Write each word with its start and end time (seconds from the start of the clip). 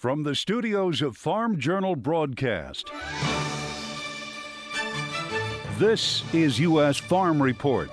From 0.00 0.22
the 0.22 0.34
studios 0.34 1.02
of 1.02 1.14
Farm 1.14 1.58
Journal 1.58 1.94
Broadcast, 1.94 2.90
this 5.76 6.24
is 6.32 6.58
U.S. 6.58 6.96
Farm 6.96 7.42
Report. 7.42 7.90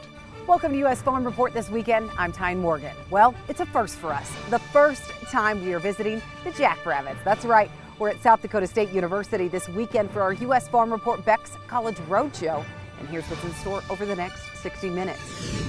Welcome 0.48 0.72
to 0.72 0.78
U.S. 0.78 1.02
Farm 1.02 1.26
Report 1.26 1.54
this 1.54 1.70
weekend. 1.70 2.10
I'm 2.18 2.32
Tyne 2.32 2.60
Morgan. 2.60 2.96
Well, 3.10 3.36
it's 3.50 3.60
a 3.60 3.66
first 3.66 3.98
for 3.98 4.14
us. 4.14 4.32
The 4.50 4.60
first 4.60 5.04
time 5.30 5.62
we 5.66 5.74
are 5.74 5.80
visiting 5.80 6.22
the 6.46 6.52
Jackrabbits. 6.52 7.20
That's 7.26 7.44
right. 7.44 7.70
We're 8.00 8.12
at 8.12 8.24
South 8.24 8.42
Dakota 8.42 8.68
State 8.68 8.92
University 8.92 9.50
this 9.50 9.68
weekend 9.68 10.10
for 10.12 10.22
our 10.22 10.32
U.S. 10.32 10.70
Farm 10.70 10.90
Report 10.94 11.26
Beck's 11.26 11.58
College 11.68 11.98
Roadshow. 12.08 12.64
And 13.02 13.10
here's 13.10 13.26
what's 13.26 13.44
in 13.44 13.54
store 13.56 13.84
over 13.90 14.06
the 14.06 14.16
next 14.16 14.42
60 14.62 14.92
minutes. 14.92 15.67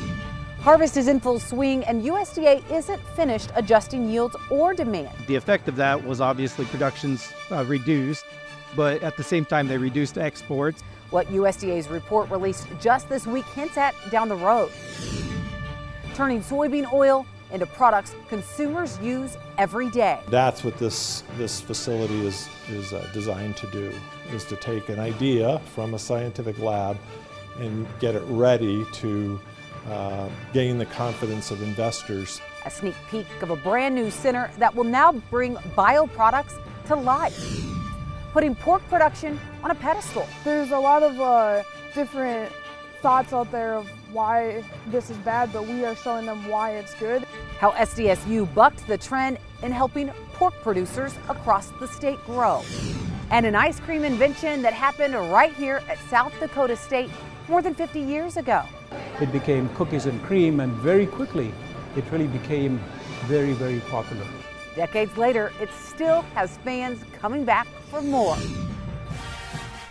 Harvest 0.69 0.99
is 0.99 1.09
in 1.09 1.19
full 1.19 1.41
swing, 1.41 1.83
and 1.85 2.05
USDA 2.05 2.63
isn't 2.71 3.01
finished 3.17 3.51
adjusting 3.57 4.07
yields 4.07 4.37
or 4.51 4.75
demand. 4.75 5.09
The 5.27 5.35
effect 5.35 5.67
of 5.67 5.77
that 5.77 6.05
was 6.05 6.21
obviously 6.21 6.67
production's 6.67 7.33
uh, 7.51 7.65
reduced, 7.65 8.27
but 8.77 9.03
at 9.03 9.17
the 9.17 9.23
same 9.23 9.47
time, 9.47 9.67
they 9.67 9.79
reduced 9.79 10.19
exports. 10.19 10.83
What 11.09 11.27
USDA's 11.29 11.89
report 11.89 12.31
released 12.31 12.67
just 12.83 13.09
this 13.09 13.27
week 13.27 13.47
hints 13.47 13.79
at 13.79 13.95
down 14.11 14.29
the 14.29 14.37
road. 14.37 14.71
Turning 16.15 16.43
soybean 16.43 16.93
oil 16.93 17.25
into 17.51 17.65
products 17.65 18.15
consumers 18.29 18.99
use 19.01 19.39
every 19.57 19.89
day. 19.89 20.21
That's 20.29 20.65
what 20.65 20.77
this, 20.77 21.23
this 21.39 21.63
facility 21.63 22.27
is, 22.27 22.47
is 22.69 22.93
uh, 22.93 23.09
designed 23.15 23.57
to 23.57 23.67
do, 23.69 23.91
is 24.33 24.45
to 24.45 24.57
take 24.57 24.91
an 24.91 24.99
idea 24.99 25.61
from 25.75 25.95
a 25.95 25.99
scientific 25.99 26.59
lab 26.59 26.99
and 27.59 27.87
get 28.01 28.15
it 28.15 28.23
ready 28.27 28.85
to 28.93 29.41
uh, 29.91 30.29
gain 30.53 30.79
the 30.79 30.87
confidence 30.87 31.51
of 31.51 31.63
investors. 31.63 32.41
A 32.65 32.71
sneak 32.71 32.95
peek 33.11 33.27
of 33.43 33.51
a 33.51 33.57
brand 33.57 33.95
new 33.95 34.11
center 34.11 34.51
that 34.59 34.75
will 34.75 34.85
now 34.85 35.13
bring 35.31 35.57
bioproducts 35.77 36.55
to 36.87 36.97
life, 36.97 37.39
putting 38.33 38.55
pork 38.55 38.83
production 38.89 39.39
on 39.63 39.71
a 39.71 39.75
pedestal. 39.75 40.27
There's 40.45 40.71
a 40.71 40.79
lot 40.79 41.03
of 41.03 41.21
uh, 41.21 41.63
different 41.95 42.53
thoughts 43.01 43.33
out 43.33 43.51
there 43.53 43.75
of 43.75 43.89
why 44.13 44.65
this 44.89 45.11
is 45.11 45.17
bad, 45.19 45.53
but 45.53 45.67
we 45.67 45.85
are 45.85 45.95
showing 45.95 46.27
them 46.27 46.49
why 46.49 46.73
it's 46.73 46.95
good. 46.95 47.25
How 47.59 47.71
SDSU 47.73 48.53
bucked 48.55 48.87
the 48.87 48.99
trend 48.99 49.39
in 49.63 49.73
helping 49.73 50.09
pork 50.35 50.55
producers 50.63 51.15
across 51.29 51.69
the 51.81 51.89
state 51.89 52.19
grow. 52.27 52.63
And 53.31 53.45
an 53.45 53.55
ice 53.55 53.79
cream 53.81 54.05
invention 54.05 54.63
that 54.63 54.73
happened 54.73 55.15
right 55.15 55.53
here 55.53 55.83
at 55.89 55.99
South 56.09 56.33
Dakota 56.41 56.77
State 56.77 57.11
more 57.49 57.61
than 57.61 57.75
50 57.75 58.01
years 58.01 58.37
ago. 58.37 58.65
It 59.21 59.33
became 59.33 59.69
cookies 59.71 60.07
and 60.07 60.23
cream, 60.23 60.61
and 60.61 60.73
very 60.75 61.07
quickly 61.07 61.53
it 61.97 62.05
really 62.13 62.29
became 62.29 62.81
very, 63.25 63.53
very 63.53 63.81
popular. 63.81 64.25
Decades 64.77 65.17
later, 65.17 65.53
it 65.61 65.71
still 65.73 66.23
has 66.35 66.57
fans 66.59 67.03
coming 67.21 67.45
back 67.45 67.67
for 67.91 68.01
more. 68.01 68.37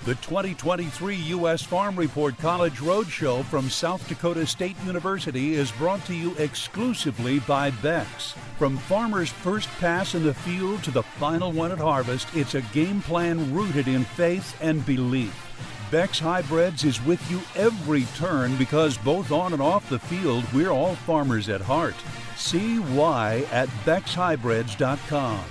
The 0.06 0.16
2023 0.16 1.16
U.S. 1.16 1.62
Farm 1.62 1.98
Report 1.98 2.38
College 2.38 2.76
Roadshow 2.76 3.44
from 3.44 3.70
South 3.70 4.08
Dakota 4.08 4.48
State 4.48 4.78
University 4.86 5.56
is 5.56 5.74
brought 5.74 6.06
to 6.06 6.16
you 6.16 6.34
exclusively 6.36 7.40
by 7.40 7.72
Beck's. 7.72 8.34
From 8.58 8.78
farmers' 8.78 9.30
first 9.30 9.68
pass 9.80 10.16
in 10.16 10.24
the 10.24 10.34
field 10.34 10.82
to 10.86 10.92
the 10.92 11.04
final 11.04 11.52
one 11.52 11.74
at 11.74 11.80
harvest, 11.80 12.34
it's 12.34 12.56
a 12.56 12.62
game 12.62 13.02
plan 13.02 13.54
rooted 13.54 13.90
in 13.90 14.06
faith 14.06 14.56
and 14.62 14.86
belief. 14.86 15.47
Beck's 15.90 16.20
Hybrids 16.20 16.84
is 16.84 17.02
with 17.06 17.32
you 17.32 17.40
every 17.56 18.04
turn 18.18 18.58
because 18.58 18.98
both 18.98 19.32
on 19.32 19.54
and 19.54 19.62
off 19.62 19.88
the 19.90 19.98
field, 19.98 20.44
we're 20.54 20.70
all 20.70 20.96
farmers 20.96 21.48
at 21.48 21.62
heart. 21.62 21.96
See 22.36 22.80
why 22.80 23.46
at 23.52 23.70
BecksHybrids.com. 23.86 25.46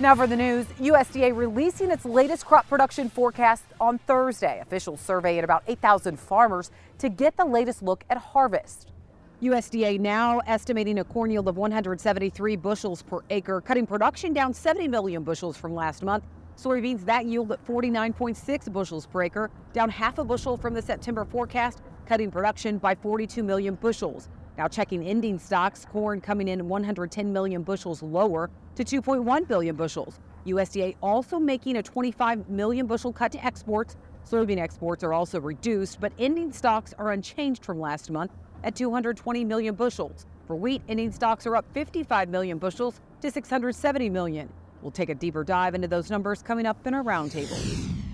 Now 0.00 0.14
for 0.14 0.26
the 0.26 0.36
news, 0.36 0.66
USDA 0.78 1.34
releasing 1.34 1.90
its 1.90 2.04
latest 2.04 2.44
crop 2.44 2.68
production 2.68 3.08
forecast 3.08 3.64
on 3.80 3.98
Thursday. 4.00 4.60
Officials 4.60 5.00
surveyed 5.00 5.44
about 5.44 5.62
8,000 5.66 6.20
farmers 6.20 6.70
to 6.98 7.08
get 7.08 7.38
the 7.38 7.46
latest 7.46 7.82
look 7.82 8.04
at 8.10 8.18
harvest. 8.18 8.92
USDA 9.40 9.98
now 9.98 10.40
estimating 10.40 10.98
a 10.98 11.04
corn 11.04 11.30
yield 11.30 11.48
of 11.48 11.56
173 11.56 12.56
bushels 12.56 13.00
per 13.00 13.20
acre, 13.30 13.62
cutting 13.62 13.86
production 13.86 14.34
down 14.34 14.52
70 14.52 14.88
million 14.88 15.22
bushels 15.22 15.56
from 15.56 15.74
last 15.74 16.02
month. 16.02 16.24
Soybeans 16.58 17.04
that 17.04 17.24
yield 17.24 17.52
at 17.52 17.64
49.6 17.64 18.72
bushels 18.72 19.06
per 19.06 19.22
acre, 19.22 19.48
down 19.72 19.88
half 19.88 20.18
a 20.18 20.24
bushel 20.24 20.56
from 20.56 20.74
the 20.74 20.82
September 20.82 21.24
forecast, 21.24 21.82
cutting 22.04 22.32
production 22.32 22.78
by 22.78 22.96
42 22.96 23.44
million 23.44 23.76
bushels. 23.76 24.28
Now 24.56 24.66
checking 24.66 25.06
ending 25.06 25.38
stocks, 25.38 25.84
corn 25.84 26.20
coming 26.20 26.48
in 26.48 26.68
110 26.68 27.32
million 27.32 27.62
bushels 27.62 28.02
lower 28.02 28.50
to 28.74 28.82
2.1 28.82 29.46
billion 29.46 29.76
bushels. 29.76 30.18
USDA 30.46 30.96
also 31.00 31.38
making 31.38 31.76
a 31.76 31.82
25 31.82 32.48
million 32.48 32.88
bushel 32.88 33.12
cut 33.12 33.30
to 33.32 33.44
exports. 33.44 33.96
Soybean 34.28 34.58
exports 34.58 35.04
are 35.04 35.12
also 35.12 35.40
reduced, 35.40 36.00
but 36.00 36.12
ending 36.18 36.52
stocks 36.52 36.92
are 36.98 37.12
unchanged 37.12 37.64
from 37.64 37.78
last 37.78 38.10
month 38.10 38.32
at 38.64 38.74
220 38.74 39.44
million 39.44 39.76
bushels. 39.76 40.26
For 40.48 40.56
wheat, 40.56 40.82
ending 40.88 41.12
stocks 41.12 41.46
are 41.46 41.54
up 41.54 41.66
55 41.72 42.28
million 42.30 42.58
bushels 42.58 43.00
to 43.20 43.30
670 43.30 44.10
million. 44.10 44.48
We'll 44.82 44.90
take 44.90 45.08
a 45.08 45.14
deeper 45.14 45.44
dive 45.44 45.74
into 45.74 45.88
those 45.88 46.10
numbers 46.10 46.42
coming 46.42 46.66
up 46.66 46.86
in 46.86 46.94
our 46.94 47.02
roundtable. 47.02 47.58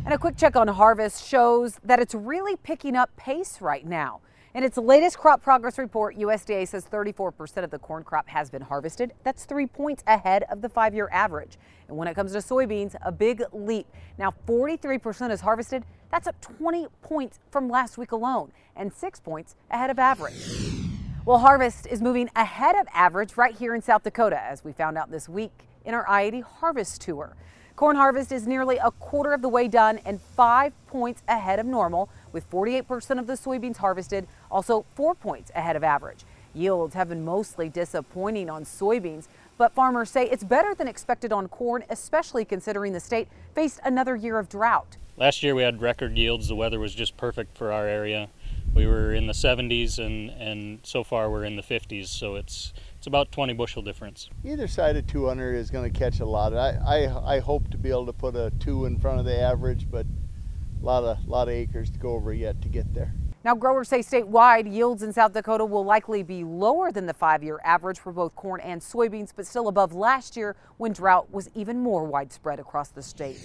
And 0.05 0.13
a 0.13 0.19
quick 0.19 0.37
check 0.37 0.57
on 0.57 0.69
harvest 0.69 1.27
shows 1.27 1.79
that 1.85 2.01
it's 2.01 2.15
really 2.15 2.57
picking 2.57 2.97
up 2.97 3.15
pace 3.17 3.61
right 3.61 3.87
now. 3.87 4.21
In 4.55 4.63
its 4.63 4.77
latest 4.77 5.19
crop 5.19 5.43
progress 5.43 5.79
report, 5.79 6.17
USDA 6.17 6.69
says 6.69 6.87
34% 6.87 7.65
of 7.65 7.71
the 7.71 7.79
corn 7.79 8.05
crop 8.05 8.29
has 8.29 8.51
been 8.51 8.63
harvested. 8.63 9.13
That's 9.25 9.45
three 9.45 9.67
points 9.67 10.05
ahead 10.07 10.45
of 10.49 10.63
the 10.63 10.69
five 10.69 10.95
year 10.95 11.09
average. 11.11 11.59
And 11.89 11.97
when 11.97 12.07
it 12.07 12.15
comes 12.15 12.33
to 12.33 12.39
soybeans, 12.39 12.95
a 13.03 13.11
big 13.11 13.43
leap. 13.53 13.87
Now 14.17 14.33
43% 14.47 15.33
is 15.33 15.41
harvested. 15.41 15.85
That's 16.11 16.29
up 16.29 16.41
20 16.41 16.87
points 17.03 17.41
from 17.51 17.69
last 17.69 17.99
week 17.99 18.13
alone 18.13 18.53
and 18.77 18.93
six 18.93 19.19
points 19.19 19.57
ahead 19.71 19.91
of 19.91 19.99
average. 19.99 20.35
Well, 21.25 21.39
harvest 21.39 21.87
is 21.87 22.01
moving 22.01 22.31
ahead 22.37 22.77
of 22.77 22.87
average 22.93 23.37
right 23.37 23.57
here 23.57 23.75
in 23.75 23.83
South 23.83 24.03
Dakota, 24.05 24.41
as 24.41 24.63
we 24.63 24.73
found 24.73 24.97
out 24.97 25.11
this 25.11 25.29
week 25.29 25.65
in 25.85 25.95
our 25.95 26.09
I-80 26.09 26.43
harvest 26.43 27.01
tour. 27.01 27.37
Corn 27.77 27.97
harvest 27.97 28.31
is 28.31 28.47
nearly 28.47 28.79
a 28.79 28.93
quarter 28.93 29.33
of 29.33 29.43
the 29.43 29.49
way 29.49 29.67
done 29.67 29.99
and 30.05 30.21
five 30.21 30.73
points 30.87 31.23
ahead 31.27 31.59
of 31.59 31.67
normal, 31.67 32.09
with 32.33 32.49
48% 32.51 33.19
of 33.19 33.27
the 33.27 33.33
soybeans 33.33 33.79
harvested, 33.79 34.29
also 34.51 34.85
four 34.95 35.15
points 35.15 35.51
ahead 35.57 35.75
of 35.75 35.83
average. 35.83 36.25
Yields 36.55 36.95
have 36.95 37.09
been 37.09 37.25
mostly 37.25 37.69
disappointing 37.69 38.49
on 38.49 38.65
soybeans, 38.65 39.27
but 39.59 39.75
farmers 39.75 40.09
say 40.09 40.29
it's 40.31 40.45
better 40.45 40.73
than 40.75 40.87
expected 40.87 41.33
on 41.33 41.49
corn, 41.49 41.85
especially 41.91 42.45
considering 42.45 42.93
the 42.93 43.01
state 43.01 43.27
faced 43.55 43.81
another 43.85 44.15
year 44.15 44.39
of 44.39 44.49
drought. 44.49 44.97
Last 45.17 45.43
year 45.43 45.55
we 45.55 45.63
had 45.63 45.81
record 45.81 46.17
yields. 46.17 46.49
The 46.49 46.57
weather 46.57 46.79
was 46.79 46.95
just 46.95 47.17
perfect 47.17 47.57
for 47.57 47.73
our 47.73 47.87
area. 47.87 48.29
We 48.73 48.87
were 48.87 49.15
in 49.15 49.27
the 49.27 49.33
70s 49.33 49.99
and, 49.99 50.31
and 50.31 50.81
so 50.83 51.05
far 51.05 51.31
we're 51.31 51.45
in 51.45 51.57
the 51.57 51.63
50s, 51.63 52.07
so 52.07 52.35
it's 52.35 52.73
it's 53.05 53.07
about 53.07 53.31
20 53.33 53.53
bushel 53.53 53.83
difference. 53.83 54.31
Either 54.47 54.67
side 54.67 54.97
of 54.97 55.07
200 55.07 55.57
is 55.57 55.71
going 55.71 55.85
to 55.85 55.99
catch 55.99 56.21
a 56.21 56.25
lot. 56.25 56.55
I, 56.55 56.71
I, 56.87 57.35
I 57.35 57.39
hope 57.39 57.71
to 57.73 57.77
be 57.77 57.91
able 57.91 58.07
to 58.07 58.15
put 58.15 58.35
a 58.35 58.51
two 58.61 58.87
in 58.87 58.99
front 58.99 59.19
of 59.19 59.27
the 59.27 59.39
average, 59.39 59.91
but 59.91 60.07
a 60.81 60.83
lot 60.83 61.05
of, 61.05 61.29
lot 61.29 61.49
of 61.49 61.53
acres 61.53 61.91
to 61.91 61.99
go 61.99 62.15
over 62.15 62.33
yet 62.33 62.63
to 62.63 62.69
get 62.71 62.95
there. 62.95 63.13
Now, 63.45 63.55
growers 63.57 63.89
say 63.89 63.99
statewide 63.99 64.73
yields 64.73 65.03
in 65.03 65.13
South 65.13 65.35
Dakota 65.35 65.67
will 65.67 65.85
likely 65.85 66.23
be 66.23 66.45
lower 66.45 66.91
than 66.91 67.05
the 67.05 67.13
five 67.13 67.45
year 67.45 67.61
average 67.63 67.99
for 67.99 68.11
both 68.11 68.35
corn 68.37 68.63
and 68.63 68.81
soybeans, 68.81 69.35
but 69.37 69.47
still 69.47 69.69
above 69.69 69.93
last 69.93 70.35
year 70.35 70.57
when 70.79 70.95
drought 70.95 71.31
was 71.31 71.51
even 71.55 71.81
more 71.81 72.05
widespread 72.05 72.59
across 72.59 72.89
the 72.89 73.03
state. 73.03 73.39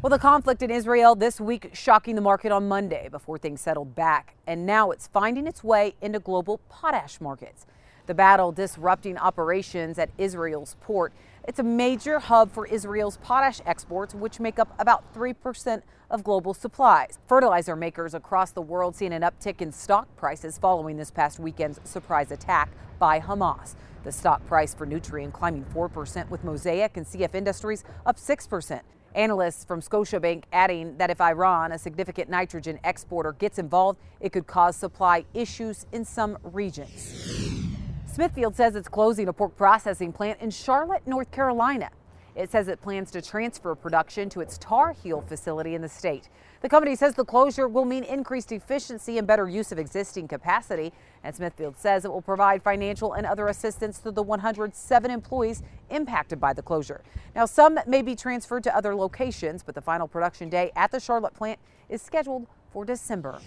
Well, 0.00 0.10
the 0.10 0.18
conflict 0.20 0.62
in 0.62 0.70
Israel 0.70 1.16
this 1.16 1.40
week 1.40 1.70
shocking 1.72 2.14
the 2.14 2.20
market 2.20 2.52
on 2.52 2.68
Monday 2.68 3.08
before 3.10 3.36
things 3.36 3.60
settled 3.62 3.96
back, 3.96 4.36
and 4.46 4.64
now 4.64 4.92
it's 4.92 5.08
finding 5.08 5.48
its 5.48 5.64
way 5.64 5.96
into 6.00 6.20
global 6.20 6.60
potash 6.68 7.20
markets. 7.20 7.66
The 8.06 8.14
battle 8.14 8.52
disrupting 8.52 9.16
operations 9.16 9.98
at 9.98 10.10
Israel's 10.18 10.76
port. 10.82 11.14
It's 11.48 11.58
a 11.58 11.62
major 11.62 12.18
hub 12.18 12.52
for 12.52 12.66
Israel's 12.66 13.16
potash 13.16 13.62
exports, 13.64 14.14
which 14.14 14.40
make 14.40 14.58
up 14.58 14.74
about 14.78 15.14
3% 15.14 15.80
of 16.10 16.22
global 16.22 16.52
supplies. 16.52 17.18
Fertilizer 17.26 17.74
makers 17.74 18.12
across 18.12 18.50
the 18.50 18.60
world 18.60 18.94
seeing 18.94 19.14
an 19.14 19.22
uptick 19.22 19.62
in 19.62 19.72
stock 19.72 20.06
prices 20.16 20.58
following 20.58 20.98
this 20.98 21.10
past 21.10 21.38
weekend's 21.38 21.80
surprise 21.84 22.30
attack 22.30 22.68
by 22.98 23.20
Hamas. 23.20 23.74
The 24.04 24.12
stock 24.12 24.46
price 24.46 24.74
for 24.74 24.86
Nutrien 24.86 25.32
climbing 25.32 25.64
4%, 25.74 26.28
with 26.28 26.44
Mosaic 26.44 26.98
and 26.98 27.06
CF 27.06 27.34
Industries 27.34 27.84
up 28.04 28.18
6%. 28.18 28.80
Analysts 29.14 29.64
from 29.64 29.80
Scotiabank 29.80 30.44
adding 30.52 30.98
that 30.98 31.08
if 31.08 31.22
Iran, 31.22 31.72
a 31.72 31.78
significant 31.78 32.28
nitrogen 32.28 32.78
exporter, 32.84 33.32
gets 33.32 33.58
involved, 33.58 33.98
it 34.20 34.32
could 34.32 34.46
cause 34.46 34.76
supply 34.76 35.24
issues 35.32 35.86
in 35.92 36.04
some 36.04 36.36
regions. 36.42 37.73
Smithfield 38.14 38.54
says 38.54 38.76
it's 38.76 38.86
closing 38.86 39.26
a 39.26 39.32
pork 39.32 39.56
processing 39.56 40.12
plant 40.12 40.40
in 40.40 40.48
Charlotte, 40.48 41.04
North 41.04 41.32
Carolina. 41.32 41.90
It 42.36 42.48
says 42.48 42.68
it 42.68 42.80
plans 42.80 43.10
to 43.10 43.20
transfer 43.20 43.74
production 43.74 44.28
to 44.28 44.40
its 44.40 44.56
Tar 44.58 44.92
Heel 44.92 45.20
facility 45.22 45.74
in 45.74 45.82
the 45.82 45.88
state. 45.88 46.28
The 46.60 46.68
company 46.68 46.94
says 46.94 47.16
the 47.16 47.24
closure 47.24 47.66
will 47.66 47.84
mean 47.84 48.04
increased 48.04 48.52
efficiency 48.52 49.18
and 49.18 49.26
better 49.26 49.48
use 49.48 49.72
of 49.72 49.80
existing 49.80 50.28
capacity. 50.28 50.92
And 51.24 51.34
Smithfield 51.34 51.76
says 51.76 52.04
it 52.04 52.12
will 52.12 52.22
provide 52.22 52.62
financial 52.62 53.14
and 53.14 53.26
other 53.26 53.48
assistance 53.48 53.98
to 53.98 54.12
the 54.12 54.22
107 54.22 55.10
employees 55.10 55.64
impacted 55.90 56.38
by 56.38 56.52
the 56.52 56.62
closure. 56.62 57.02
Now, 57.34 57.46
some 57.46 57.80
may 57.84 58.02
be 58.02 58.14
transferred 58.14 58.62
to 58.62 58.76
other 58.76 58.94
locations, 58.94 59.64
but 59.64 59.74
the 59.74 59.82
final 59.82 60.06
production 60.06 60.48
day 60.48 60.70
at 60.76 60.92
the 60.92 61.00
Charlotte 61.00 61.34
plant 61.34 61.58
is 61.88 62.00
scheduled 62.00 62.46
for 62.72 62.84
December. 62.84 63.40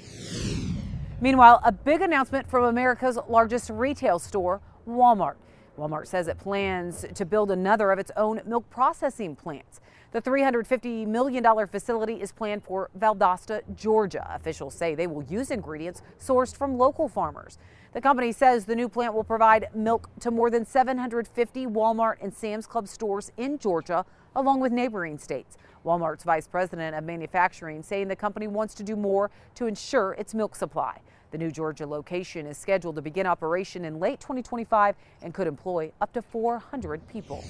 Meanwhile, 1.19 1.61
a 1.63 1.71
big 1.71 2.01
announcement 2.01 2.47
from 2.47 2.65
America's 2.65 3.17
largest 3.27 3.71
retail 3.71 4.19
store, 4.19 4.61
Walmart. 4.87 5.37
Walmart 5.75 6.05
says 6.05 6.27
it 6.27 6.37
plans 6.37 7.05
to 7.15 7.25
build 7.25 7.49
another 7.49 7.91
of 7.91 7.97
its 7.97 8.11
own 8.15 8.39
milk 8.45 8.69
processing 8.69 9.35
plants. 9.35 9.79
The 10.11 10.21
$350 10.21 11.07
million 11.07 11.43
facility 11.67 12.21
is 12.21 12.31
planned 12.31 12.63
for 12.63 12.91
Valdosta, 12.97 13.61
Georgia. 13.75 14.27
Officials 14.31 14.75
say 14.75 14.93
they 14.93 15.07
will 15.07 15.23
use 15.23 15.49
ingredients 15.49 16.03
sourced 16.19 16.55
from 16.55 16.77
local 16.77 17.09
farmers. 17.09 17.57
The 17.93 18.01
company 18.01 18.31
says 18.31 18.65
the 18.65 18.75
new 18.75 18.87
plant 18.87 19.15
will 19.15 19.23
provide 19.23 19.69
milk 19.73 20.09
to 20.19 20.29
more 20.29 20.51
than 20.51 20.65
750 20.65 21.65
Walmart 21.65 22.17
and 22.21 22.31
Sam's 22.31 22.67
Club 22.67 22.87
stores 22.87 23.31
in 23.37 23.57
Georgia, 23.57 24.05
along 24.35 24.59
with 24.59 24.71
neighboring 24.71 25.17
states. 25.17 25.57
Walmart's 25.87 26.25
vice 26.25 26.47
president 26.47 26.95
of 26.95 27.05
manufacturing 27.05 27.81
saying 27.81 28.09
the 28.09 28.15
company 28.15 28.45
wants 28.45 28.73
to 28.75 28.83
do 28.83 28.97
more 28.97 29.31
to 29.55 29.67
ensure 29.67 30.11
its 30.13 30.35
milk 30.35 30.53
supply. 30.53 30.99
The 31.31 31.37
new 31.37 31.49
Georgia 31.49 31.87
location 31.87 32.45
is 32.45 32.57
scheduled 32.57 32.97
to 32.97 33.01
begin 33.01 33.25
operation 33.25 33.85
in 33.85 33.97
late 33.97 34.19
2025 34.19 34.95
and 35.21 35.33
could 35.33 35.47
employ 35.47 35.91
up 36.01 36.11
to 36.13 36.21
400 36.21 37.07
people. 37.07 37.43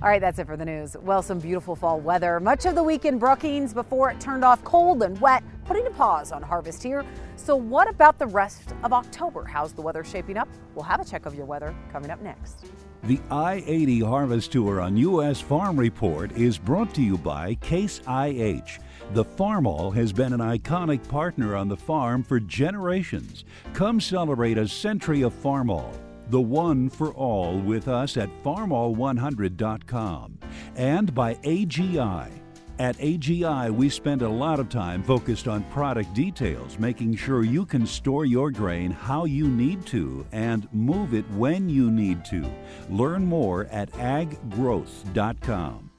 All 0.00 0.08
right, 0.08 0.20
that's 0.20 0.38
it 0.38 0.46
for 0.46 0.56
the 0.56 0.64
news. 0.64 0.96
Well, 1.00 1.22
some 1.22 1.38
beautiful 1.38 1.74
fall 1.74 2.00
weather. 2.00 2.38
Much 2.38 2.66
of 2.66 2.74
the 2.74 2.82
week 2.82 3.04
in 3.04 3.18
Brookings 3.18 3.72
before 3.74 4.10
it 4.10 4.20
turned 4.20 4.44
off 4.44 4.62
cold 4.62 5.02
and 5.02 5.18
wet, 5.20 5.42
putting 5.64 5.86
a 5.86 5.90
pause 5.90 6.30
on 6.32 6.42
harvest 6.42 6.82
here. 6.82 7.04
So, 7.36 7.56
what 7.56 7.88
about 7.88 8.18
the 8.18 8.26
rest 8.26 8.74
of 8.84 8.92
October? 8.92 9.44
How's 9.44 9.72
the 9.72 9.82
weather 9.82 10.04
shaping 10.04 10.36
up? 10.36 10.48
We'll 10.74 10.84
have 10.84 11.00
a 11.00 11.04
check 11.04 11.26
of 11.26 11.34
your 11.34 11.46
weather 11.46 11.74
coming 11.90 12.10
up 12.10 12.20
next. 12.22 12.66
The 13.04 13.20
I 13.30 13.62
80 13.66 14.00
Harvest 14.00 14.52
Tour 14.52 14.80
on 14.80 14.96
U.S. 14.96 15.40
Farm 15.40 15.78
Report 15.78 16.32
is 16.32 16.58
brought 16.58 16.94
to 16.94 17.02
you 17.02 17.16
by 17.16 17.54
Case 17.56 18.00
IH. 18.08 18.80
The 19.12 19.24
Farmall 19.24 19.94
has 19.94 20.12
been 20.12 20.32
an 20.32 20.40
iconic 20.40 21.06
partner 21.08 21.56
on 21.56 21.68
the 21.68 21.76
farm 21.76 22.22
for 22.22 22.40
generations. 22.40 23.44
Come 23.72 24.00
celebrate 24.00 24.58
a 24.58 24.68
century 24.68 25.22
of 25.22 25.32
Farmall 25.32 25.94
the 26.30 26.40
one 26.40 26.88
for 26.90 27.12
all 27.14 27.58
with 27.58 27.88
us 27.88 28.16
at 28.16 28.28
farmall100.com 28.42 30.38
and 30.76 31.14
by 31.14 31.34
AGI. 31.36 32.30
At 32.78 32.96
AGI, 32.98 33.70
we 33.74 33.88
spend 33.88 34.22
a 34.22 34.28
lot 34.28 34.60
of 34.60 34.68
time 34.68 35.02
focused 35.02 35.48
on 35.48 35.64
product 35.64 36.14
details, 36.14 36.78
making 36.78 37.16
sure 37.16 37.42
you 37.42 37.66
can 37.66 37.84
store 37.84 38.24
your 38.24 38.52
grain 38.52 38.92
how 38.92 39.24
you 39.24 39.48
need 39.48 39.84
to 39.86 40.24
and 40.30 40.72
move 40.72 41.12
it 41.12 41.28
when 41.32 41.68
you 41.68 41.90
need 41.90 42.24
to. 42.26 42.48
Learn 42.88 43.24
more 43.24 43.66
at 43.72 43.90
aggrowth.com. 43.94 45.90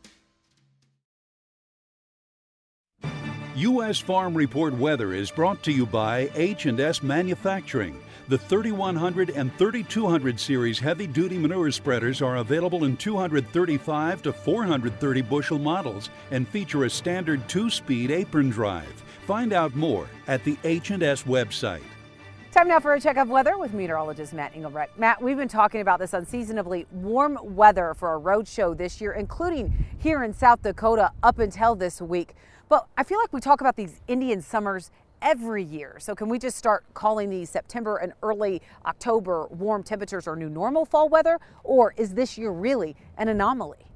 U.S. 3.55 3.99
Farm 3.99 4.33
Report 4.33 4.73
weather 4.73 5.13
is 5.13 5.29
brought 5.31 5.61
to 5.63 5.73
you 5.73 5.85
by 5.85 6.29
H&S 6.33 7.03
Manufacturing. 7.03 8.01
The 8.29 8.37
3100 8.37 9.31
and 9.31 9.51
3200 9.57 10.39
series 10.39 10.77
heavy 10.77 11.07
duty 11.07 11.35
manure 11.35 11.71
spreaders 11.71 12.21
are 12.21 12.37
available 12.37 12.85
in 12.85 12.95
235 12.95 14.21
to 14.21 14.31
430 14.31 15.21
bushel 15.23 15.57
models 15.57 16.11
and 16.29 16.47
feature 16.47 16.83
a 16.83 16.89
standard 16.91 17.49
two 17.49 17.71
speed 17.71 18.11
apron 18.11 18.51
drive. 18.51 19.03
Find 19.25 19.51
out 19.51 19.75
more 19.75 20.07
at 20.27 20.43
the 20.43 20.55
H&S 20.63 21.23
website. 21.23 21.81
Time 22.51 22.67
now 22.67 22.79
for 22.79 22.93
a 22.93 23.01
check 23.01 23.17
of 23.17 23.29
weather 23.29 23.57
with 23.57 23.73
meteorologist 23.73 24.33
Matt 24.33 24.55
Engelbrecht. 24.55 24.99
Matt, 24.99 25.19
we've 25.19 25.37
been 25.37 25.47
talking 25.47 25.81
about 25.81 25.97
this 25.97 26.13
unseasonably 26.13 26.85
warm 26.91 27.39
weather 27.41 27.95
for 27.95 28.13
a 28.13 28.19
road 28.19 28.47
show 28.47 28.75
this 28.75 29.01
year, 29.01 29.13
including 29.13 29.87
here 29.97 30.23
in 30.23 30.35
South 30.35 30.61
Dakota 30.61 31.11
up 31.23 31.39
until 31.39 31.73
this 31.73 31.99
week. 31.99 32.35
But 32.69 32.85
I 32.95 33.03
feel 33.03 33.17
like 33.17 33.33
we 33.33 33.41
talk 33.41 33.59
about 33.59 33.75
these 33.75 34.01
Indian 34.07 34.43
summers 34.43 34.91
every 35.21 35.63
year. 35.63 35.97
So 35.99 36.15
can 36.15 36.29
we 36.29 36.39
just 36.39 36.57
start 36.57 36.85
calling 36.93 37.29
these 37.29 37.49
September 37.49 37.97
and 37.97 38.13
early 38.23 38.61
October 38.85 39.47
warm 39.47 39.83
temperatures 39.83 40.27
our 40.27 40.35
new 40.35 40.49
normal 40.49 40.85
fall 40.85 41.09
weather? 41.09 41.39
Or 41.63 41.93
is 41.97 42.13
this 42.13 42.37
year 42.37 42.51
really 42.51 42.95
an 43.17 43.27
anomaly? 43.27 43.89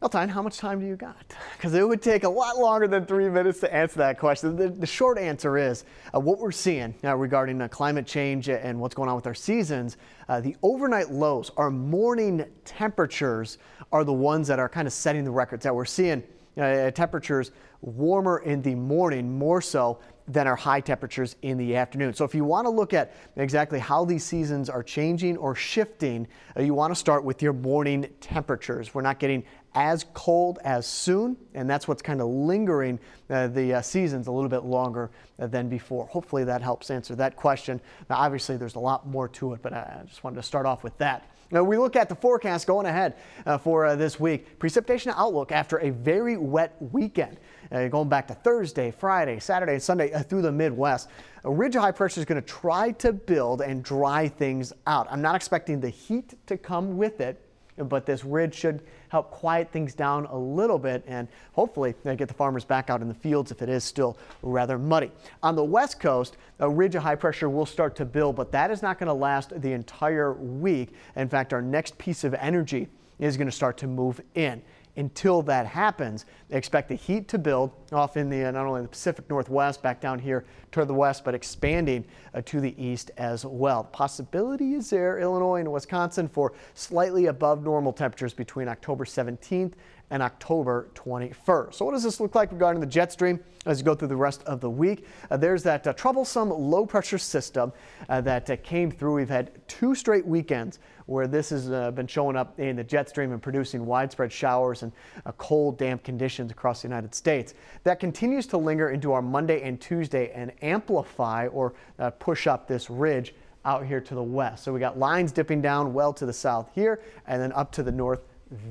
Well, 0.00 0.10
Tyne, 0.10 0.28
how 0.28 0.42
much 0.42 0.58
time 0.58 0.78
do 0.78 0.86
you 0.86 0.96
got? 0.96 1.16
Because 1.56 1.72
it 1.72 1.88
would 1.88 2.02
take 2.02 2.24
a 2.24 2.28
lot 2.28 2.58
longer 2.58 2.86
than 2.86 3.06
three 3.06 3.30
minutes 3.30 3.60
to 3.60 3.74
answer 3.74 3.96
that 3.98 4.18
question. 4.18 4.56
The, 4.56 4.68
the 4.68 4.86
short 4.86 5.18
answer 5.18 5.56
is 5.56 5.84
uh, 6.14 6.20
what 6.20 6.38
we're 6.38 6.52
seeing 6.52 6.94
now 7.02 7.16
regarding 7.16 7.62
uh, 7.62 7.68
climate 7.68 8.06
change 8.06 8.50
and 8.50 8.78
what's 8.78 8.94
going 8.94 9.08
on 9.08 9.16
with 9.16 9.26
our 9.26 9.34
seasons. 9.34 9.96
Uh, 10.28 10.40
the 10.40 10.54
overnight 10.62 11.10
lows, 11.10 11.50
our 11.56 11.70
morning 11.70 12.44
temperatures 12.66 13.56
are 13.90 14.04
the 14.04 14.12
ones 14.12 14.46
that 14.48 14.58
are 14.58 14.68
kind 14.68 14.86
of 14.86 14.92
setting 14.92 15.24
the 15.24 15.30
records 15.30 15.64
that 15.64 15.74
we're 15.74 15.86
seeing 15.86 16.22
uh, 16.58 16.90
temperatures 16.90 17.52
warmer 17.80 18.38
in 18.38 18.62
the 18.62 18.74
morning 18.74 19.38
more 19.38 19.60
so 19.60 19.98
than 20.28 20.46
our 20.46 20.56
high 20.56 20.80
temperatures 20.80 21.36
in 21.42 21.56
the 21.56 21.76
afternoon. 21.76 22.12
So 22.12 22.24
if 22.24 22.34
you 22.34 22.44
want 22.44 22.66
to 22.66 22.70
look 22.70 22.92
at 22.92 23.14
exactly 23.36 23.78
how 23.78 24.04
these 24.04 24.24
seasons 24.24 24.68
are 24.68 24.82
changing 24.82 25.36
or 25.36 25.54
shifting, 25.54 26.26
uh, 26.56 26.62
you 26.62 26.74
want 26.74 26.90
to 26.90 26.96
start 26.96 27.24
with 27.24 27.42
your 27.42 27.52
morning 27.52 28.08
temperatures. 28.20 28.94
We're 28.94 29.02
not 29.02 29.18
getting 29.18 29.44
as 29.74 30.06
cold 30.14 30.58
as 30.64 30.86
soon, 30.86 31.36
and 31.54 31.68
that's 31.68 31.86
what's 31.86 32.02
kind 32.02 32.20
of 32.20 32.28
lingering 32.28 32.98
uh, 33.28 33.46
the 33.48 33.74
uh, 33.74 33.82
seasons 33.82 34.26
a 34.26 34.32
little 34.32 34.48
bit 34.48 34.64
longer 34.64 35.10
uh, 35.38 35.46
than 35.46 35.68
before. 35.68 36.06
Hopefully 36.06 36.44
that 36.44 36.62
helps 36.62 36.90
answer 36.90 37.14
that 37.14 37.36
question. 37.36 37.80
Now, 38.08 38.16
obviously, 38.16 38.56
there's 38.56 38.74
a 38.74 38.80
lot 38.80 39.06
more 39.06 39.28
to 39.28 39.52
it, 39.52 39.60
but 39.62 39.74
I 39.74 40.02
just 40.06 40.24
wanted 40.24 40.36
to 40.36 40.42
start 40.42 40.66
off 40.66 40.82
with 40.82 40.96
that. 40.98 41.30
Now, 41.50 41.62
we 41.62 41.76
look 41.76 41.94
at 41.94 42.08
the 42.08 42.14
forecast 42.16 42.66
going 42.66 42.86
ahead 42.86 43.14
uh, 43.44 43.58
for 43.58 43.86
uh, 43.86 43.94
this 43.94 44.18
week. 44.18 44.58
Precipitation 44.58 45.12
outlook 45.14 45.52
after 45.52 45.76
a 45.78 45.90
very 45.90 46.36
wet 46.36 46.74
weekend. 46.80 47.36
Uh, 47.72 47.88
going 47.88 48.08
back 48.08 48.28
to 48.28 48.34
Thursday, 48.34 48.90
Friday, 48.90 49.40
Saturday, 49.40 49.72
and 49.72 49.82
Sunday 49.82 50.12
uh, 50.12 50.22
through 50.22 50.42
the 50.42 50.52
Midwest. 50.52 51.08
A 51.44 51.50
ridge 51.50 51.74
of 51.74 51.82
high 51.82 51.92
pressure 51.92 52.20
is 52.20 52.24
going 52.24 52.40
to 52.40 52.46
try 52.46 52.92
to 52.92 53.12
build 53.12 53.60
and 53.60 53.82
dry 53.82 54.28
things 54.28 54.72
out. 54.86 55.06
I'm 55.10 55.22
not 55.22 55.34
expecting 55.34 55.80
the 55.80 55.88
heat 55.88 56.34
to 56.46 56.56
come 56.56 56.96
with 56.96 57.20
it, 57.20 57.42
but 57.76 58.06
this 58.06 58.24
ridge 58.24 58.54
should 58.54 58.82
help 59.08 59.30
quiet 59.30 59.70
things 59.70 59.94
down 59.94 60.26
a 60.26 60.36
little 60.36 60.78
bit 60.78 61.04
and 61.06 61.28
hopefully 61.52 61.94
get 62.04 62.28
the 62.28 62.34
farmers 62.34 62.64
back 62.64 62.88
out 62.88 63.02
in 63.02 63.08
the 63.08 63.14
fields 63.14 63.50
if 63.50 63.62
it 63.62 63.68
is 63.68 63.84
still 63.84 64.16
rather 64.42 64.78
muddy. 64.78 65.10
On 65.42 65.54
the 65.56 65.64
west 65.64 66.00
coast, 66.00 66.36
a 66.60 66.68
ridge 66.68 66.94
of 66.94 67.02
high 67.02 67.16
pressure 67.16 67.50
will 67.50 67.66
start 67.66 67.96
to 67.96 68.04
build, 68.04 68.36
but 68.36 68.50
that 68.52 68.70
is 68.70 68.82
not 68.82 68.98
going 68.98 69.08
to 69.08 69.14
last 69.14 69.60
the 69.60 69.72
entire 69.72 70.32
week. 70.34 70.94
In 71.16 71.28
fact, 71.28 71.52
our 71.52 71.62
next 71.62 71.98
piece 71.98 72.24
of 72.24 72.34
energy 72.34 72.88
is 73.18 73.36
going 73.36 73.48
to 73.48 73.52
start 73.52 73.76
to 73.78 73.86
move 73.86 74.20
in 74.34 74.62
until 74.96 75.42
that 75.42 75.66
happens. 75.66 76.24
They 76.48 76.56
expect 76.56 76.88
the 76.88 76.94
heat 76.94 77.28
to 77.28 77.38
build 77.38 77.72
off 77.92 78.16
in 78.16 78.30
the 78.30 78.44
uh, 78.44 78.50
not 78.50 78.66
only 78.66 78.82
the 78.82 78.88
Pacific 78.88 79.28
Northwest, 79.28 79.82
back 79.82 80.00
down 80.00 80.18
here 80.18 80.44
toward 80.72 80.88
the 80.88 80.94
west, 80.94 81.24
but 81.24 81.34
expanding 81.34 82.04
uh, 82.34 82.42
to 82.46 82.60
the 82.60 82.74
east 82.82 83.10
as 83.16 83.44
well. 83.44 83.84
Possibility 83.84 84.74
is 84.74 84.90
there, 84.90 85.18
Illinois 85.18 85.60
and 85.60 85.70
Wisconsin, 85.70 86.28
for 86.28 86.52
slightly 86.74 87.26
above 87.26 87.62
normal 87.62 87.92
temperatures 87.92 88.34
between 88.34 88.68
October 88.68 89.04
17th 89.04 89.72
and 90.10 90.22
October 90.22 90.88
21st. 90.94 91.74
So 91.74 91.84
what 91.84 91.92
does 91.92 92.02
this 92.02 92.20
look 92.20 92.34
like 92.34 92.52
regarding 92.52 92.80
the 92.80 92.86
jet 92.86 93.12
stream 93.12 93.40
as 93.64 93.80
you 93.80 93.84
go 93.84 93.94
through 93.94 94.08
the 94.08 94.16
rest 94.16 94.42
of 94.44 94.60
the 94.60 94.70
week? 94.70 95.06
Uh, 95.30 95.36
there's 95.36 95.62
that 95.64 95.86
uh, 95.86 95.92
troublesome 95.94 96.50
low 96.50 96.86
pressure 96.86 97.18
system 97.18 97.72
uh, 98.08 98.20
that 98.20 98.48
uh, 98.48 98.56
came 98.62 98.90
through. 98.90 99.14
We've 99.14 99.28
had 99.28 99.50
two 99.66 99.94
straight 99.94 100.26
weekends 100.26 100.78
where 101.06 101.26
this 101.26 101.50
has 101.50 101.70
uh, 101.70 101.90
been 101.92 102.06
showing 102.06 102.36
up 102.36 102.58
in 102.58 102.76
the 102.76 102.84
jet 102.84 103.08
stream 103.08 103.32
and 103.32 103.40
producing 103.40 103.86
widespread 103.86 104.30
showers 104.30 104.82
and 104.82 104.92
uh, 105.24 105.32
cold, 105.32 105.78
damp 105.78 106.02
conditions 106.02 106.50
across 106.50 106.82
the 106.82 106.88
United 106.88 107.14
States. 107.14 107.54
That 107.84 107.98
continues 107.98 108.46
to 108.48 108.58
linger 108.58 108.90
into 108.90 109.12
our 109.12 109.22
Monday 109.22 109.62
and 109.62 109.80
Tuesday 109.80 110.30
and 110.34 110.52
amplify 110.62 111.46
or 111.48 111.74
push 112.18 112.46
up 112.46 112.66
this 112.68 112.90
ridge 112.90 113.34
out 113.64 113.84
here 113.84 114.00
to 114.00 114.14
the 114.14 114.22
west. 114.22 114.64
So 114.64 114.72
we 114.72 114.80
got 114.80 114.98
lines 114.98 115.32
dipping 115.32 115.60
down 115.60 115.92
well 115.92 116.12
to 116.14 116.24
the 116.24 116.32
south 116.32 116.70
here 116.74 117.00
and 117.26 117.42
then 117.42 117.52
up 117.52 117.72
to 117.72 117.82
the 117.82 117.92
north 117.92 118.20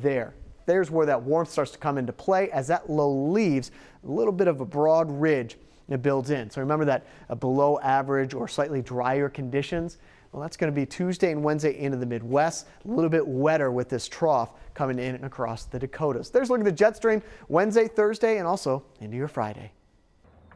there. 0.01 0.33
There's 0.65 0.89
where 0.89 1.05
that 1.05 1.21
warmth 1.21 1.51
starts 1.51 1.71
to 1.71 1.77
come 1.77 1.97
into 1.97 2.13
play. 2.13 2.49
As 2.51 2.67
that 2.67 2.89
low 2.89 3.11
leaves, 3.11 3.71
a 4.03 4.11
little 4.11 4.33
bit 4.33 4.47
of 4.47 4.61
a 4.61 4.65
broad 4.65 5.11
ridge 5.11 5.57
it 5.89 6.01
builds 6.01 6.31
in. 6.31 6.49
So 6.49 6.61
remember 6.61 6.85
that 6.85 7.05
uh, 7.29 7.35
below 7.35 7.77
average 7.79 8.33
or 8.33 8.47
slightly 8.47 8.81
drier 8.81 9.29
conditions. 9.29 9.99
Well, 10.35 10.41
that's 10.41 10.57
going 10.57 10.69
to 10.69 10.75
be 10.75 10.85
Tuesday 10.85 11.31
and 11.31 11.41
Wednesday 11.41 11.79
into 11.79 11.95
the 11.95 12.05
Midwest. 12.05 12.67
A 12.83 12.89
little 12.89 13.09
bit 13.09 13.25
wetter 13.25 13.71
with 13.71 13.87
this 13.87 14.09
trough 14.09 14.49
coming 14.73 14.99
in 14.99 15.15
and 15.15 15.23
across 15.23 15.63
the 15.63 15.79
Dakotas. 15.79 16.29
There's 16.29 16.49
a 16.49 16.51
look 16.51 16.59
at 16.59 16.65
the 16.65 16.73
jet 16.73 16.97
stream 16.97 17.23
Wednesday, 17.47 17.87
Thursday, 17.87 18.37
and 18.37 18.45
also 18.45 18.83
into 18.99 19.15
your 19.15 19.29
Friday. 19.29 19.71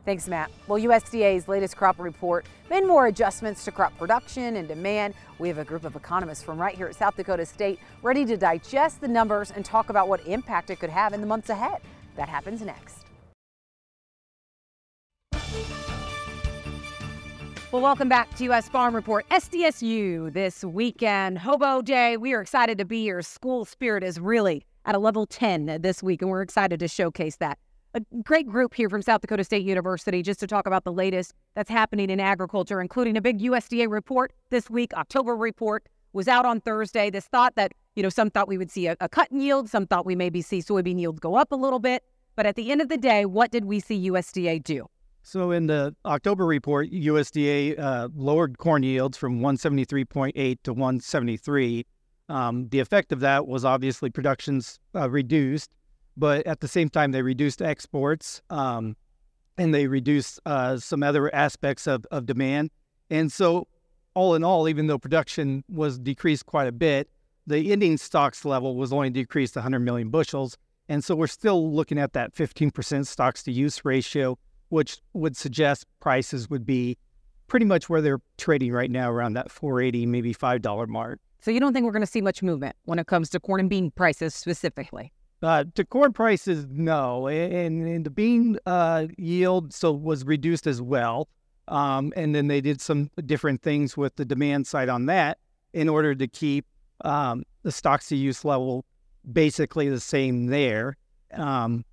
Thanks, 0.04 0.28
Matt. 0.28 0.52
Well, 0.68 0.84
USDA's 0.84 1.48
latest 1.48 1.78
crop 1.78 1.98
report 1.98 2.46
made 2.70 2.86
more 2.86 3.08
adjustments 3.08 3.64
to 3.64 3.72
crop 3.72 3.98
production 3.98 4.58
and 4.58 4.68
demand. 4.68 5.14
We 5.38 5.48
have 5.48 5.60
a 5.60 5.64
group 5.64 5.86
of 5.86 5.96
economists 5.96 6.44
from 6.44 6.60
right 6.60 6.76
here 6.76 6.88
at 6.88 6.96
South 6.96 7.16
Dakota 7.16 7.46
State 7.46 7.80
ready 8.04 8.26
to 8.26 8.36
digest 8.36 9.00
the 9.00 9.08
numbers 9.08 9.52
and 9.52 9.64
talk 9.64 9.90
about 9.90 10.10
what 10.10 10.20
impact 10.28 10.72
it 10.72 10.82
could 10.82 10.90
have 10.90 11.14
in 11.14 11.22
the 11.22 11.28
months 11.28 11.48
ahead. 11.48 11.80
That 12.18 12.28
happens 12.28 12.62
next. 12.62 13.06
Well, 17.72 17.84
welcome 17.84 18.10
back 18.10 18.34
to 18.38 18.44
U.S. 18.46 18.68
Farm 18.68 18.96
Report 18.96 19.30
SDSU 19.30 20.34
this 20.34 20.64
weekend. 20.64 21.38
Hobo 21.38 21.84
Day. 21.84 22.18
We 22.18 22.34
are 22.34 22.42
excited 22.42 22.80
to 22.80 22.86
be 22.86 23.04
here. 23.04 23.22
School 23.22 23.64
spirit 23.64 24.04
is 24.04 24.20
really 24.20 24.66
at 24.86 24.96
a 24.96 24.98
level 24.98 25.28
10 25.28 25.78
this 25.80 26.02
week, 26.02 26.24
and 26.24 26.32
we're 26.32 26.42
excited 26.42 26.80
to 26.80 26.88
showcase 26.88 27.36
that. 27.36 27.60
A 27.94 28.02
great 28.24 28.48
group 28.48 28.74
here 28.74 28.90
from 28.90 29.04
South 29.04 29.22
Dakota 29.22 29.44
State 29.44 29.64
University 29.64 30.24
just 30.24 30.40
to 30.40 30.48
talk 30.48 30.66
about 30.66 30.84
the 30.84 30.92
latest 30.92 31.36
that's 31.54 31.70
happening 31.70 32.10
in 32.10 32.20
agriculture, 32.20 32.82
including 32.82 33.16
a 33.16 33.22
big 33.22 33.40
USDA 33.40 33.88
report 33.88 34.34
this 34.50 34.68
week. 34.68 34.92
October 34.96 35.36
report 35.36 35.86
was 36.12 36.28
out 36.28 36.48
on 36.48 36.62
Thursday. 36.62 37.12
This 37.12 37.26
thought 37.26 37.54
that, 37.54 37.74
you 37.96 38.02
know, 38.02 38.10
some 38.10 38.32
thought 38.32 38.48
we 38.48 38.58
would 38.58 38.72
see 38.72 38.88
a, 38.88 38.98
a 39.00 39.08
cut 39.08 39.32
in 39.32 39.42
yield, 39.42 39.70
some 39.70 39.86
thought 39.86 40.08
we 40.08 40.16
maybe 40.16 40.42
see 40.42 40.58
soybean 40.58 41.00
yields 41.00 41.20
go 41.20 41.36
up 41.36 41.52
a 41.52 41.56
little 41.56 41.78
bit. 41.78 42.04
But 42.36 42.48
at 42.48 42.56
the 42.56 42.72
end 42.72 42.82
of 42.82 42.90
the 42.90 42.98
day, 42.98 43.26
what 43.26 43.52
did 43.52 43.66
we 43.66 43.80
see 43.80 44.10
USDA 44.10 44.64
do? 44.64 44.88
So 45.30 45.52
in 45.52 45.68
the 45.68 45.96
October 46.06 46.44
report, 46.44 46.90
USDA 46.90 47.78
uh, 47.78 48.10
lowered 48.16 48.58
corn 48.58 48.82
yields 48.82 49.16
from 49.16 49.42
173.8 49.42 50.58
to 50.64 50.74
173. 50.74 51.86
Um, 52.30 52.68
the 52.70 52.80
effect 52.80 53.12
of 53.12 53.20
that 53.20 53.46
was 53.46 53.64
obviously 53.64 54.10
production's 54.10 54.80
uh, 54.96 55.08
reduced, 55.08 55.70
but 56.18 56.48
at 56.48 56.62
the 56.62 56.68
same 56.68 56.90
time 56.90 57.12
they 57.12 57.22
reduced 57.22 57.62
exports 57.62 58.42
um, 58.50 58.98
and 59.60 59.72
they 59.72 59.86
reduced 59.86 60.40
uh, 60.48 60.78
some 60.78 61.04
other 61.04 61.34
aspects 61.36 61.86
of, 61.86 62.08
of 62.10 62.26
demand. 62.26 62.72
And 63.12 63.32
so, 63.32 63.68
all 64.16 64.34
in 64.34 64.44
all, 64.44 64.68
even 64.68 64.88
though 64.88 64.98
production 64.98 65.64
was 65.70 66.00
decreased 66.00 66.48
quite 66.48 66.68
a 66.68 66.72
bit, 66.72 67.08
the 67.46 67.72
ending 67.72 67.98
stocks 67.98 68.46
level 68.46 68.76
was 68.76 68.92
only 68.92 69.12
decreased 69.12 69.56
100 69.56 69.78
million 69.78 70.10
bushels. 70.10 70.58
And 70.88 71.04
so 71.04 71.16
we're 71.16 71.28
still 71.28 71.72
looking 71.72 72.00
at 72.00 72.14
that 72.14 72.34
15% 72.34 73.06
stocks 73.06 73.44
to 73.44 73.52
use 73.52 73.86
ratio 73.86 74.40
which 74.70 75.00
would 75.14 75.36
suggest 75.36 75.86
prices 76.00 76.50
would 76.50 76.66
be 76.66 76.98
pretty 77.48 77.66
much 77.66 77.90
where 77.90 78.02
they're 78.02 78.22
trading 78.38 78.72
right 78.72 78.92
now, 78.92 79.12
around 79.12 79.34
that 79.34 79.52
480, 79.52 80.06
maybe 80.06 80.34
$5 80.34 80.88
mark. 80.88 81.20
So 81.42 81.52
you 81.52 81.60
don't 81.60 81.74
think 81.74 81.86
we're 81.86 81.92
going 81.92 82.02
to 82.02 82.08
see 82.08 82.22
much 82.22 82.44
movement 82.44 82.76
when 82.86 83.00
it 83.00 83.08
comes 83.08 83.30
to 83.30 83.40
corn 83.40 83.60
and 83.60 83.70
bean 83.70 83.92
prices 83.92 84.36
specifically? 84.36 85.12
Uh, 85.42 85.64
to 85.74 85.86
corn 85.86 86.12
prices, 86.12 86.68
no, 86.70 87.28
and, 87.28 87.88
and 87.88 88.06
the 88.06 88.10
bean 88.10 88.58
uh, 88.66 89.08
yield 89.18 89.74
so 89.74 89.92
was 89.92 90.26
reduced 90.26 90.68
as 90.68 90.82
well, 90.82 91.30
um, 91.70 92.12
and 92.18 92.36
then 92.36 92.48
they 92.48 92.60
did 92.60 92.82
some 92.82 93.10
different 93.26 93.62
things 93.62 93.96
with 93.96 94.14
the 94.18 94.26
demand 94.26 94.68
side 94.68 94.90
on 94.90 95.06
that 95.06 95.38
in 95.72 95.88
order 95.88 96.14
to 96.14 96.28
keep 96.28 96.66
um, 97.06 97.44
the 97.64 97.72
stocks 97.72 98.10
to 98.10 98.18
use 98.18 98.44
level 98.44 98.84
basically 99.32 99.88
the 99.88 100.00
same 100.00 100.48
there. 100.48 100.98
Um, 101.34 101.86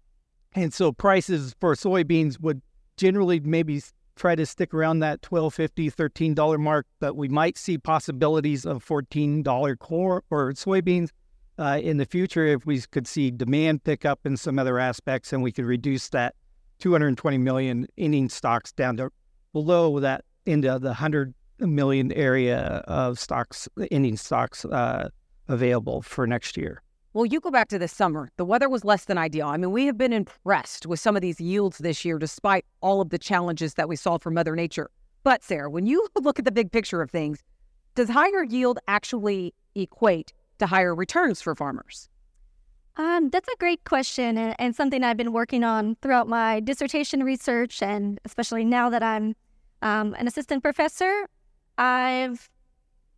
and 0.54 0.72
so 0.72 0.90
prices 0.90 1.54
for 1.60 1.74
soybeans 1.74 2.40
would 2.40 2.62
generally 2.96 3.40
maybe 3.40 3.82
try 4.16 4.34
to 4.34 4.46
stick 4.46 4.72
around 4.72 5.00
that 5.00 5.20
$12.50, 5.22 5.92
$13 5.94 6.58
mark, 6.58 6.86
but 7.00 7.16
we 7.16 7.28
might 7.28 7.58
see 7.58 7.78
possibilities 7.78 8.64
of 8.64 8.84
$14 8.84 9.78
corn 9.78 10.22
or 10.30 10.52
soybeans 10.52 11.10
uh, 11.58 11.78
in 11.82 11.98
the 11.98 12.06
future 12.06 12.46
if 12.46 12.66
we 12.66 12.80
could 12.80 13.06
see 13.06 13.30
demand 13.30 13.84
pick 13.84 14.04
up 14.04 14.20
in 14.24 14.36
some 14.36 14.58
other 14.58 14.78
aspects 14.78 15.32
and 15.32 15.42
we 15.42 15.52
could 15.52 15.64
reduce 15.64 16.08
that 16.10 16.34
220 16.78 17.38
million 17.38 17.86
ending 17.96 18.28
stocks 18.28 18.72
down 18.72 18.96
to 18.96 19.10
below 19.52 20.00
that 20.00 20.24
into 20.44 20.78
the 20.78 20.88
100 20.88 21.34
million 21.60 22.12
area 22.12 22.82
of 22.86 23.18
stocks, 23.18 23.68
ending 23.90 24.16
stocks 24.16 24.64
uh, 24.66 25.08
available 25.48 26.02
for 26.02 26.26
next 26.26 26.56
year. 26.56 26.82
Well, 27.16 27.24
you 27.24 27.40
go 27.40 27.50
back 27.50 27.68
to 27.68 27.78
this 27.78 27.94
summer. 27.94 28.30
The 28.36 28.44
weather 28.44 28.68
was 28.68 28.84
less 28.84 29.06
than 29.06 29.16
ideal. 29.16 29.46
I 29.48 29.56
mean, 29.56 29.70
we 29.70 29.86
have 29.86 29.96
been 29.96 30.12
impressed 30.12 30.84
with 30.84 31.00
some 31.00 31.16
of 31.16 31.22
these 31.22 31.40
yields 31.40 31.78
this 31.78 32.04
year, 32.04 32.18
despite 32.18 32.66
all 32.82 33.00
of 33.00 33.08
the 33.08 33.16
challenges 33.16 33.72
that 33.72 33.88
we 33.88 33.96
saw 33.96 34.18
from 34.18 34.34
Mother 34.34 34.54
Nature. 34.54 34.90
But, 35.24 35.42
Sarah, 35.42 35.70
when 35.70 35.86
you 35.86 36.06
look 36.20 36.38
at 36.38 36.44
the 36.44 36.52
big 36.52 36.72
picture 36.72 37.00
of 37.00 37.10
things, 37.10 37.42
does 37.94 38.10
higher 38.10 38.44
yield 38.44 38.80
actually 38.86 39.54
equate 39.74 40.34
to 40.58 40.66
higher 40.66 40.94
returns 40.94 41.40
for 41.40 41.54
farmers? 41.54 42.10
Um, 42.98 43.30
that's 43.30 43.48
a 43.48 43.56
great 43.58 43.84
question, 43.84 44.36
and, 44.36 44.54
and, 44.58 44.76
something 44.76 45.02
I've 45.02 45.16
been 45.16 45.32
working 45.32 45.64
on 45.64 45.96
throughout 46.02 46.28
my 46.28 46.60
dissertation 46.60 47.24
research, 47.24 47.80
and 47.80 48.20
especially 48.26 48.66
now 48.66 48.90
that 48.90 49.02
I'm 49.02 49.34
um, 49.80 50.14
an 50.18 50.28
assistant 50.28 50.62
professor. 50.62 51.30
I've 51.78 52.50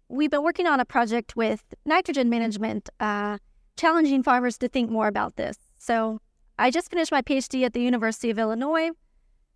we've 0.08 0.30
been 0.30 0.44
working 0.44 0.68
on 0.68 0.78
a 0.78 0.84
project 0.84 1.34
with 1.34 1.64
nitrogen 1.84 2.30
management. 2.30 2.88
Uh, 3.00 3.38
challenging 3.78 4.23
farmers 4.23 4.58
to 4.58 4.68
think 4.68 4.90
more 4.90 5.06
about 5.06 5.37
this. 5.37 5.56
So 5.78 6.20
I 6.58 6.70
just 6.70 6.90
finished 6.90 7.12
my 7.12 7.23
PhD 7.23 7.64
at 7.64 7.73
the 7.73 7.80
University 7.80 8.28
of 8.30 8.38
Illinois. 8.38 8.90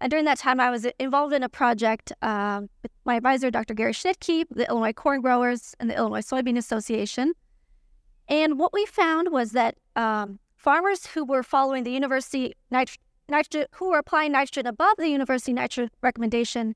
And 0.00 0.11
during 0.11 0.25
that 0.25 0.38
time, 0.38 0.59
I 0.61 0.71
was 0.71 0.87
involved 0.99 1.35
in 1.35 1.43
a 1.43 1.49
project 1.49 2.12
uh, 2.23 2.62
with 2.83 2.91
my 3.05 3.17
advisor, 3.17 3.50
Dr. 3.50 3.75
Gary 3.75 3.93
Schnitkey, 3.93 4.45
the 4.50 4.69
Illinois 4.69 4.93
Corn 4.93 5.21
Growers, 5.21 5.75
and 5.79 5.91
the 5.91 5.97
Illinois 5.97 6.23
Soybean 6.23 6.57
Association. 6.57 7.35
And 8.29 8.59
what 8.59 8.73
we 8.73 8.87
found 8.87 9.31
was 9.31 9.52
that 9.52 9.76
um, 9.95 10.38
farmers 10.57 11.07
who 11.07 11.25
were 11.25 11.43
following 11.43 11.85
the 11.85 11.91
university 11.91 12.55
nit- 12.71 12.99
nitrogen, 13.29 13.67
who 13.73 13.91
were 13.91 13.99
applying 13.99 14.33
nitrogen 14.33 14.67
above 14.67 14.95
the 14.97 15.09
university 15.09 15.52
nitrogen 15.52 15.91
recommendation, 16.02 16.75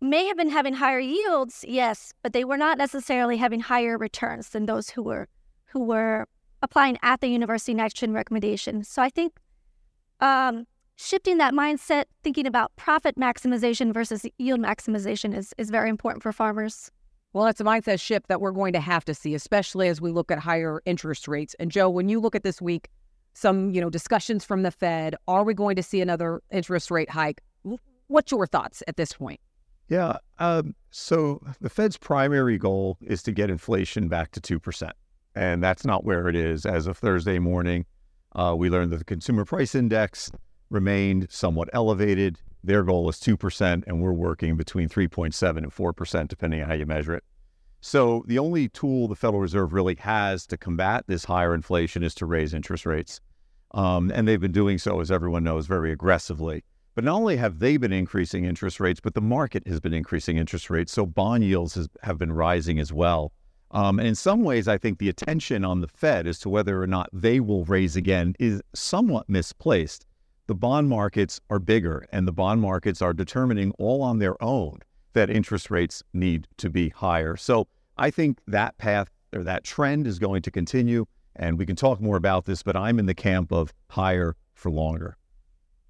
may 0.00 0.26
have 0.26 0.36
been 0.36 0.50
having 0.50 0.74
higher 0.74 1.00
yields, 1.00 1.64
yes, 1.66 2.12
but 2.22 2.32
they 2.32 2.44
were 2.44 2.56
not 2.56 2.78
necessarily 2.78 3.36
having 3.36 3.60
higher 3.60 3.98
returns 3.98 4.50
than 4.50 4.66
those 4.66 4.90
who 4.90 5.02
were 5.02 5.28
who 5.66 5.80
were 5.84 6.26
applying 6.62 6.98
at 7.02 7.20
the 7.20 7.28
university 7.28 7.74
nitrogen 7.74 8.12
recommendation. 8.12 8.84
So 8.84 9.02
I 9.02 9.08
think 9.08 9.38
um, 10.20 10.66
shifting 10.96 11.38
that 11.38 11.54
mindset, 11.54 12.04
thinking 12.22 12.46
about 12.46 12.74
profit 12.76 13.16
maximization 13.16 13.92
versus 13.92 14.26
yield 14.38 14.60
maximization 14.60 15.36
is, 15.36 15.54
is 15.58 15.70
very 15.70 15.88
important 15.88 16.22
for 16.22 16.32
farmers. 16.32 16.90
Well, 17.32 17.46
it's 17.46 17.60
a 17.60 17.64
mindset 17.64 18.00
shift 18.00 18.26
that 18.28 18.40
we're 18.40 18.50
going 18.50 18.72
to 18.72 18.80
have 18.80 19.04
to 19.04 19.14
see, 19.14 19.34
especially 19.34 19.88
as 19.88 20.00
we 20.00 20.10
look 20.10 20.30
at 20.32 20.38
higher 20.38 20.82
interest 20.84 21.28
rates. 21.28 21.54
And 21.60 21.70
Joe, 21.70 21.88
when 21.88 22.08
you 22.08 22.20
look 22.20 22.34
at 22.34 22.42
this 22.42 22.60
week, 22.60 22.88
some 23.34 23.70
you 23.70 23.80
know 23.80 23.88
discussions 23.88 24.44
from 24.44 24.62
the 24.62 24.72
Fed, 24.72 25.14
are 25.28 25.44
we 25.44 25.54
going 25.54 25.76
to 25.76 25.82
see 25.82 26.00
another 26.00 26.42
interest 26.50 26.90
rate 26.90 27.08
hike? 27.08 27.40
What's 28.08 28.32
your 28.32 28.46
thoughts 28.48 28.82
at 28.88 28.96
this 28.96 29.12
point? 29.12 29.38
Yeah, 29.88 30.16
um, 30.40 30.74
so 30.90 31.40
the 31.60 31.70
Fed's 31.70 31.96
primary 31.96 32.58
goal 32.58 32.98
is 33.00 33.22
to 33.22 33.32
get 33.32 33.48
inflation 33.48 34.08
back 34.08 34.32
to 34.32 34.40
two 34.40 34.58
percent 34.58 34.94
and 35.34 35.62
that's 35.62 35.84
not 35.84 36.04
where 36.04 36.28
it 36.28 36.36
is. 36.36 36.66
As 36.66 36.86
of 36.86 36.98
Thursday 36.98 37.38
morning, 37.38 37.86
uh, 38.34 38.54
we 38.56 38.70
learned 38.70 38.92
that 38.92 38.98
the 38.98 39.04
consumer 39.04 39.44
price 39.44 39.74
index 39.74 40.30
remained 40.70 41.26
somewhat 41.30 41.68
elevated. 41.72 42.38
Their 42.62 42.82
goal 42.82 43.08
is 43.08 43.16
2%, 43.16 43.84
and 43.86 44.00
we're 44.02 44.12
working 44.12 44.56
between 44.56 44.88
3.7 44.88 45.56
and 45.58 45.72
4%, 45.72 46.28
depending 46.28 46.62
on 46.62 46.68
how 46.68 46.74
you 46.74 46.86
measure 46.86 47.14
it. 47.14 47.24
So 47.80 48.24
the 48.26 48.38
only 48.38 48.68
tool 48.68 49.08
the 49.08 49.16
Federal 49.16 49.40
Reserve 49.40 49.72
really 49.72 49.96
has 49.96 50.46
to 50.48 50.58
combat 50.58 51.04
this 51.06 51.24
higher 51.24 51.54
inflation 51.54 52.02
is 52.02 52.14
to 52.16 52.26
raise 52.26 52.52
interest 52.52 52.84
rates. 52.84 53.20
Um, 53.72 54.10
and 54.14 54.28
they've 54.28 54.40
been 54.40 54.52
doing 54.52 54.78
so, 54.78 55.00
as 55.00 55.10
everyone 55.10 55.44
knows, 55.44 55.66
very 55.66 55.90
aggressively. 55.90 56.62
But 56.94 57.04
not 57.04 57.14
only 57.14 57.36
have 57.36 57.60
they 57.60 57.76
been 57.76 57.92
increasing 57.92 58.44
interest 58.44 58.80
rates, 58.80 59.00
but 59.00 59.14
the 59.14 59.20
market 59.20 59.66
has 59.66 59.80
been 59.80 59.94
increasing 59.94 60.36
interest 60.36 60.68
rates. 60.68 60.92
So 60.92 61.06
bond 61.06 61.44
yields 61.44 61.74
has, 61.74 61.88
have 62.02 62.18
been 62.18 62.32
rising 62.32 62.78
as 62.78 62.92
well. 62.92 63.32
Um, 63.72 63.98
and 63.98 64.08
in 64.08 64.14
some 64.14 64.42
ways, 64.42 64.66
I 64.66 64.78
think 64.78 64.98
the 64.98 65.08
attention 65.08 65.64
on 65.64 65.80
the 65.80 65.88
Fed 65.88 66.26
as 66.26 66.38
to 66.40 66.48
whether 66.48 66.82
or 66.82 66.86
not 66.86 67.08
they 67.12 67.40
will 67.40 67.64
raise 67.64 67.96
again 67.96 68.34
is 68.38 68.60
somewhat 68.74 69.28
misplaced. 69.28 70.06
The 70.48 70.54
bond 70.54 70.88
markets 70.88 71.40
are 71.50 71.60
bigger, 71.60 72.06
and 72.10 72.26
the 72.26 72.32
bond 72.32 72.60
markets 72.60 73.00
are 73.00 73.12
determining 73.12 73.72
all 73.78 74.02
on 74.02 74.18
their 74.18 74.42
own 74.42 74.80
that 75.12 75.30
interest 75.30 75.70
rates 75.70 76.02
need 76.12 76.48
to 76.56 76.70
be 76.70 76.88
higher. 76.88 77.36
So 77.36 77.68
I 77.96 78.10
think 78.10 78.40
that 78.46 78.76
path 78.78 79.08
or 79.32 79.44
that 79.44 79.64
trend 79.64 80.06
is 80.06 80.18
going 80.18 80.42
to 80.42 80.50
continue. 80.50 81.06
And 81.36 81.58
we 81.58 81.66
can 81.66 81.76
talk 81.76 82.00
more 82.00 82.16
about 82.16 82.44
this, 82.44 82.62
but 82.62 82.76
I'm 82.76 82.98
in 82.98 83.06
the 83.06 83.14
camp 83.14 83.52
of 83.52 83.72
higher 83.88 84.36
for 84.54 84.70
longer. 84.70 85.16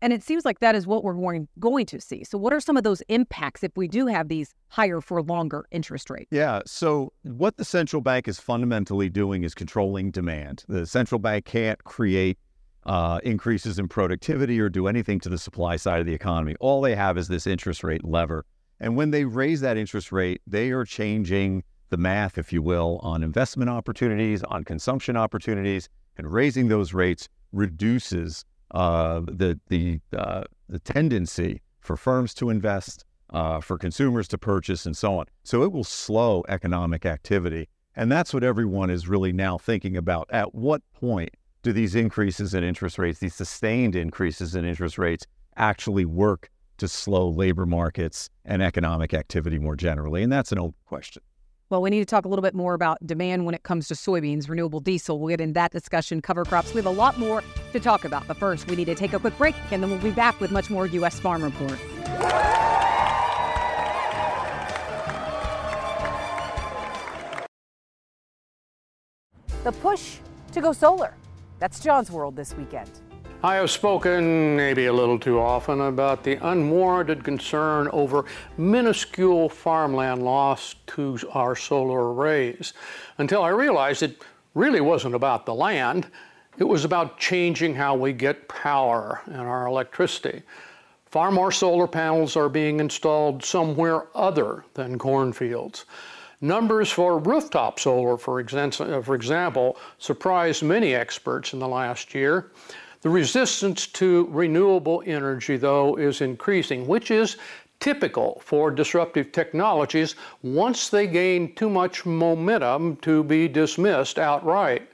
And 0.02 0.12
it 0.12 0.23
seems 0.23 0.45
like 0.45 0.61
that 0.61 0.75
is 0.75 0.87
what 0.87 1.04
we're 1.04 1.14
going, 1.14 1.49
going 1.59 1.87
to 1.87 2.00
see. 2.00 2.25
So, 2.25 2.38
what 2.38 2.52
are 2.52 2.61
some 2.61 2.76
of 2.76 2.85
those 2.85 3.02
impacts 3.09 3.62
if 3.62 3.73
we 3.76 3.87
do 3.88 4.07
have 4.07 4.28
these 4.28 4.54
higher 4.69 5.00
for 5.00 5.23
longer 5.23 5.66
interest 5.71 6.11
rates? 6.11 6.28
Yeah. 6.30 6.61
So, 6.66 7.12
what 7.23 7.57
the 7.57 7.64
central 7.64 8.00
bank 8.00 8.26
is 8.28 8.38
fundamentally 8.38 9.09
doing 9.09 9.45
is 9.45 9.54
controlling 9.54 10.11
demand. 10.11 10.64
The 10.69 10.87
central 10.87 11.19
bank 11.19 11.45
can't 11.45 11.83
create 11.85 12.38
uh, 12.87 13.21
increases 13.25 13.78
in 13.78 13.88
productivity 13.88 14.59
or 14.59 14.69
do 14.69 14.87
anything 14.87 15.21
to 15.21 15.28
the 15.28 15.38
supply 15.38 15.76
side 15.76 16.00
of 16.00 16.07
the 16.07 16.14
economy. 16.14 16.57
All 16.61 16.80
they 16.80 16.95
have 16.95 17.19
is 17.19 17.28
this 17.28 17.47
interest 17.47 17.85
rate 17.85 18.04
lever. 18.04 18.47
And 18.80 18.97
when 18.97 19.11
they 19.11 19.25
raise 19.26 19.61
that 19.61 19.76
interest 19.76 20.11
rate, 20.11 20.40
they 20.47 20.71
are 20.71 20.85
changing 20.85 21.62
the 21.90 21.99
math, 21.99 22.38
if 22.38 22.52
you 22.52 22.62
will, 22.62 22.99
on 23.02 23.23
investment 23.23 23.69
opportunities, 23.69 24.42
on 24.45 24.64
consumption 24.64 25.16
opportunities, 25.16 25.88
and 26.16 26.33
raising 26.33 26.69
those 26.69 26.95
rates 26.95 27.28
reduces 27.52 28.45
uh, 28.71 29.21
the 29.21 29.59
the 29.69 30.00
uh, 30.17 30.45
the 30.69 30.79
tendency 30.79 31.62
for 31.81 31.97
firms 31.97 32.35
to 32.35 32.50
invest, 32.50 33.05
uh, 33.31 33.61
for 33.61 33.79
consumers 33.79 34.29
to 34.29 34.39
purchase, 34.39 34.87
and 34.87 34.97
so 34.97 35.19
on. 35.19 35.27
So 35.45 35.62
it 35.62 35.73
will 35.73 35.85
slow 35.85 36.45
economic 36.49 37.07
activity. 37.07 37.69
And 37.97 38.11
that's 38.11 38.33
what 38.33 38.45
everyone 38.45 38.91
is 38.91 39.09
really 39.09 39.33
now 39.33 39.59
thinking 39.59 39.97
about. 39.97 40.29
At 40.31 40.55
what 40.55 40.83
point 40.93 41.31
do 41.62 41.73
these 41.73 41.95
increases 41.95 42.55
in 42.55 42.62
interest 42.62 42.99
rates, 42.99 43.19
these 43.19 43.35
sustained 43.35 43.97
increases 43.97 44.55
in 44.55 44.65
interest 44.65 44.97
rates, 44.97 45.27
actually 45.57 46.05
work 46.05 46.49
to 46.79 46.89
slow 46.89 47.29
labor 47.29 47.67
markets 47.67 48.31
and 48.45 48.62
economic 48.62 49.12
activity 49.12 49.59
more 49.59 49.77
generally? 49.77 50.23
And 50.23 50.33
that's 50.33 50.53
an 50.53 50.59
open 50.59 50.75
question. 50.87 51.23
Well, 51.69 51.83
we 51.83 51.91
need 51.91 52.00
to 52.00 52.07
talk 52.07 52.25
a 52.25 52.29
little 52.29 52.43
bit 52.43 52.55
more 52.55 52.75
about 52.75 52.99
demand 53.07 53.45
when 53.47 53.55
it 53.55 53.62
comes 53.62 53.87
to 53.89 53.95
soybeans, 53.95 54.49
renewable 54.49 54.81
diesel. 54.81 55.21
We'll 55.21 55.29
get 55.29 55.41
in 55.41 55.53
that 55.53 55.73
discussion, 55.73 56.21
cover 56.21 56.45
crops. 56.45 56.73
We 56.75 56.79
have 56.79 56.87
a 56.87 56.91
lot 56.91 57.19
more 57.19 57.43
to 57.73 57.81
talk 57.81 58.05
about. 58.05 58.27
But 58.27 58.37
first, 58.37 58.69
we 58.69 58.77
need 58.77 58.87
to 58.87 58.95
take 58.95 59.12
a 59.12 59.19
quick 59.19 59.37
break, 59.39 59.55
and 59.71 59.83
then 59.83 59.91
we'll 59.91 59.99
be 60.00 60.11
back 60.11 60.41
with 60.41 60.50
much 60.50 60.71
more 60.71 60.87
U.S. 60.87 61.19
Farm 61.21 61.43
Report. 61.43 61.79
The 69.62 69.73
push 69.73 70.19
to 70.53 70.61
go 70.61 70.73
solar. 70.73 71.15
That's 71.59 71.81
John's 71.81 72.11
World 72.11 72.35
this 72.35 72.57
weekend. 72.57 72.91
I 73.43 73.55
have 73.55 73.71
spoken, 73.71 74.55
maybe 74.55 74.85
a 74.87 74.93
little 74.93 75.19
too 75.19 75.41
often, 75.41 75.81
about 75.81 76.25
the 76.25 76.35
unwarranted 76.47 77.25
concern 77.25 77.89
over 77.89 78.27
minuscule 78.59 79.49
farmland 79.49 80.23
lost 80.23 80.87
to 80.89 81.19
our 81.33 81.57
solar 81.57 82.12
arrays 82.12 82.75
until 83.17 83.43
I 83.43 83.49
realized 83.49 84.03
it 84.03 84.23
really 84.55 84.83
wasn't 84.83 85.15
about 85.15 85.47
the 85.47 85.55
land. 85.55 86.11
It 86.61 86.69
was 86.69 86.85
about 86.85 87.17
changing 87.17 87.75
how 87.75 87.95
we 87.95 88.12
get 88.12 88.47
power 88.47 89.23
and 89.25 89.40
our 89.40 89.67
electricity. 89.67 90.43
Far 91.07 91.31
more 91.31 91.50
solar 91.50 91.87
panels 91.87 92.37
are 92.37 92.50
being 92.50 92.81
installed 92.81 93.43
somewhere 93.43 94.09
other 94.14 94.67
than 94.75 94.99
cornfields. 94.99 95.87
Numbers 96.43 96.90
for 96.90 97.19
rooftop 97.19 97.81
solar, 97.81 98.19
for 98.19 98.40
example, 98.40 99.79
surprised 99.97 100.62
many 100.62 100.95
experts 100.95 101.55
in 101.55 101.61
the 101.61 101.67
last 101.67 102.14
year. 102.14 102.52
The 103.00 103.09
resistance 103.09 103.87
to 103.87 104.29
renewable 104.31 105.02
energy, 105.07 105.57
though, 105.57 105.97
is 105.97 106.21
increasing, 106.21 106.87
which 106.87 107.11
is 107.11 107.38
typical 107.79 108.43
for 108.45 108.71
disruptive 108.71 109.33
technologies 109.33 110.14
once 110.43 110.90
they 110.90 111.07
gain 111.07 111.55
too 111.55 111.71
much 111.71 112.05
momentum 112.05 112.97
to 112.97 113.25
be 113.25 113.49
dismissed 113.49 114.19
outright. 114.19 114.89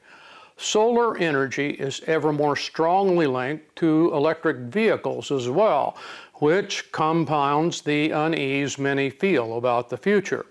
Solar 0.58 1.18
energy 1.18 1.70
is 1.70 2.00
ever 2.06 2.32
more 2.32 2.56
strongly 2.56 3.26
linked 3.26 3.76
to 3.76 4.10
electric 4.14 4.56
vehicles 4.56 5.30
as 5.30 5.50
well, 5.50 5.96
which 6.36 6.90
compounds 6.92 7.82
the 7.82 8.10
unease 8.10 8.78
many 8.78 9.10
feel 9.10 9.58
about 9.58 9.90
the 9.90 9.98
future. 9.98 10.46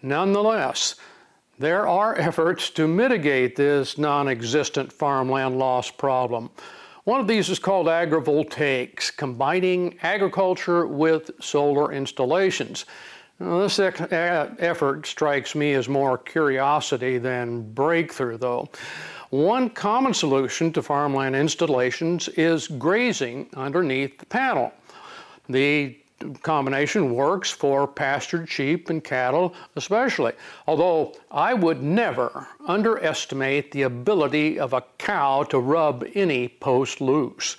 Nonetheless, 0.00 0.94
there 1.58 1.86
are 1.86 2.14
efforts 2.18 2.70
to 2.70 2.88
mitigate 2.88 3.54
this 3.56 3.98
non-existent 3.98 4.92
farmland 4.92 5.58
loss 5.58 5.90
problem. 5.90 6.50
One 7.04 7.20
of 7.20 7.26
these 7.26 7.48
is 7.48 7.58
called 7.58 7.86
agrivoltaics, 7.86 9.14
combining 9.14 9.98
agriculture 10.02 10.86
with 10.86 11.30
solar 11.40 11.92
installations. 11.92 12.86
Now, 13.40 13.60
this 13.60 13.78
effort 13.78 15.06
strikes 15.06 15.54
me 15.54 15.74
as 15.74 15.88
more 15.88 16.18
curiosity 16.18 17.18
than 17.18 17.72
breakthrough, 17.72 18.36
though. 18.36 18.68
One 19.30 19.68
common 19.68 20.14
solution 20.14 20.72
to 20.72 20.82
farmland 20.82 21.36
installations 21.36 22.28
is 22.28 22.66
grazing 22.66 23.50
underneath 23.54 24.16
the 24.16 24.24
panel. 24.24 24.72
The 25.50 25.98
combination 26.42 27.14
works 27.14 27.50
for 27.50 27.86
pastured 27.86 28.48
sheep 28.48 28.88
and 28.88 29.04
cattle 29.04 29.54
especially, 29.76 30.32
although 30.66 31.14
I 31.30 31.52
would 31.52 31.82
never 31.82 32.48
underestimate 32.66 33.70
the 33.70 33.82
ability 33.82 34.58
of 34.58 34.72
a 34.72 34.84
cow 34.96 35.42
to 35.44 35.58
rub 35.58 36.06
any 36.14 36.48
post 36.48 37.02
loose. 37.02 37.58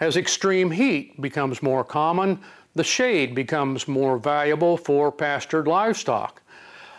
As 0.00 0.18
extreme 0.18 0.70
heat 0.70 1.18
becomes 1.20 1.62
more 1.62 1.82
common, 1.82 2.40
the 2.74 2.84
shade 2.84 3.34
becomes 3.34 3.88
more 3.88 4.18
valuable 4.18 4.76
for 4.76 5.10
pastured 5.10 5.66
livestock. 5.66 6.42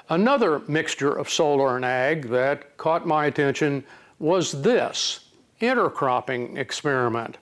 Another 0.10 0.60
mixture 0.68 1.12
of 1.12 1.30
solar 1.30 1.76
and 1.76 1.86
ag 1.86 2.30
that 2.30 2.78
caught 2.78 3.06
my 3.06 3.26
attention 3.26 3.84
was 4.20 4.62
this 4.62 5.30
intercropping 5.62 6.58
experiment. 6.58 7.38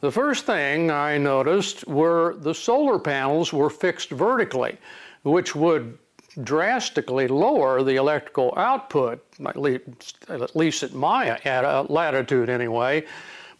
The 0.00 0.12
first 0.12 0.44
thing 0.44 0.90
I 0.90 1.16
noticed 1.16 1.86
were 1.88 2.36
the 2.38 2.54
solar 2.54 2.98
panels 2.98 3.52
were 3.52 3.70
fixed 3.70 4.10
vertically, 4.10 4.76
which 5.22 5.54
would 5.54 5.98
drastically 6.42 7.28
lower 7.28 7.82
the 7.82 7.96
electrical 7.96 8.52
output, 8.56 9.24
at 9.46 9.56
least 9.56 10.82
at 10.82 10.92
my 10.92 11.30
uh, 11.30 11.86
latitude 11.88 12.50
anyway. 12.50 13.06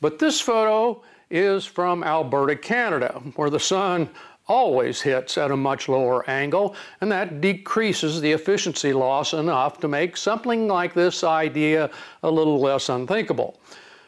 But 0.00 0.18
this 0.18 0.40
photo 0.40 1.02
is 1.30 1.64
from 1.64 2.04
Alberta, 2.04 2.57
Canada, 2.57 3.22
where 3.37 3.50
the 3.50 3.61
sun 3.61 4.11
always 4.46 5.00
hits 5.00 5.38
at 5.38 5.50
a 5.50 5.57
much 5.57 5.88
lower 5.88 6.28
angle, 6.28 6.76
and 7.00 7.11
that 7.11 7.40
decreases 7.40 8.20
the 8.20 8.33
efficiency 8.33 8.92
loss 8.92 9.33
enough 9.33 9.78
to 9.80 9.88
make 9.88 10.16
something 10.16 10.68
like 10.68 10.94
this 10.94 11.24
idea 11.24 11.90
a 12.22 12.30
little 12.30 12.61
less 12.61 12.88
unthinkable. 12.88 13.59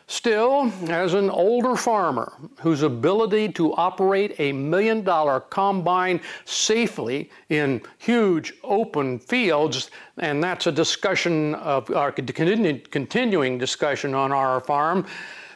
Still, 0.08 0.70
as 0.88 1.14
an 1.14 1.30
older 1.30 1.74
farmer 1.74 2.32
whose 2.60 2.82
ability 2.82 3.48
to 3.54 3.74
operate 3.74 4.36
a 4.38 4.52
million 4.52 5.02
dollar 5.02 5.40
combine 5.40 6.20
safely 6.44 7.28
in 7.48 7.82
huge 7.98 8.54
open 8.62 9.18
fields, 9.18 9.90
and 10.18 10.42
that's 10.42 10.68
a 10.68 10.72
discussion 10.72 11.56
of 11.56 11.90
our 11.90 12.12
continuing 12.12 13.58
discussion 13.58 14.14
on 14.14 14.30
our 14.30 14.60
farm, 14.60 15.06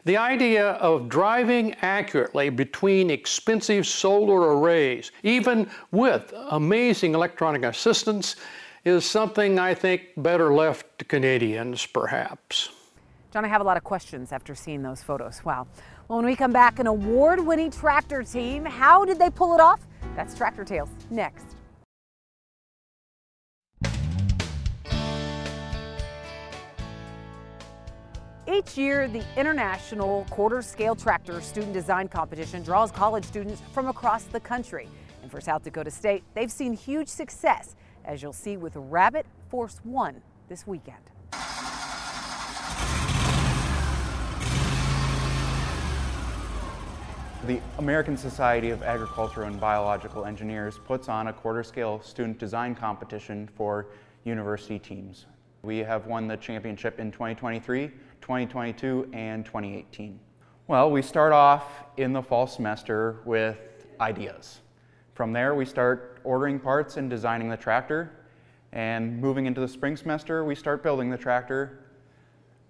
the 0.04 0.16
idea 0.16 0.72
of 0.72 1.08
driving 1.08 1.74
accurately 1.82 2.50
between 2.50 3.10
expensive 3.10 3.86
solar 3.86 4.56
arrays, 4.56 5.12
even 5.22 5.68
with 5.90 6.32
amazing 6.50 7.14
electronic 7.14 7.62
assistance, 7.64 8.36
is 8.84 9.04
something 9.04 9.58
I 9.58 9.74
think 9.74 10.02
better 10.16 10.52
left 10.52 10.98
to 11.00 11.04
Canadians, 11.04 11.84
perhaps. 11.86 12.70
John, 13.32 13.44
I 13.44 13.48
have 13.48 13.60
a 13.60 13.64
lot 13.64 13.76
of 13.76 13.84
questions 13.84 14.32
after 14.32 14.54
seeing 14.54 14.82
those 14.82 15.02
photos. 15.02 15.44
Wow. 15.44 15.66
Well, 16.08 16.16
when 16.18 16.26
we 16.26 16.34
come 16.34 16.50
back, 16.50 16.78
an 16.78 16.88
award 16.88 17.38
winning 17.38 17.70
tractor 17.70 18.22
team. 18.22 18.64
How 18.64 19.04
did 19.04 19.18
they 19.18 19.30
pull 19.30 19.54
it 19.54 19.60
off? 19.60 19.86
That's 20.16 20.34
Tractor 20.34 20.64
Tales 20.64 20.88
next. 21.10 21.54
Each 28.52 28.76
year, 28.76 29.06
the 29.06 29.22
International 29.36 30.26
Quarter 30.30 30.62
Scale 30.62 30.96
Tractor 30.96 31.40
Student 31.40 31.72
Design 31.72 32.08
Competition 32.08 32.64
draws 32.64 32.90
college 32.90 33.24
students 33.24 33.62
from 33.72 33.86
across 33.86 34.24
the 34.24 34.40
country. 34.40 34.88
And 35.22 35.30
for 35.30 35.40
South 35.40 35.62
Dakota 35.62 35.90
State, 35.90 36.24
they've 36.34 36.50
seen 36.50 36.72
huge 36.72 37.06
success, 37.06 37.76
as 38.04 38.22
you'll 38.22 38.32
see 38.32 38.56
with 38.56 38.72
Rabbit 38.74 39.24
Force 39.50 39.80
One 39.84 40.20
this 40.48 40.66
weekend. 40.66 40.96
The 47.46 47.60
American 47.78 48.16
Society 48.16 48.70
of 48.70 48.82
Agricultural 48.82 49.46
and 49.46 49.60
Biological 49.60 50.24
Engineers 50.24 50.80
puts 50.84 51.08
on 51.08 51.28
a 51.28 51.32
quarter-scale 51.32 52.02
student 52.02 52.38
design 52.38 52.74
competition 52.74 53.48
for 53.54 53.86
university 54.24 54.80
teams. 54.80 55.26
We 55.62 55.78
have 55.78 56.06
won 56.06 56.26
the 56.26 56.38
championship 56.38 56.98
in 56.98 57.12
2023, 57.12 57.90
2022, 58.30 59.10
and 59.12 59.44
2018. 59.44 60.20
Well, 60.68 60.88
we 60.92 61.02
start 61.02 61.32
off 61.32 61.82
in 61.96 62.12
the 62.12 62.22
fall 62.22 62.46
semester 62.46 63.22
with 63.24 63.88
ideas. 64.00 64.60
From 65.14 65.32
there, 65.32 65.56
we 65.56 65.64
start 65.64 66.20
ordering 66.22 66.60
parts 66.60 66.96
and 66.96 67.10
designing 67.10 67.50
the 67.50 67.56
tractor. 67.56 68.12
And 68.70 69.20
moving 69.20 69.46
into 69.46 69.60
the 69.60 69.66
spring 69.66 69.96
semester, 69.96 70.44
we 70.44 70.54
start 70.54 70.80
building 70.80 71.10
the 71.10 71.18
tractor. 71.18 71.86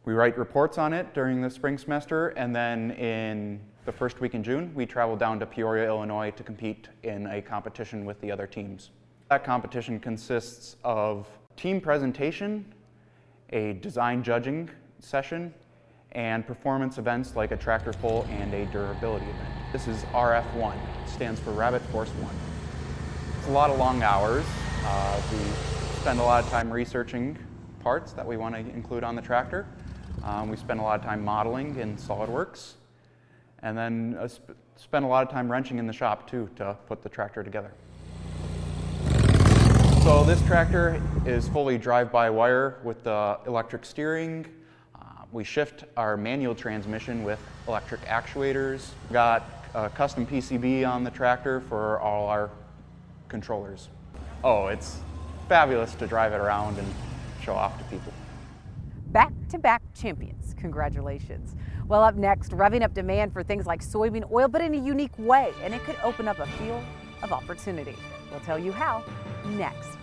We 0.07 0.15
write 0.15 0.39
reports 0.39 0.79
on 0.79 0.95
it 0.95 1.13
during 1.13 1.43
the 1.43 1.51
spring 1.51 1.77
semester, 1.77 2.29
and 2.29 2.57
then 2.57 2.93
in 2.93 3.61
the 3.85 3.93
first 3.93 4.19
week 4.19 4.35
in 4.35 4.43
June, 4.43 4.73
we 4.75 4.87
travel 4.87 5.15
down 5.15 5.39
to 5.41 5.45
Peoria, 5.45 5.89
Illinois 5.89 6.31
to 6.31 6.43
compete 6.43 6.89
in 7.03 7.27
a 7.27 7.43
competition 7.43 8.07
with 8.07 8.19
the 8.23 8.33
other 8.33 8.47
teams. 8.47 8.93
That 9.29 9.45
competition 9.45 10.01
consists 10.01 10.77
of 10.85 11.29
team 11.55 11.83
presentation, 11.83 12.73
a 13.51 13.75
design 13.75 14.23
judging 14.23 14.71
session, 15.01 15.53
and 16.13 16.47
performance 16.47 16.99
events 16.99 17.37
like 17.37 17.53
a 17.53 17.57
tractor 17.57 17.93
pull 17.93 18.27
and 18.31 18.53
a 18.53 18.67
durability 18.67 19.27
event. 19.27 19.49
This 19.73 19.87
is 19.87 20.03
RF1, 20.13 20.75
it 20.75 21.09
stands 21.09 21.41
for 21.41 21.53
Rabbit 21.53 21.83
Force 21.83 22.11
1. 22.11 22.35
It's 23.39 23.49
a 23.49 23.53
lot 23.53 23.71
of 23.71 23.79
long 23.79 24.03
hours. 24.03 24.45
Uh, 24.85 25.23
we 25.33 25.39
spend 26.01 26.19
a 26.19 26.23
lot 26.23 26.43
of 26.45 26.51
time 26.51 26.73
researching 26.73 27.39
parts 27.81 28.13
that 28.13 28.27
we 28.27 28.37
want 28.37 28.55
to 28.55 28.61
include 28.61 29.05
on 29.05 29.15
the 29.15 29.23
tractor. 29.23 29.67
Um, 30.25 30.51
we 30.51 30.57
spend 30.57 30.81
a 30.81 30.83
lot 30.83 30.99
of 30.99 31.07
time 31.07 31.25
modeling 31.25 31.79
in 31.79 31.97
SolidWorks. 31.97 32.75
and 33.63 33.77
then 33.77 34.17
uh, 34.19 34.29
sp- 34.29 34.57
spent 34.77 35.05
a 35.05 35.09
lot 35.09 35.27
of 35.27 35.33
time 35.33 35.51
wrenching 35.51 35.79
in 35.79 35.87
the 35.87 35.93
shop 35.93 36.29
too 36.29 36.49
to 36.57 36.77
put 36.87 37.03
the 37.03 37.09
tractor 37.09 37.43
together. 37.43 37.73
So 40.03 40.25
this 40.25 40.43
tractor 40.47 41.01
is 41.27 41.49
fully 41.49 41.77
drive-by-wire 41.77 42.81
with 42.83 43.05
the 43.05 43.39
electric 43.47 43.85
steering. 43.85 44.47
We 45.33 45.45
shift 45.45 45.85
our 45.97 46.17
manual 46.17 46.57
transmission 46.57 47.23
with 47.23 47.39
electric 47.69 48.01
actuators. 48.03 48.91
Got 49.13 49.45
a 49.75 49.89
custom 49.89 50.27
PCB 50.27 50.89
on 50.89 51.05
the 51.05 51.11
tractor 51.11 51.61
for 51.61 52.01
all 52.01 52.29
our 52.29 52.51
controllers. 53.29 53.89
Oh, 54.43 54.67
it's 54.67 54.99
fabulous 55.49 55.95
to 55.95 56.07
drive 56.09 56.33
it 56.33 56.41
around 56.41 56.79
and 56.79 56.95
show 57.43 57.55
off 57.55 57.79
to 57.79 57.85
people. 57.85 58.13
Back 59.07 59.33
to 59.51 59.59
back 59.59 59.83
champions. 59.95 60.55
Congratulations. 60.55 61.55
Well, 61.87 62.03
up 62.03 62.17
next, 62.17 62.51
revving 62.51 62.83
up 62.83 62.93
demand 62.93 63.33
for 63.33 63.45
things 63.45 63.67
like 63.67 63.85
soybean 63.85 64.31
oil, 64.33 64.49
but 64.49 64.63
in 64.63 64.75
a 64.75 64.79
unique 64.79 65.17
way, 65.19 65.53
and 65.63 65.75
it 65.75 65.83
could 65.85 65.97
open 66.03 66.27
up 66.27 66.41
a 66.41 66.47
field 66.47 66.83
of 67.23 67.33
opportunity. 67.33 67.97
We'll 68.31 68.41
tell 68.41 68.59
you 68.59 68.73
how 68.73 69.05
next. 69.47 70.00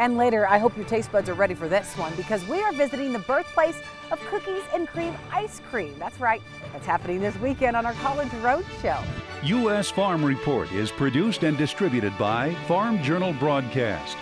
And 0.00 0.16
later, 0.16 0.48
I 0.48 0.56
hope 0.56 0.78
your 0.78 0.86
taste 0.86 1.12
buds 1.12 1.28
are 1.28 1.34
ready 1.34 1.52
for 1.52 1.68
this 1.68 1.94
one 1.98 2.14
because 2.16 2.42
we 2.48 2.62
are 2.62 2.72
visiting 2.72 3.12
the 3.12 3.18
birthplace 3.18 3.78
of 4.10 4.18
cookies 4.30 4.62
and 4.72 4.88
cream 4.88 5.14
ice 5.30 5.60
cream. 5.70 5.94
That's 5.98 6.18
right, 6.18 6.40
that's 6.72 6.86
happening 6.86 7.20
this 7.20 7.36
weekend 7.36 7.76
on 7.76 7.84
our 7.84 7.92
College 7.92 8.32
Road 8.42 8.64
Show. 8.80 8.98
U.S. 9.42 9.90
Farm 9.90 10.24
Report 10.24 10.72
is 10.72 10.90
produced 10.90 11.42
and 11.42 11.58
distributed 11.58 12.16
by 12.16 12.54
Farm 12.66 13.02
Journal 13.02 13.34
Broadcast. 13.34 14.16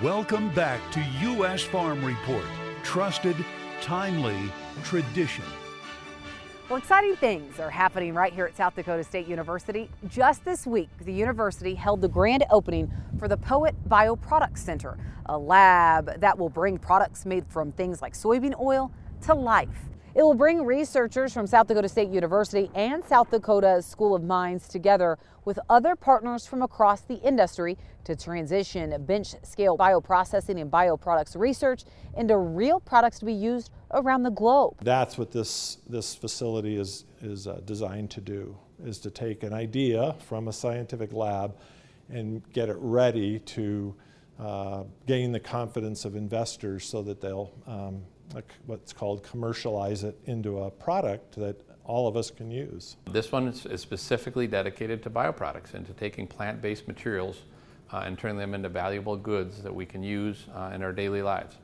Welcome 0.00 0.54
back 0.54 0.80
to 0.92 1.04
U.S. 1.22 1.64
Farm 1.64 2.04
Report. 2.04 2.46
Trusted, 2.84 3.34
timely, 3.80 4.38
tradition. 4.84 5.44
Well, 6.70 6.78
exciting 6.78 7.16
things 7.16 7.58
are 7.58 7.68
happening 7.68 8.14
right 8.14 8.32
here 8.32 8.46
at 8.46 8.56
South 8.56 8.76
Dakota 8.76 9.02
State 9.02 9.26
University. 9.26 9.90
Just 10.06 10.44
this 10.44 10.68
week, 10.68 10.88
the 11.00 11.12
university 11.12 11.74
held 11.74 12.00
the 12.00 12.08
grand 12.08 12.44
opening 12.48 12.88
for 13.18 13.26
the 13.26 13.36
Poet 13.36 13.74
Bioproducts 13.88 14.58
Center, 14.58 14.96
a 15.26 15.36
lab 15.36 16.20
that 16.20 16.38
will 16.38 16.48
bring 16.48 16.78
products 16.78 17.26
made 17.26 17.44
from 17.48 17.72
things 17.72 18.00
like 18.00 18.12
soybean 18.12 18.56
oil 18.60 18.92
to 19.22 19.34
life. 19.34 19.88
It 20.12 20.22
will 20.22 20.34
bring 20.34 20.64
researchers 20.64 21.32
from 21.32 21.46
South 21.46 21.68
Dakota 21.68 21.88
State 21.88 22.08
University 22.10 22.68
and 22.74 23.04
South 23.04 23.30
Dakota 23.30 23.80
School 23.80 24.16
of 24.16 24.24
Mines 24.24 24.66
together 24.66 25.18
with 25.44 25.60
other 25.68 25.94
partners 25.94 26.46
from 26.46 26.62
across 26.62 27.02
the 27.02 27.14
industry 27.14 27.78
to 28.04 28.16
transition 28.16 28.92
bench 29.04 29.36
scale 29.44 29.78
bioprocessing 29.78 30.60
and 30.60 30.68
bioproducts 30.68 31.36
research 31.36 31.84
into 32.16 32.36
real 32.36 32.80
products 32.80 33.20
to 33.20 33.24
be 33.24 33.32
used 33.32 33.70
around 33.92 34.24
the 34.24 34.30
globe. 34.30 34.74
That's 34.82 35.16
what 35.16 35.30
this, 35.30 35.78
this 35.88 36.16
facility 36.16 36.76
is, 36.76 37.04
is 37.22 37.46
uh, 37.46 37.60
designed 37.64 38.10
to 38.10 38.20
do, 38.20 38.56
is 38.84 38.98
to 39.00 39.10
take 39.10 39.44
an 39.44 39.52
idea 39.52 40.16
from 40.26 40.48
a 40.48 40.52
scientific 40.52 41.12
lab 41.12 41.56
and 42.08 42.42
get 42.52 42.68
it 42.68 42.76
ready 42.80 43.38
to 43.38 43.94
uh, 44.40 44.82
gain 45.06 45.30
the 45.30 45.38
confidence 45.38 46.04
of 46.04 46.16
investors 46.16 46.84
so 46.84 47.00
that 47.02 47.20
they'll 47.20 47.52
um, 47.68 48.02
what's 48.66 48.92
called 48.92 49.22
commercialize 49.22 50.04
it 50.04 50.18
into 50.26 50.60
a 50.60 50.70
product 50.70 51.36
that 51.36 51.60
all 51.84 52.06
of 52.06 52.16
us 52.16 52.30
can 52.30 52.50
use. 52.50 52.96
This 53.10 53.32
one 53.32 53.48
is, 53.48 53.66
is 53.66 53.80
specifically 53.80 54.46
dedicated 54.46 55.02
to 55.02 55.10
bioproducts 55.10 55.74
and 55.74 55.86
to 55.86 55.92
taking 55.92 56.26
plant-based 56.26 56.86
materials 56.86 57.42
uh, 57.92 58.02
and 58.04 58.18
turning 58.18 58.36
them 58.36 58.54
into 58.54 58.68
valuable 58.68 59.16
goods 59.16 59.62
that 59.62 59.74
we 59.74 59.84
can 59.84 60.02
use 60.02 60.46
uh, 60.54 60.70
in 60.74 60.82
our 60.82 60.92
daily 60.92 61.22
lives. 61.22 61.56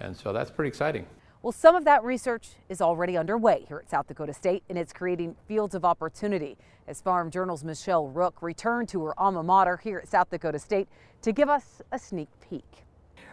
And 0.00 0.16
so 0.16 0.32
that's 0.32 0.50
pretty 0.50 0.68
exciting. 0.68 1.06
Well, 1.42 1.52
some 1.52 1.76
of 1.76 1.84
that 1.84 2.02
research 2.02 2.48
is 2.68 2.80
already 2.80 3.16
underway 3.16 3.64
here 3.68 3.78
at 3.78 3.88
South 3.88 4.08
Dakota 4.08 4.34
State, 4.34 4.64
and 4.68 4.76
it's 4.76 4.92
creating 4.92 5.36
fields 5.46 5.76
of 5.76 5.84
opportunity. 5.84 6.56
As 6.88 7.00
Farm 7.00 7.30
Journal's 7.30 7.62
Michelle 7.62 8.08
Rook 8.08 8.42
returned 8.42 8.88
to 8.88 9.04
her 9.04 9.20
alma 9.20 9.42
mater 9.42 9.76
here 9.76 9.98
at 9.98 10.08
South 10.08 10.30
Dakota 10.30 10.58
State 10.58 10.88
to 11.22 11.32
give 11.32 11.48
us 11.48 11.80
a 11.92 11.98
sneak 11.98 12.28
peek. 12.40 12.87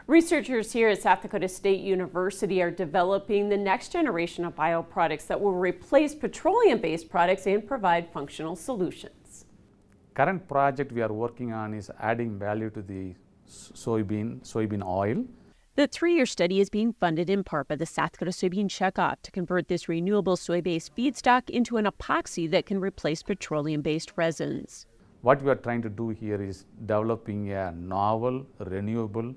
Researchers 0.07 0.71
here 0.71 0.89
at 0.89 1.01
South 1.01 1.23
Dakota 1.23 1.47
State 1.47 1.79
University 1.79 2.61
are 2.61 2.69
developing 2.69 3.49
the 3.49 3.57
next 3.57 3.91
generation 3.91 4.45
of 4.45 4.55
bioproducts 4.55 5.25
that 5.25 5.41
will 5.41 5.55
replace 5.55 6.13
petroleum-based 6.13 7.09
products 7.09 7.47
and 7.47 7.67
provide 7.67 8.07
functional 8.13 8.55
solutions. 8.55 9.45
Current 10.13 10.47
project 10.47 10.91
we 10.91 11.01
are 11.01 11.11
working 11.11 11.53
on 11.53 11.73
is 11.73 11.89
adding 11.99 12.37
value 12.37 12.69
to 12.69 12.83
the 12.83 13.15
soybean, 13.49 14.41
soybean 14.41 14.85
oil. 14.85 15.25
The 15.75 15.87
three-year 15.87 16.27
study 16.27 16.59
is 16.61 16.69
being 16.69 16.93
funded 16.93 17.27
in 17.27 17.43
part 17.43 17.67
by 17.67 17.75
the 17.75 17.87
South 17.87 18.11
Dakota 18.11 18.29
Soybean 18.29 18.69
Checkoff 18.69 19.23
to 19.23 19.31
convert 19.31 19.69
this 19.69 19.89
renewable 19.89 20.37
soy-based 20.37 20.95
feedstock 20.95 21.49
into 21.49 21.77
an 21.77 21.85
epoxy 21.85 22.47
that 22.51 22.67
can 22.67 22.79
replace 22.79 23.23
petroleum-based 23.23 24.13
resins. 24.15 24.85
What 25.23 25.41
we 25.41 25.49
are 25.49 25.55
trying 25.55 25.81
to 25.81 25.89
do 25.89 26.09
here 26.09 26.39
is 26.39 26.65
developing 26.85 27.51
a 27.51 27.71
novel, 27.71 28.45
renewable, 28.59 29.33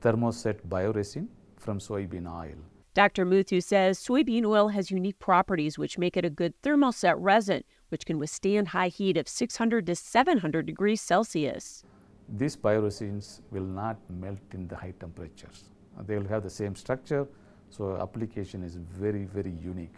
thermoset 0.00 0.66
bioresin 0.68 1.28
from 1.56 1.78
soybean 1.78 2.26
oil. 2.26 2.56
Dr. 2.94 3.24
Muthu 3.24 3.62
says 3.62 3.98
soybean 3.98 4.44
oil 4.44 4.68
has 4.68 4.90
unique 4.90 5.18
properties 5.18 5.78
which 5.78 5.98
make 5.98 6.16
it 6.16 6.24
a 6.24 6.30
good 6.30 6.60
thermoset 6.62 7.14
resin, 7.18 7.62
which 7.88 8.04
can 8.04 8.18
withstand 8.18 8.68
high 8.68 8.88
heat 8.88 9.16
of 9.16 9.28
600 9.28 9.86
to 9.86 9.94
700 9.94 10.66
degrees 10.66 11.00
Celsius. 11.00 11.84
These 12.28 12.56
bioresins 12.56 13.40
will 13.50 13.64
not 13.64 13.98
melt 14.08 14.38
in 14.52 14.66
the 14.66 14.76
high 14.76 14.94
temperatures. 14.98 15.70
They 16.06 16.16
will 16.18 16.28
have 16.28 16.42
the 16.42 16.50
same 16.50 16.74
structure, 16.74 17.28
so 17.70 17.96
application 17.96 18.62
is 18.64 18.76
very, 18.76 19.24
very 19.24 19.52
unique 19.52 19.96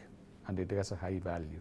and 0.48 0.58
it 0.58 0.70
has 0.70 0.92
a 0.92 0.96
high 0.96 1.18
value. 1.18 1.60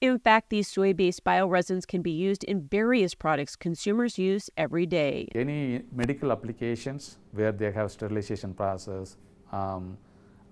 In 0.00 0.18
fact, 0.18 0.48
these 0.48 0.66
soy 0.66 0.94
based 0.94 1.24
bioresins 1.24 1.86
can 1.86 2.00
be 2.00 2.10
used 2.10 2.42
in 2.44 2.62
various 2.62 3.14
products 3.14 3.54
consumers 3.54 4.16
use 4.16 4.48
every 4.56 4.86
day. 4.86 5.28
Any 5.34 5.82
medical 5.92 6.32
applications 6.32 7.18
where 7.32 7.52
they 7.52 7.70
have 7.70 7.90
sterilization 7.92 8.54
process, 8.54 9.18
um, 9.52 9.98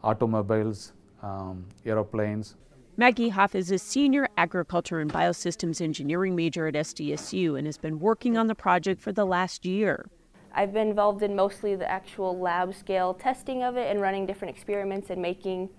automobiles, 0.04 0.92
um, 1.22 1.64
aeroplanes. 1.86 2.56
Maggie 2.98 3.30
Hoff 3.30 3.54
is 3.54 3.70
a 3.70 3.78
senior 3.78 4.28
agriculture 4.36 5.00
and 5.00 5.10
biosystems 5.10 5.80
engineering 5.80 6.36
major 6.36 6.66
at 6.66 6.74
SDSU 6.74 7.56
and 7.56 7.66
has 7.66 7.78
been 7.78 7.98
working 7.98 8.36
on 8.36 8.48
the 8.48 8.54
project 8.54 9.00
for 9.00 9.12
the 9.12 9.24
last 9.24 9.64
year. 9.64 10.10
I've 10.52 10.74
been 10.74 10.88
involved 10.88 11.22
in 11.22 11.34
mostly 11.34 11.74
the 11.74 11.90
actual 11.90 12.38
lab 12.38 12.74
scale 12.74 13.14
testing 13.14 13.62
of 13.62 13.76
it 13.78 13.90
and 13.90 14.00
running 14.02 14.26
different 14.26 14.54
experiments 14.54 15.08
and 15.08 15.22
making, 15.22 15.70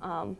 um, 0.00 0.38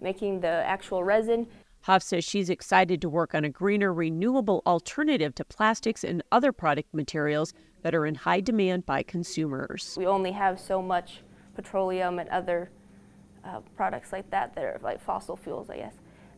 making 0.00 0.40
the 0.40 0.46
actual 0.48 1.02
resin. 1.02 1.48
Hoff 1.82 2.02
says 2.02 2.24
she's 2.24 2.48
excited 2.48 3.00
to 3.00 3.08
work 3.08 3.34
on 3.34 3.44
a 3.44 3.48
greener, 3.48 3.92
renewable 3.92 4.62
alternative 4.66 5.34
to 5.34 5.44
plastics 5.44 6.04
and 6.04 6.22
other 6.30 6.52
product 6.52 6.94
materials 6.94 7.52
that 7.82 7.94
are 7.94 8.06
in 8.06 8.14
high 8.14 8.40
demand 8.40 8.86
by 8.86 9.02
consumers. 9.02 9.96
We 9.98 10.06
only 10.06 10.30
have 10.30 10.60
so 10.60 10.80
much 10.80 11.22
petroleum 11.56 12.20
and 12.20 12.28
other 12.30 12.70
uh, 13.44 13.60
products 13.76 14.12
like 14.12 14.30
that 14.30 14.54
that 14.54 14.64
are 14.64 14.78
like 14.82 15.00
fossil 15.00 15.36
fuels, 15.36 15.70
I 15.70 15.78
guess, 15.78 15.94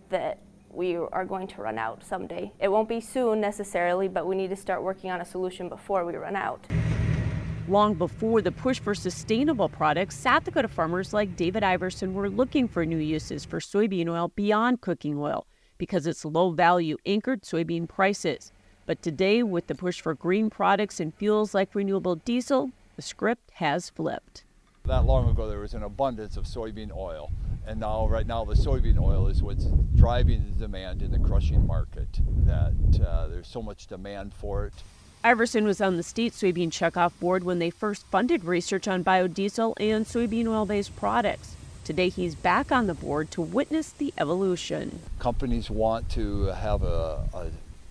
that 0.09 0.39
we 0.71 0.97
are 0.97 1.25
going 1.27 1.47
to 1.47 1.61
run 1.61 1.79
out 1.79 2.03
someday. 2.03 2.51
It 2.59 2.69
won't 2.69 2.89
be 2.89 3.01
soon 3.01 3.41
necessarily, 3.41 4.09
but 4.09 4.27
we 4.27 4.35
need 4.35 4.49
to 4.49 4.57
start 4.57 4.83
working 4.83 5.11
on 5.11 5.21
a 5.21 5.25
solution 5.27 5.69
before 5.69 6.07
we 6.07 6.15
run 6.15 6.37
out. 6.37 6.67
Long 7.67 7.95
before 7.95 8.43
the 8.43 8.53
push 8.53 8.79
for 8.79 8.95
sustainable 8.95 9.71
products, 9.71 10.17
South 10.17 10.45
Dakota 10.45 10.69
farmers 10.69 11.15
like 11.15 11.35
David 11.35 11.63
Iverson 11.63 12.13
were 12.13 12.29
looking 12.29 12.69
for 12.69 12.85
new 12.85 12.99
uses 12.99 13.47
for 13.47 13.59
soybean 13.59 14.07
oil 14.07 14.31
beyond 14.37 14.83
cooking 14.83 15.19
oil 15.19 15.47
because 15.79 16.07
its 16.07 16.27
low 16.27 16.51
value 16.51 16.99
anchored 17.07 17.41
soybean 17.41 17.89
prices. 17.89 18.53
But 18.85 19.01
today, 19.01 19.43
with 19.43 19.67
the 19.67 19.75
push 19.75 20.03
for 20.03 20.13
green 20.13 20.51
products 20.51 21.01
and 21.01 21.15
fuels 21.15 21.55
like 21.55 21.75
renewable 21.75 22.17
diesel, 22.17 22.71
the 22.97 23.03
script 23.03 23.51
has 23.55 23.89
flipped. 23.89 24.45
That 24.85 25.07
long 25.07 25.31
ago, 25.31 25.49
there 25.49 25.61
was 25.61 25.73
an 25.73 25.85
abundance 25.85 26.37
of 26.37 26.45
soybean 26.45 26.95
oil. 26.95 27.33
And 27.67 27.81
now, 27.81 28.07
right 28.07 28.27
now, 28.27 28.45
the 28.45 28.53
soybean 28.53 29.01
oil 29.01 29.29
is 29.29 29.43
what's 29.43 29.69
driving 29.95 30.45
the 30.45 30.67
demand 30.67 31.01
in 31.01 31.11
the 31.11 31.19
crushing 31.19 31.67
market. 31.67 32.21
That 32.45 32.75
uh, 33.03 33.29
there's 33.29 33.49
so 33.49 33.63
much 33.63 33.87
demand 33.87 34.35
for 34.35 34.67
it. 34.67 34.75
Iverson 35.27 35.65
was 35.65 35.81
on 35.81 35.97
the 35.97 36.03
state 36.03 36.35
soybean 36.35 36.69
checkoff 36.69 37.13
board 37.19 37.45
when 37.45 37.59
they 37.59 37.71
first 37.71 38.07
funded 38.09 38.45
research 38.45 38.87
on 38.87 39.03
biodiesel 39.03 39.73
and 39.81 40.05
soybean 40.05 40.47
oil 40.47 40.67
based 40.67 40.95
products. 40.97 41.57
Today, 41.83 42.11
he's 42.11 42.35
back 42.35 42.71
on 42.71 42.87
the 42.89 42.93
board 42.93 43.31
to 43.31 43.41
witness 43.41 43.91
the 43.91 44.13
evolution. 44.19 45.01
Companies 45.19 45.71
want 45.71 46.11
to 46.11 46.45
have 46.49 46.83
a, 46.83 47.27
a 47.33 47.47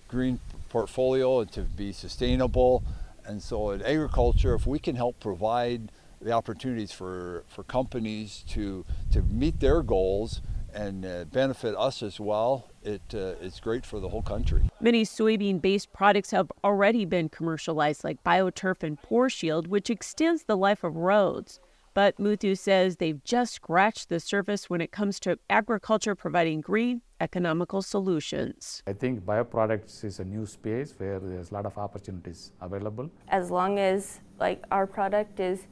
green 0.06 0.38
portfolio 0.68 1.40
and 1.40 1.50
to 1.50 1.62
be 1.62 1.90
sustainable. 1.90 2.84
And 3.26 3.42
so, 3.42 3.70
in 3.70 3.82
agriculture, 3.82 4.54
if 4.54 4.64
we 4.64 4.78
can 4.78 4.94
help 4.94 5.18
provide 5.18 5.90
the 6.20 6.30
opportunities 6.30 6.92
for, 6.92 7.42
for 7.48 7.64
companies 7.64 8.44
to, 8.50 8.84
to 9.10 9.22
meet 9.22 9.58
their 9.58 9.82
goals 9.82 10.40
and 10.74 11.06
uh, 11.06 11.24
benefit 11.24 11.74
us 11.76 12.02
as 12.02 12.18
well, 12.20 12.70
it, 12.82 13.02
uh, 13.14 13.34
it's 13.40 13.60
great 13.60 13.86
for 13.86 14.00
the 14.00 14.08
whole 14.08 14.22
country. 14.22 14.62
Many 14.80 15.04
soybean 15.04 15.62
based 15.62 15.92
products 15.92 16.30
have 16.32 16.50
already 16.62 17.04
been 17.04 17.28
commercialized, 17.28 18.04
like 18.04 18.22
BioTurf 18.24 18.82
and 18.82 19.00
Pore 19.00 19.30
Shield, 19.30 19.68
which 19.68 19.88
extends 19.88 20.44
the 20.44 20.56
life 20.56 20.84
of 20.84 20.96
roads. 20.96 21.60
But 21.94 22.18
Muthu 22.18 22.58
says 22.58 22.96
they've 22.96 23.22
just 23.22 23.54
scratched 23.54 24.08
the 24.08 24.18
surface 24.18 24.68
when 24.68 24.80
it 24.80 24.90
comes 24.90 25.20
to 25.20 25.38
agriculture 25.48 26.16
providing 26.16 26.60
green, 26.60 27.02
economical 27.20 27.82
solutions. 27.82 28.82
I 28.88 28.94
think 28.94 29.20
bioproducts 29.20 30.02
is 30.02 30.18
a 30.18 30.24
new 30.24 30.44
space 30.44 30.92
where 30.98 31.20
there's 31.20 31.52
a 31.52 31.54
lot 31.54 31.66
of 31.66 31.78
opportunities 31.78 32.50
available. 32.60 33.10
As 33.28 33.48
long 33.52 33.78
as 33.78 34.20
like 34.40 34.64
our 34.72 34.88
product 34.88 35.38
is 35.38 35.68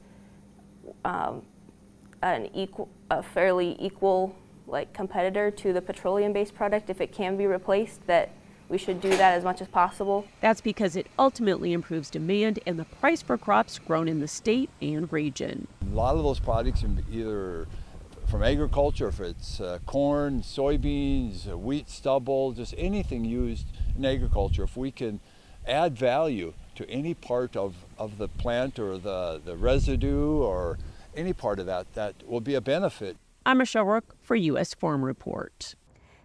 um, 1.03 1.41
an 2.21 2.49
equal, 2.55 2.87
a 3.11 3.21
fairly 3.21 3.75
equal 3.77 4.33
like 4.67 4.93
competitor 4.93 5.51
to 5.51 5.73
the 5.73 5.81
petroleum-based 5.81 6.55
product, 6.55 6.89
if 6.89 7.01
it 7.01 7.11
can 7.11 7.37
be 7.37 7.45
replaced, 7.45 8.05
that 8.07 8.31
we 8.69 8.77
should 8.77 9.01
do 9.01 9.09
that 9.09 9.33
as 9.33 9.43
much 9.43 9.61
as 9.61 9.67
possible. 9.67 10.25
That's 10.41 10.61
because 10.61 10.95
it 10.95 11.07
ultimately 11.19 11.73
improves 11.73 12.09
demand 12.09 12.59
and 12.65 12.79
the 12.79 12.85
price 12.85 13.21
for 13.21 13.37
crops 13.37 13.77
grown 13.77 14.07
in 14.07 14.19
the 14.19 14.27
state 14.27 14.69
and 14.81 15.11
region. 15.11 15.67
A 15.81 15.93
lot 15.93 16.15
of 16.15 16.23
those 16.23 16.39
products, 16.39 16.83
are 16.83 16.89
either 17.11 17.67
from 18.29 18.41
agriculture, 18.41 19.09
if 19.09 19.19
it's 19.19 19.59
uh, 19.59 19.79
corn, 19.85 20.41
soybeans, 20.41 21.51
uh, 21.51 21.57
wheat 21.57 21.89
stubble, 21.89 22.53
just 22.53 22.73
anything 22.77 23.25
used 23.25 23.67
in 23.95 24.05
agriculture, 24.05 24.63
if 24.63 24.75
we 24.75 24.91
can 24.91 25.19
add 25.67 25.95
value 25.95 26.53
to 26.75 26.89
any 26.89 27.13
part 27.13 27.55
of, 27.55 27.75
of 27.97 28.17
the 28.17 28.27
plant 28.27 28.79
or 28.79 28.97
the, 28.97 29.39
the 29.45 29.55
residue 29.55 30.37
or 30.37 30.79
any 31.15 31.33
part 31.33 31.59
of 31.59 31.65
that, 31.67 31.93
that 31.93 32.15
will 32.27 32.41
be 32.41 32.55
a 32.55 32.61
benefit. 32.61 33.17
I'm 33.45 33.57
Michelle 33.57 33.83
Rook 33.83 34.15
for 34.21 34.37
U.S. 34.37 34.73
Farm 34.73 35.03
Report. 35.03 35.75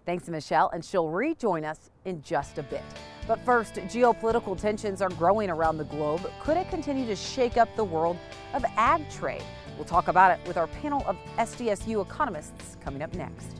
Thanks 0.06 0.26
to 0.26 0.30
Michelle, 0.30 0.68
and 0.68 0.84
she'll 0.84 1.08
rejoin 1.08 1.64
us 1.64 1.90
in 2.04 2.22
just 2.22 2.58
a 2.58 2.62
bit. 2.62 2.84
But 3.26 3.44
first, 3.44 3.74
geopolitical 3.74 4.56
tensions 4.56 5.02
are 5.02 5.08
growing 5.08 5.50
around 5.50 5.78
the 5.78 5.84
globe. 5.84 6.30
Could 6.40 6.56
it 6.56 6.70
continue 6.70 7.06
to 7.06 7.16
shake 7.16 7.56
up 7.56 7.74
the 7.74 7.82
world 7.82 8.18
of 8.54 8.64
ag 8.76 9.10
trade? 9.10 9.42
We'll 9.76 9.84
talk 9.84 10.06
about 10.06 10.30
it 10.30 10.46
with 10.46 10.56
our 10.56 10.68
panel 10.68 11.02
of 11.08 11.16
SDSU 11.38 12.06
economists 12.06 12.76
coming 12.80 13.02
up 13.02 13.12
next. 13.14 13.56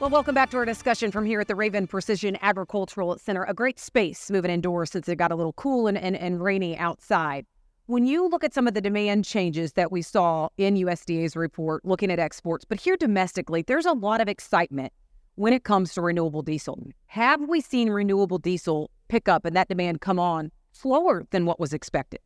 Well, 0.00 0.10
welcome 0.10 0.34
back 0.34 0.50
to 0.50 0.56
our 0.56 0.64
discussion 0.64 1.12
from 1.12 1.26
here 1.26 1.40
at 1.40 1.46
the 1.46 1.54
Raven 1.54 1.86
Precision 1.86 2.36
Agricultural 2.42 3.18
Center. 3.18 3.44
A 3.44 3.54
great 3.54 3.78
space 3.78 4.32
moving 4.32 4.50
indoors 4.50 4.90
since 4.90 5.08
it 5.08 5.14
got 5.16 5.30
a 5.30 5.36
little 5.36 5.52
cool 5.52 5.86
and, 5.86 5.96
and, 5.96 6.16
and 6.16 6.42
rainy 6.42 6.76
outside. 6.76 7.46
When 7.88 8.04
you 8.04 8.28
look 8.28 8.44
at 8.44 8.52
some 8.52 8.68
of 8.68 8.74
the 8.74 8.82
demand 8.82 9.24
changes 9.24 9.72
that 9.72 9.90
we 9.90 10.02
saw 10.02 10.50
in 10.58 10.74
USDA's 10.74 11.34
report, 11.34 11.86
looking 11.86 12.10
at 12.10 12.18
exports, 12.18 12.66
but 12.66 12.78
here 12.78 12.98
domestically, 12.98 13.62
there's 13.62 13.86
a 13.86 13.94
lot 13.94 14.20
of 14.20 14.28
excitement 14.28 14.92
when 15.36 15.54
it 15.54 15.64
comes 15.64 15.94
to 15.94 16.02
renewable 16.02 16.42
diesel. 16.42 16.78
Have 17.06 17.40
we 17.48 17.62
seen 17.62 17.88
renewable 17.88 18.36
diesel 18.36 18.90
pick 19.08 19.26
up 19.26 19.46
and 19.46 19.56
that 19.56 19.68
demand 19.68 20.02
come 20.02 20.18
on 20.18 20.52
slower 20.72 21.24
than 21.30 21.46
what 21.46 21.58
was 21.58 21.72
expected? 21.72 22.20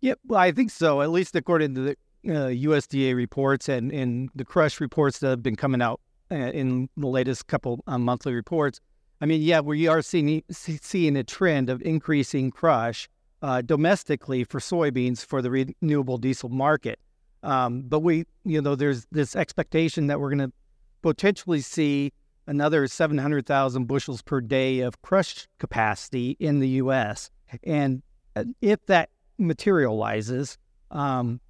Yep, 0.00 0.20
well, 0.26 0.40
I 0.40 0.52
think 0.52 0.70
so, 0.70 1.02
at 1.02 1.10
least 1.10 1.36
according 1.36 1.74
to 1.74 1.82
the 1.82 1.90
uh, 2.26 2.48
USDA 2.48 3.14
reports 3.14 3.68
and, 3.68 3.92
and 3.92 4.30
the 4.34 4.46
crush 4.46 4.80
reports 4.80 5.18
that 5.18 5.28
have 5.28 5.42
been 5.42 5.56
coming 5.56 5.82
out 5.82 6.00
uh, 6.30 6.34
in 6.34 6.88
the 6.96 7.08
latest 7.08 7.46
couple 7.46 7.84
uh, 7.86 7.98
monthly 7.98 8.32
reports. 8.32 8.80
I 9.20 9.26
mean, 9.26 9.42
yeah, 9.42 9.60
we 9.60 9.86
are 9.86 10.00
seeing, 10.00 10.44
seeing 10.50 11.14
a 11.14 11.24
trend 11.24 11.68
of 11.68 11.82
increasing 11.82 12.50
crush 12.50 13.06
uh, 13.42 13.62
domestically 13.62 14.44
for 14.44 14.58
soybeans 14.58 15.24
for 15.24 15.42
the 15.42 15.50
renewable 15.50 16.18
diesel 16.18 16.48
market. 16.48 16.98
Um, 17.42 17.82
but 17.82 18.00
we, 18.00 18.24
you 18.44 18.60
know, 18.60 18.74
there's 18.74 19.06
this 19.12 19.36
expectation 19.36 20.08
that 20.08 20.20
we're 20.20 20.30
going 20.30 20.50
to 20.50 20.52
potentially 21.02 21.60
see 21.60 22.12
another 22.46 22.86
700,000 22.86 23.84
bushels 23.84 24.22
per 24.22 24.40
day 24.40 24.80
of 24.80 25.00
crush 25.02 25.46
capacity 25.58 26.36
in 26.40 26.60
the 26.60 26.68
U.S. 26.68 27.30
And 27.62 28.02
uh, 28.34 28.44
if 28.60 28.84
that 28.86 29.10
materializes, 29.38 30.58
um, 30.90 31.40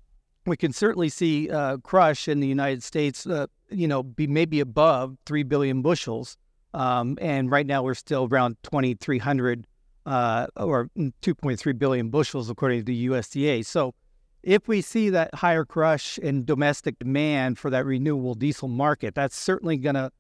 we 0.44 0.56
can 0.56 0.72
certainly 0.72 1.08
see 1.08 1.50
uh, 1.50 1.78
crush 1.78 2.28
in 2.28 2.40
the 2.40 2.46
United 2.46 2.82
States, 2.82 3.26
uh, 3.26 3.46
you 3.70 3.86
know, 3.86 4.02
be 4.02 4.26
maybe 4.26 4.60
above 4.60 5.16
3 5.26 5.42
billion 5.44 5.82
bushels. 5.82 6.36
Um, 6.74 7.16
and 7.20 7.50
right 7.50 7.66
now 7.66 7.82
we're 7.82 7.94
still 7.94 8.28
around 8.30 8.56
2,300 8.64 9.66
uh, 10.08 10.46
or 10.56 10.88
2.3 10.96 11.78
billion 11.78 12.08
bushels, 12.08 12.48
according 12.48 12.80
to 12.80 12.84
the 12.84 13.08
USDA. 13.08 13.64
So, 13.64 13.94
if 14.42 14.66
we 14.66 14.80
see 14.80 15.10
that 15.10 15.34
higher 15.34 15.64
crush 15.64 16.18
and 16.22 16.46
domestic 16.46 16.98
demand 16.98 17.58
for 17.58 17.70
that 17.70 17.84
renewable 17.84 18.34
diesel 18.34 18.68
market, 18.68 19.14
that's 19.14 19.36
certainly 19.36 19.76
going 19.76 19.96
to 19.96 20.10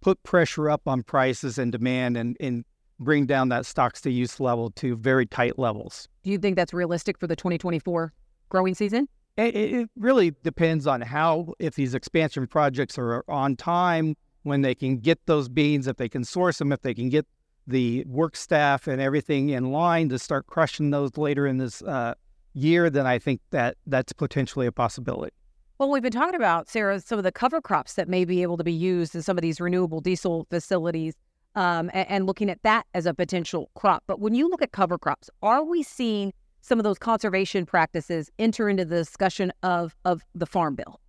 put 0.00 0.22
pressure 0.22 0.68
up 0.68 0.82
on 0.86 1.02
prices 1.02 1.58
and 1.58 1.72
demand 1.72 2.16
and, 2.16 2.36
and 2.40 2.64
bring 3.00 3.24
down 3.24 3.48
that 3.48 3.64
stocks 3.64 4.00
to 4.02 4.10
use 4.10 4.38
level 4.40 4.70
to 4.72 4.96
very 4.96 5.24
tight 5.24 5.58
levels. 5.58 6.08
Do 6.24 6.30
you 6.30 6.38
think 6.38 6.56
that's 6.56 6.74
realistic 6.74 7.18
for 7.18 7.26
the 7.26 7.36
2024 7.36 8.12
growing 8.50 8.74
season? 8.74 9.08
It, 9.38 9.54
it 9.54 9.90
really 9.96 10.34
depends 10.42 10.86
on 10.86 11.00
how, 11.00 11.54
if 11.58 11.76
these 11.76 11.94
expansion 11.94 12.46
projects 12.48 12.98
are 12.98 13.24
on 13.28 13.56
time, 13.56 14.16
when 14.42 14.62
they 14.62 14.74
can 14.74 14.98
get 14.98 15.24
those 15.26 15.48
beans, 15.48 15.86
if 15.86 15.96
they 15.96 16.08
can 16.08 16.24
source 16.24 16.58
them, 16.58 16.72
if 16.72 16.82
they 16.82 16.94
can 16.94 17.08
get 17.08 17.26
the 17.68 18.04
work 18.06 18.34
staff 18.34 18.86
and 18.86 19.00
everything 19.00 19.50
in 19.50 19.70
line 19.70 20.08
to 20.08 20.18
start 20.18 20.46
crushing 20.46 20.90
those 20.90 21.16
later 21.16 21.46
in 21.46 21.58
this 21.58 21.82
uh, 21.82 22.14
year, 22.54 22.90
then 22.90 23.06
I 23.06 23.18
think 23.18 23.40
that 23.50 23.76
that's 23.86 24.12
potentially 24.12 24.66
a 24.66 24.72
possibility. 24.72 25.32
Well, 25.78 25.90
we've 25.90 26.02
been 26.02 26.10
talking 26.10 26.34
about, 26.34 26.68
Sarah, 26.68 26.98
some 27.00 27.18
of 27.18 27.24
the 27.24 27.30
cover 27.30 27.60
crops 27.60 27.94
that 27.94 28.08
may 28.08 28.24
be 28.24 28.42
able 28.42 28.56
to 28.56 28.64
be 28.64 28.72
used 28.72 29.14
in 29.14 29.22
some 29.22 29.38
of 29.38 29.42
these 29.42 29.60
renewable 29.60 30.00
diesel 30.00 30.46
facilities 30.50 31.14
um, 31.54 31.90
and, 31.94 32.08
and 32.08 32.26
looking 32.26 32.50
at 32.50 32.60
that 32.64 32.86
as 32.94 33.06
a 33.06 33.14
potential 33.14 33.70
crop. 33.74 34.02
But 34.06 34.18
when 34.18 34.34
you 34.34 34.48
look 34.48 34.62
at 34.62 34.72
cover 34.72 34.98
crops, 34.98 35.30
are 35.42 35.62
we 35.62 35.82
seeing 35.82 36.32
some 36.62 36.80
of 36.80 36.84
those 36.84 36.98
conservation 36.98 37.64
practices 37.64 38.30
enter 38.38 38.68
into 38.68 38.84
the 38.84 38.96
discussion 38.96 39.52
of, 39.62 39.94
of 40.04 40.24
the 40.34 40.46
Farm 40.46 40.74
Bill? 40.74 41.00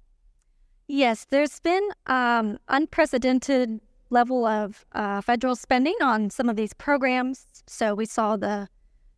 Yes, 0.88 1.26
there's 1.30 1.60
been 1.60 1.88
um, 2.08 2.58
unprecedented 2.68 3.80
level 4.10 4.46
of 4.46 4.86
uh, 4.94 5.22
federal 5.22 5.56
spending 5.56 5.96
on 6.02 6.30
some 6.30 6.50
of 6.50 6.56
these 6.56 6.74
programs. 6.74 7.46
So 7.68 7.96
we 7.96 8.06
saw 8.06 8.38
the 8.38 8.68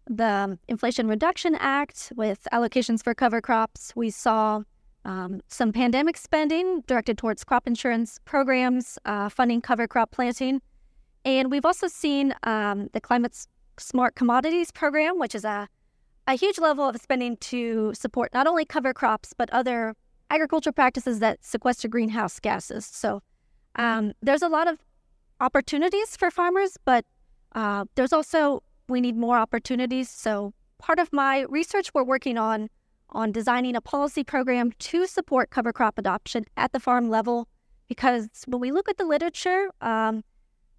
the 0.08 0.58
Inflation 0.68 1.08
Reduction 1.08 1.56
Act 1.56 2.12
with 2.16 2.48
allocations 2.52 3.04
for 3.04 3.14
cover 3.14 3.40
crops. 3.40 3.94
We 3.96 4.10
saw 4.10 4.64
um, 5.06 5.42
some 5.48 5.72
pandemic 5.72 6.18
spending 6.18 6.82
directed 6.88 7.18
towards 7.18 7.44
crop 7.44 7.68
insurance 7.68 8.20
programs, 8.26 8.98
uh, 9.06 9.30
funding 9.30 9.62
cover 9.62 9.88
crop 9.88 10.12
planting. 10.12 10.62
And 11.24 11.52
we've 11.52 11.66
also 11.66 11.88
seen 11.88 12.34
um, 12.44 12.90
the 12.94 13.02
Climate 13.02 13.48
Smart 13.78 14.16
Commodities 14.16 14.72
Program, 14.72 15.20
which 15.20 15.36
is 15.36 15.46
a, 15.46 15.68
a 16.28 16.34
huge 16.34 16.60
level 16.60 16.88
of 16.90 16.98
spending 16.98 17.38
to 17.38 17.94
support 17.94 18.34
not 18.34 18.48
only 18.48 18.66
cover 18.66 18.94
crops, 18.94 19.34
but 19.38 19.50
other 19.52 19.96
agriculture 20.30 20.72
practices 20.72 21.20
that 21.20 21.44
sequester 21.44 21.88
greenhouse 21.88 22.40
gases. 22.40 22.86
So 22.86 23.22
um, 23.76 24.14
there's 24.22 24.42
a 24.42 24.50
lot 24.50 24.68
of 24.68 24.80
opportunities 25.40 26.16
for 26.16 26.32
farmers, 26.32 26.78
but 26.86 27.06
uh, 27.54 27.86
there's 27.96 28.14
also, 28.14 28.64
we 28.88 29.02
need 29.02 29.18
more 29.18 29.38
opportunities. 29.38 30.10
So 30.10 30.54
part 30.78 31.00
of 31.00 31.12
my 31.14 31.46
research, 31.50 31.94
we're 31.94 32.04
working 32.04 32.38
on 32.38 32.70
on 33.14 33.32
designing 33.32 33.76
a 33.76 33.82
policy 33.82 34.24
program 34.24 34.72
to 34.80 35.06
support 35.06 35.50
cover 35.50 35.74
crop 35.74 35.98
adoption 35.98 36.46
at 36.58 36.72
the 36.72 36.80
farm 36.80 37.10
level. 37.10 37.48
Because 37.90 38.30
when 38.48 38.62
we 38.62 38.72
look 38.72 38.88
at 38.88 38.98
the 38.98 39.04
literature, 39.04 39.70
um, 39.82 40.24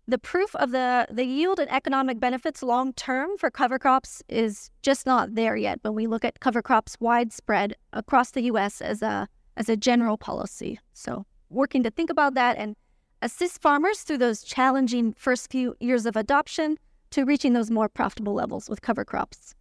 the 0.09 0.19
proof 0.19 0.55
of 0.57 0.71
the, 0.71 1.07
the 1.11 1.25
yield 1.25 1.59
and 1.61 1.71
economic 1.71 2.19
benefits 2.19 2.63
long 2.63 2.93
term 2.95 3.37
for 3.39 3.51
cover 3.51 3.79
crops 3.79 4.23
is 4.29 4.71
just 4.83 5.07
not 5.07 5.35
there 5.35 5.57
yet 5.57 5.79
when 5.83 5.95
we 5.95 6.07
look 6.07 6.25
at 6.25 6.41
cover 6.41 6.63
crops 6.63 6.97
widespread 7.01 7.77
across 7.93 8.31
the 8.31 8.43
US 8.45 8.81
as 8.81 9.03
a 9.03 9.29
as 9.59 9.69
a 9.69 9.77
general 9.77 10.17
policy. 10.17 10.81
So 10.95 11.27
working 11.51 11.83
to 11.83 11.91
think 11.91 12.09
about 12.09 12.35
that 12.35 12.57
and 12.57 12.75
assist 13.23 13.63
farmers 13.63 14.01
through 14.01 14.19
those 14.19 14.43
challenging 14.43 15.15
first 15.15 15.51
few 15.51 15.77
years 15.81 16.07
of 16.07 16.17
adoption 16.17 16.77
to 17.11 17.25
reaching 17.25 17.53
those 17.53 17.71
more 17.71 17.89
profitable 17.89 18.35
levels 18.35 18.69
with 18.69 18.83
cover 18.83 19.05
crops. 19.05 19.55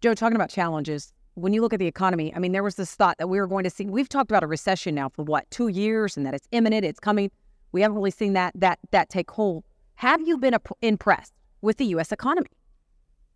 Joe, 0.00 0.14
talking 0.14 0.34
about 0.34 0.50
challenges, 0.50 1.12
when 1.34 1.52
you 1.52 1.60
look 1.60 1.72
at 1.72 1.78
the 1.78 1.86
economy, 1.86 2.34
I 2.34 2.40
mean, 2.40 2.52
there 2.52 2.64
was 2.64 2.74
this 2.74 2.94
thought 2.94 3.16
that 3.18 3.28
we 3.28 3.38
were 3.38 3.46
going 3.46 3.64
to 3.64 3.70
see. 3.70 3.86
We've 3.86 4.08
talked 4.08 4.30
about 4.30 4.42
a 4.42 4.48
recession 4.48 4.96
now 4.96 5.08
for 5.08 5.22
what 5.22 5.48
two 5.50 5.68
years, 5.68 6.16
and 6.16 6.26
that 6.26 6.34
it's 6.34 6.48
imminent, 6.50 6.84
it's 6.84 6.98
coming. 6.98 7.30
We 7.70 7.82
haven't 7.82 7.96
really 7.96 8.10
seen 8.10 8.32
that 8.32 8.52
that 8.56 8.80
that 8.90 9.08
take 9.08 9.30
hold. 9.30 9.64
Have 9.94 10.26
you 10.26 10.36
been 10.36 10.56
impressed 10.82 11.32
with 11.60 11.76
the 11.76 11.86
U.S. 11.86 12.10
economy? 12.10 12.48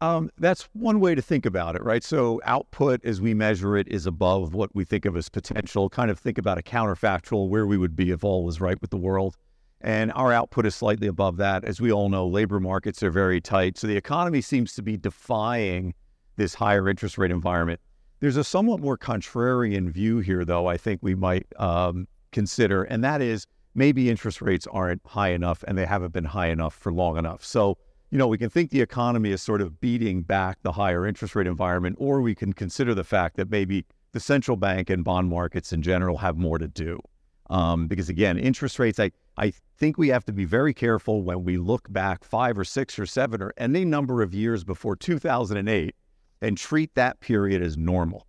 Um, 0.01 0.31
that's 0.39 0.69
one 0.73 0.99
way 0.99 1.15
to 1.15 1.23
think 1.23 1.47
about 1.47 1.77
it, 1.77 1.85
right? 1.85 2.03
So 2.03 2.41
output, 2.45 3.05
as 3.05 3.21
we 3.21 3.35
measure 3.35 3.77
it, 3.77 3.87
is 3.87 4.05
above 4.05 4.53
what 4.53 4.75
we 4.75 4.85
think 4.85 5.05
of 5.05 5.17
as 5.17 5.29
potential. 5.29 5.89
Kind 5.89 6.11
of 6.11 6.19
think 6.19 6.39
about 6.39 6.59
a 6.59 6.63
counterfactual 6.63 7.49
where 7.49 7.69
we 7.69 7.77
would 7.77 7.95
be 7.95 8.11
if 8.11 8.25
all 8.25 8.45
was 8.45 8.61
right 8.61 8.81
with 8.81 8.91
the 8.91 8.97
world. 8.97 9.37
And 9.83 10.13
our 10.13 10.33
output 10.33 10.65
is 10.65 10.75
slightly 10.75 11.09
above 11.09 11.37
that. 11.39 11.65
As 11.65 11.81
we 11.81 11.93
all 11.93 12.09
know, 12.09 12.27
labor 12.27 12.61
markets 12.61 13.03
are 13.03 13.11
very 13.11 13.41
tight. 13.41 13.77
So 13.77 13.87
the 13.87 13.97
economy 13.97 14.41
seems 14.41 14.75
to 14.75 14.83
be 14.83 14.97
defying 14.97 15.95
this 16.37 16.55
higher 16.55 16.89
interest 16.89 17.19
rate 17.19 17.31
environment. 17.31 17.81
There's 18.21 18.37
a 18.37 18.45
somewhat 18.45 18.81
more 18.81 18.97
contrarian 18.97 19.91
view 19.91 20.21
here, 20.21 20.45
though, 20.45 20.67
I 20.67 20.77
think 20.77 21.01
we 21.03 21.17
might 21.17 21.47
um, 21.57 22.07
consider, 22.31 22.85
and 22.85 23.03
that 23.03 23.21
is 23.21 23.47
maybe 23.75 24.09
interest 24.09 24.41
rates 24.41 24.67
aren't 24.71 25.03
high 25.05 25.31
enough 25.31 25.65
and 25.67 25.77
they 25.77 25.87
haven't 25.87 26.13
been 26.13 26.25
high 26.25 26.47
enough 26.49 26.75
for 26.75 26.93
long 26.93 27.17
enough. 27.17 27.45
So 27.45 27.79
you 28.13 28.19
know, 28.19 28.27
we 28.27 28.37
can 28.37 28.51
think 28.51 28.71
the 28.71 28.83
economy 28.83 29.31
is 29.31 29.41
sort 29.41 29.63
of 29.63 29.81
beating 29.81 30.21
back 30.21 30.59
the 30.63 30.73
higher 30.73 31.07
interest 31.07 31.35
rate 31.35 31.47
environment, 31.47 31.97
or 31.99 32.21
we 32.21 32.35
can 32.35 32.53
consider 32.53 32.95
the 32.95 33.05
fact 33.05 33.37
that 33.39 33.51
maybe 33.51 33.87
the 34.13 34.21
central 34.21 34.59
bank 34.59 34.91
and 34.91 35.03
bond 35.03 35.31
markets 35.31 35.73
in 35.73 35.81
general 35.81 36.19
have 36.19 36.37
more 36.37 36.59
to 36.59 36.69
do. 36.69 37.01
Um, 37.49 37.87
because 37.87 38.11
again, 38.11 38.39
interest 38.39 38.79
rates, 38.79 39.01
I, 39.01 39.13
I 39.37 39.53
think 39.79 39.99
we 39.99 40.09
have 40.09 40.25
to 40.27 40.33
be 40.33 40.45
very 40.45 40.75
careful 40.75 41.23
when 41.23 41.45
we 41.45 41.57
look 41.57 41.91
back 41.93 42.25
five 42.25 42.59
or 42.59 42.65
six 42.65 42.99
or 42.99 43.07
seven 43.07 43.43
or 43.43 43.53
any 43.57 43.85
number 43.85 44.23
of 44.23 44.35
years 44.35 44.65
before 44.65 44.95
2008 44.97 45.95
and 46.41 46.59
treat 46.59 46.95
that 46.95 47.21
period 47.21 47.63
as 47.63 47.77
normal 47.77 48.27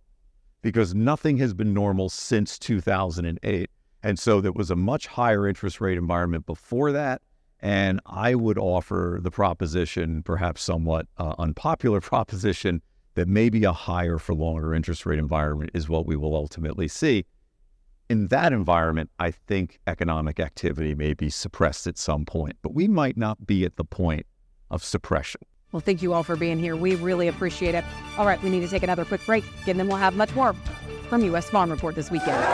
because 0.62 0.94
nothing 0.94 1.36
has 1.36 1.52
been 1.52 1.74
normal 1.74 2.08
since 2.08 2.58
2008. 2.58 3.70
And 4.02 4.18
so 4.18 4.40
there 4.40 4.52
was 4.52 4.70
a 4.70 4.76
much 4.76 5.06
higher 5.06 5.46
interest 5.46 5.80
rate 5.80 5.98
environment 5.98 6.46
before 6.46 6.90
that. 6.92 7.20
And 7.60 8.00
I 8.06 8.34
would 8.34 8.58
offer 8.58 9.18
the 9.22 9.30
proposition, 9.30 10.22
perhaps 10.22 10.62
somewhat 10.62 11.06
uh, 11.18 11.34
unpopular 11.38 12.00
proposition, 12.12 12.80
that 13.14 13.28
maybe 13.28 13.64
a 13.64 13.72
higher 13.72 14.18
for 14.18 14.34
longer 14.34 14.74
interest 14.74 15.06
rate 15.06 15.18
environment 15.18 15.70
is 15.74 15.88
what 15.88 16.06
we 16.06 16.16
will 16.16 16.34
ultimately 16.34 16.88
see. 16.88 17.24
In 18.10 18.28
that 18.28 18.52
environment, 18.52 19.10
I 19.18 19.30
think 19.30 19.80
economic 19.86 20.38
activity 20.38 20.94
may 20.94 21.14
be 21.14 21.30
suppressed 21.30 21.86
at 21.86 21.96
some 21.96 22.26
point, 22.26 22.56
but 22.60 22.74
we 22.74 22.86
might 22.86 23.16
not 23.16 23.46
be 23.46 23.64
at 23.64 23.76
the 23.76 23.84
point 23.84 24.26
of 24.70 24.84
suppression. 24.84 25.40
Well, 25.72 25.80
thank 25.80 26.02
you 26.02 26.12
all 26.12 26.22
for 26.22 26.36
being 26.36 26.58
here. 26.58 26.76
We 26.76 26.96
really 26.96 27.28
appreciate 27.28 27.74
it. 27.74 27.84
All 28.18 28.26
right, 28.26 28.40
we 28.42 28.50
need 28.50 28.60
to 28.60 28.68
take 28.68 28.82
another 28.82 29.04
quick 29.04 29.24
break, 29.24 29.44
and 29.66 29.78
then 29.78 29.88
we'll 29.88 29.96
have 29.96 30.16
much 30.16 30.34
more 30.34 30.52
from 31.08 31.24
U.S. 31.24 31.48
Farm 31.48 31.70
Report 31.70 31.94
this 31.94 32.10
weekend. 32.10 32.44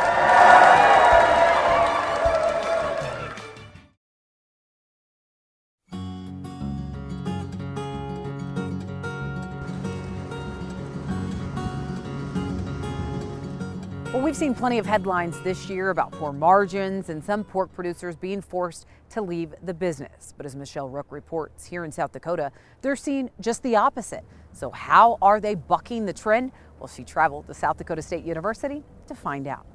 We've 14.31 14.37
seen 14.37 14.55
plenty 14.55 14.79
of 14.79 14.87
headlines 14.87 15.41
this 15.41 15.69
year 15.69 15.91
about 15.91 16.13
poor 16.13 16.33
margins 16.33 17.09
and 17.09 17.25
some 17.25 17.43
pork 17.43 17.73
producers 17.73 18.15
being 18.15 18.41
forced 18.41 18.87
to 19.09 19.21
leave 19.21 19.53
the 19.65 19.75
business. 19.75 20.35
But 20.37 20.47
as 20.47 20.55
Michelle 20.55 20.89
Rook 20.89 21.07
reports 21.11 21.67
here 21.67 21.85
in 21.85 21.91
South 21.91 22.13
Dakota, 22.13 22.53
they're 22.81 22.95
seeing 22.95 23.29
just 23.41 23.61
the 23.65 23.75
opposite. 23.75 24.23
So, 24.53 24.71
how 24.71 25.19
are 25.21 25.41
they 25.41 25.57
bucking 25.57 26.07
the 26.07 26.13
trend? 26.13 26.53
Well, 26.79 26.87
she 26.87 27.03
traveled 27.03 27.49
to 27.49 27.55
South 27.55 27.79
Dakota 27.79 28.03
State 28.03 28.25
University 28.25 28.85
to 29.09 29.17
find 29.17 29.49
out. 29.49 29.67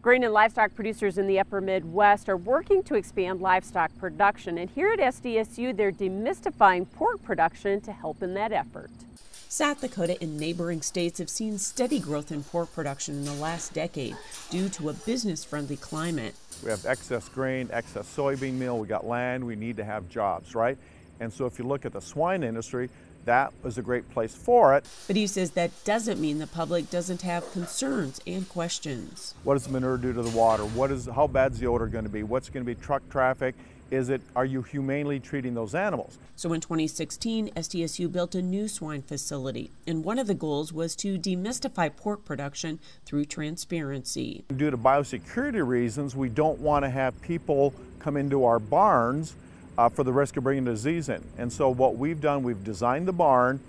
Grain 0.00 0.24
and 0.24 0.32
livestock 0.32 0.74
producers 0.74 1.16
in 1.16 1.28
the 1.28 1.38
upper 1.38 1.60
Midwest 1.60 2.28
are 2.28 2.36
working 2.36 2.82
to 2.82 2.96
expand 2.96 3.40
livestock 3.40 3.96
production. 3.98 4.58
And 4.58 4.68
here 4.68 4.88
at 4.88 4.98
SDSU, 4.98 5.76
they're 5.76 5.92
demystifying 5.92 6.90
pork 6.90 7.22
production 7.22 7.80
to 7.82 7.92
help 7.92 8.20
in 8.20 8.34
that 8.34 8.50
effort. 8.50 8.90
South 9.52 9.82
Dakota 9.82 10.16
and 10.22 10.38
neighboring 10.38 10.80
states 10.80 11.18
have 11.18 11.28
seen 11.28 11.58
steady 11.58 12.00
growth 12.00 12.32
in 12.32 12.42
pork 12.42 12.72
production 12.72 13.16
in 13.16 13.26
the 13.26 13.34
last 13.34 13.74
decade 13.74 14.16
due 14.48 14.70
to 14.70 14.88
a 14.88 14.94
business 14.94 15.44
friendly 15.44 15.76
climate. 15.76 16.34
We 16.64 16.70
have 16.70 16.86
excess 16.86 17.28
grain, 17.28 17.68
excess 17.70 18.10
soybean 18.16 18.54
meal, 18.54 18.78
we 18.78 18.86
got 18.86 19.06
land, 19.06 19.44
we 19.44 19.54
need 19.54 19.76
to 19.76 19.84
have 19.84 20.08
jobs, 20.08 20.54
right? 20.54 20.78
And 21.20 21.30
so 21.30 21.44
if 21.44 21.58
you 21.58 21.66
look 21.66 21.84
at 21.84 21.92
the 21.92 22.00
swine 22.00 22.42
industry, 22.42 22.88
that 23.26 23.52
was 23.62 23.76
a 23.76 23.82
great 23.82 24.10
place 24.10 24.34
for 24.34 24.74
it. 24.74 24.86
But 25.06 25.16
he 25.16 25.26
says 25.26 25.50
that 25.50 25.70
doesn't 25.84 26.18
mean 26.18 26.38
the 26.38 26.46
public 26.46 26.88
doesn't 26.88 27.20
have 27.20 27.52
concerns 27.52 28.22
and 28.26 28.48
questions. 28.48 29.34
What 29.44 29.52
does 29.52 29.68
manure 29.68 29.98
do 29.98 30.14
to 30.14 30.22
the 30.22 30.34
water? 30.34 30.64
What 30.64 30.90
is 30.90 31.04
how 31.14 31.26
bad's 31.26 31.58
the 31.58 31.66
odor 31.66 31.88
going 31.88 32.04
to 32.04 32.10
be? 32.10 32.22
What's 32.22 32.48
going 32.48 32.64
to 32.64 32.74
be 32.74 32.80
truck 32.80 33.06
traffic? 33.10 33.54
Is 33.92 34.08
it 34.08 34.22
are 34.34 34.44
you 34.44 34.62
humanely 34.62 35.20
treating 35.20 35.54
those 35.54 35.74
animals? 35.74 36.18
So 36.34 36.52
in 36.54 36.60
2016, 36.60 37.50
SDSU 37.50 38.10
built 38.10 38.34
a 38.34 38.42
new 38.42 38.66
swine 38.66 39.02
facility, 39.02 39.70
and 39.86 40.02
one 40.02 40.18
of 40.18 40.26
the 40.26 40.34
goals 40.34 40.72
was 40.72 40.96
to 40.96 41.18
demystify 41.18 41.94
pork 41.94 42.24
production 42.24 42.80
through 43.04 43.26
transparency. 43.26 44.44
Due 44.56 44.70
to 44.70 44.78
biosecurity 44.78 45.64
reasons, 45.64 46.16
we 46.16 46.30
don't 46.30 46.58
want 46.58 46.84
to 46.84 46.90
have 46.90 47.20
people 47.20 47.74
come 47.98 48.16
into 48.16 48.44
our 48.44 48.58
barns 48.58 49.36
uh, 49.76 49.88
for 49.88 50.04
the 50.04 50.12
risk 50.12 50.36
of 50.36 50.44
bringing 50.44 50.64
disease 50.64 51.08
in. 51.08 51.22
And 51.38 51.52
so 51.52 51.68
what 51.68 51.96
we've 51.96 52.20
done, 52.20 52.42
we've 52.42 52.64
designed 52.64 53.06
the 53.06 53.12
barn 53.12 53.60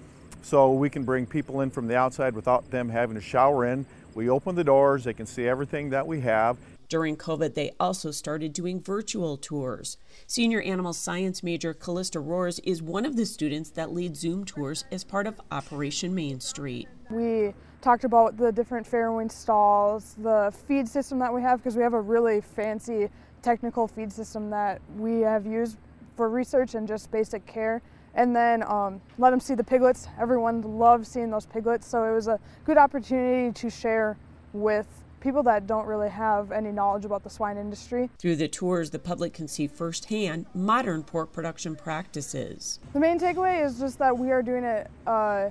so 0.42 0.72
we 0.72 0.90
can 0.90 1.04
bring 1.04 1.26
people 1.26 1.62
in 1.62 1.70
from 1.70 1.88
the 1.88 1.96
outside 1.96 2.34
without 2.34 2.70
them 2.72 2.90
having 2.90 3.16
to 3.16 3.22
shower 3.22 3.66
in. 3.66 3.86
We 4.16 4.30
open 4.30 4.56
the 4.56 4.64
doors, 4.64 5.04
they 5.04 5.14
can 5.14 5.26
see 5.26 5.48
everything 5.48 5.90
that 5.92 6.06
we 6.06 6.22
have. 6.22 6.58
During 6.94 7.18
COVID, 7.18 7.56
they 7.56 7.72
also 7.80 8.12
started 8.12 8.54
doing 8.54 8.80
virtual 8.80 9.36
tours. 9.36 9.98
Senior 10.28 10.62
animal 10.62 10.94
science 10.94 11.42
major 11.42 11.74
Callista 11.74 12.20
Roars 12.20 12.60
is 12.60 12.84
one 12.84 13.04
of 13.04 13.16
the 13.16 13.26
students 13.26 13.72
that 13.72 13.92
lead 13.92 14.16
Zoom 14.16 14.46
tours 14.46 14.86
as 14.92 15.04
part 15.04 15.26
of 15.26 15.42
Operation 15.50 16.14
Main 16.14 16.40
Street. 16.40 16.88
We 17.10 17.56
talked 17.82 18.04
about 18.04 18.38
the 18.38 18.52
different 18.52 18.88
farrowing 18.88 19.32
stalls, 19.32 20.16
the 20.22 20.54
feed 20.68 20.88
system 20.88 21.18
that 21.18 21.34
we 21.34 21.42
have, 21.42 21.58
because 21.58 21.76
we 21.76 21.82
have 21.82 21.96
a 21.96 22.00
really 22.00 22.42
fancy 22.42 23.10
technical 23.42 23.88
feed 23.88 24.14
system 24.14 24.52
that 24.52 24.80
we 24.96 25.22
have 25.22 25.48
used 25.48 25.80
for 26.16 26.30
research 26.30 26.76
and 26.76 26.88
just 26.88 27.10
basic 27.10 27.44
care 27.48 27.82
and 28.14 28.36
then 28.36 28.62
um, 28.68 29.02
let 29.18 29.32
them 29.32 29.40
see 29.40 29.56
the 29.56 29.64
piglets. 29.64 30.08
Everyone 30.20 30.62
loves 30.62 31.08
seeing 31.08 31.32
those 31.32 31.48
piglets, 31.48 31.88
so 31.88 32.04
it 32.04 32.14
was 32.14 32.28
a 32.28 32.40
good 32.64 32.78
opportunity 32.78 33.52
to 33.52 33.72
share 33.72 34.16
with 34.54 35.03
people 35.24 35.42
that 35.44 35.66
don't 35.66 35.88
really 35.88 36.10
have 36.10 36.52
any 36.52 36.70
knowledge 36.72 37.06
about 37.06 37.24
the 37.24 37.30
swine 37.30 37.58
industry. 37.58 38.10
Through 38.20 38.36
the 38.36 38.50
tours, 38.50 38.90
the 38.90 39.00
public 39.00 39.34
can 39.34 39.48
see 39.48 39.68
firsthand 39.68 40.46
modern 40.54 41.02
pork 41.02 41.32
production 41.32 41.78
practices. 41.78 42.80
The 42.92 43.00
main 43.00 43.18
takeaway 43.18 43.66
is 43.66 43.80
just 43.80 43.98
that 44.00 44.16
we 44.16 44.32
are 44.32 44.44
doing 44.44 44.66
it 44.66 44.92
uh, 45.08 45.50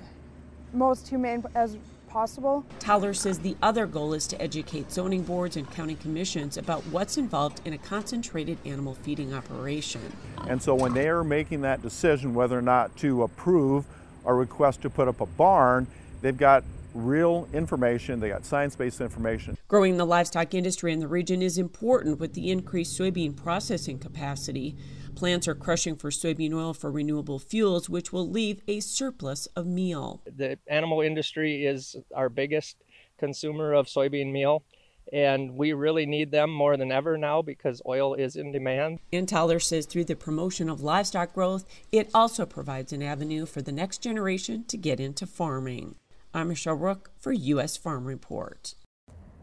most 0.73 1.07
humane 1.07 1.43
as 1.55 1.75
possible. 2.07 2.63
Thaler 2.79 3.15
says 3.15 3.39
the 3.39 3.57
other 3.63 3.87
goal 3.87 4.13
is 4.13 4.27
to 4.27 4.39
educate 4.39 4.91
zoning 4.91 5.23
boards 5.23 5.57
and 5.57 5.69
county 5.71 5.95
commissions 5.95 6.57
about 6.57 6.83
what's 6.91 7.17
involved 7.17 7.59
in 7.65 7.73
a 7.73 7.77
concentrated 7.79 8.59
animal 8.65 8.93
feeding 8.93 9.33
operation. 9.33 10.13
And 10.47 10.61
so 10.61 10.75
when 10.75 10.93
they 10.93 11.09
are 11.09 11.23
making 11.23 11.61
that 11.61 11.81
decision 11.81 12.35
whether 12.35 12.55
or 12.55 12.61
not 12.61 12.95
to 12.97 13.23
approve 13.23 13.85
a 14.25 14.33
request 14.33 14.83
to 14.83 14.91
put 14.91 15.07
up 15.07 15.21
a 15.21 15.25
barn, 15.25 15.87
they've 16.21 16.37
got 16.37 16.63
real 16.93 17.47
information, 17.53 18.19
they 18.19 18.29
got 18.29 18.45
science 18.45 18.75
based 18.75 19.01
information. 19.01 19.57
Growing 19.67 19.97
the 19.97 20.05
livestock 20.05 20.53
industry 20.53 20.93
in 20.93 20.99
the 20.99 21.07
region 21.07 21.41
is 21.41 21.57
important 21.57 22.19
with 22.19 22.33
the 22.33 22.51
increased 22.51 22.97
soybean 22.99 23.35
processing 23.35 23.99
capacity. 23.99 24.75
Plants 25.15 25.47
are 25.47 25.55
crushing 25.55 25.95
for 25.95 26.09
soybean 26.09 26.53
oil 26.53 26.73
for 26.73 26.91
renewable 26.91 27.39
fuels, 27.39 27.89
which 27.89 28.11
will 28.11 28.29
leave 28.29 28.61
a 28.67 28.79
surplus 28.79 29.45
of 29.55 29.65
meal. 29.67 30.21
The 30.25 30.57
animal 30.67 31.01
industry 31.01 31.65
is 31.65 31.95
our 32.15 32.29
biggest 32.29 32.77
consumer 33.17 33.73
of 33.73 33.87
soybean 33.87 34.31
meal 34.31 34.63
and 35.11 35.55
we 35.55 35.73
really 35.73 36.05
need 36.05 36.31
them 36.31 36.49
more 36.49 36.77
than 36.77 36.91
ever 36.91 37.17
now 37.17 37.41
because 37.41 37.81
oil 37.85 38.13
is 38.13 38.35
in 38.35 38.51
demand. 38.51 38.99
And 39.11 39.29
Thaler 39.29 39.59
says 39.59 39.85
through 39.85 40.05
the 40.05 40.15
promotion 40.15 40.69
of 40.69 40.81
livestock 40.81 41.33
growth, 41.33 41.65
it 41.91 42.09
also 42.13 42.45
provides 42.45 42.93
an 42.93 43.03
avenue 43.03 43.45
for 43.45 43.61
the 43.61 43.71
next 43.71 44.01
generation 44.01 44.63
to 44.65 44.77
get 44.77 44.99
into 44.99 45.25
farming. 45.25 45.95
I'm 46.35 46.47
Michelle 46.47 46.73
Rook 46.73 47.11
for 47.19 47.31
U.S. 47.31 47.77
Farm 47.77 48.05
Report. 48.05 48.73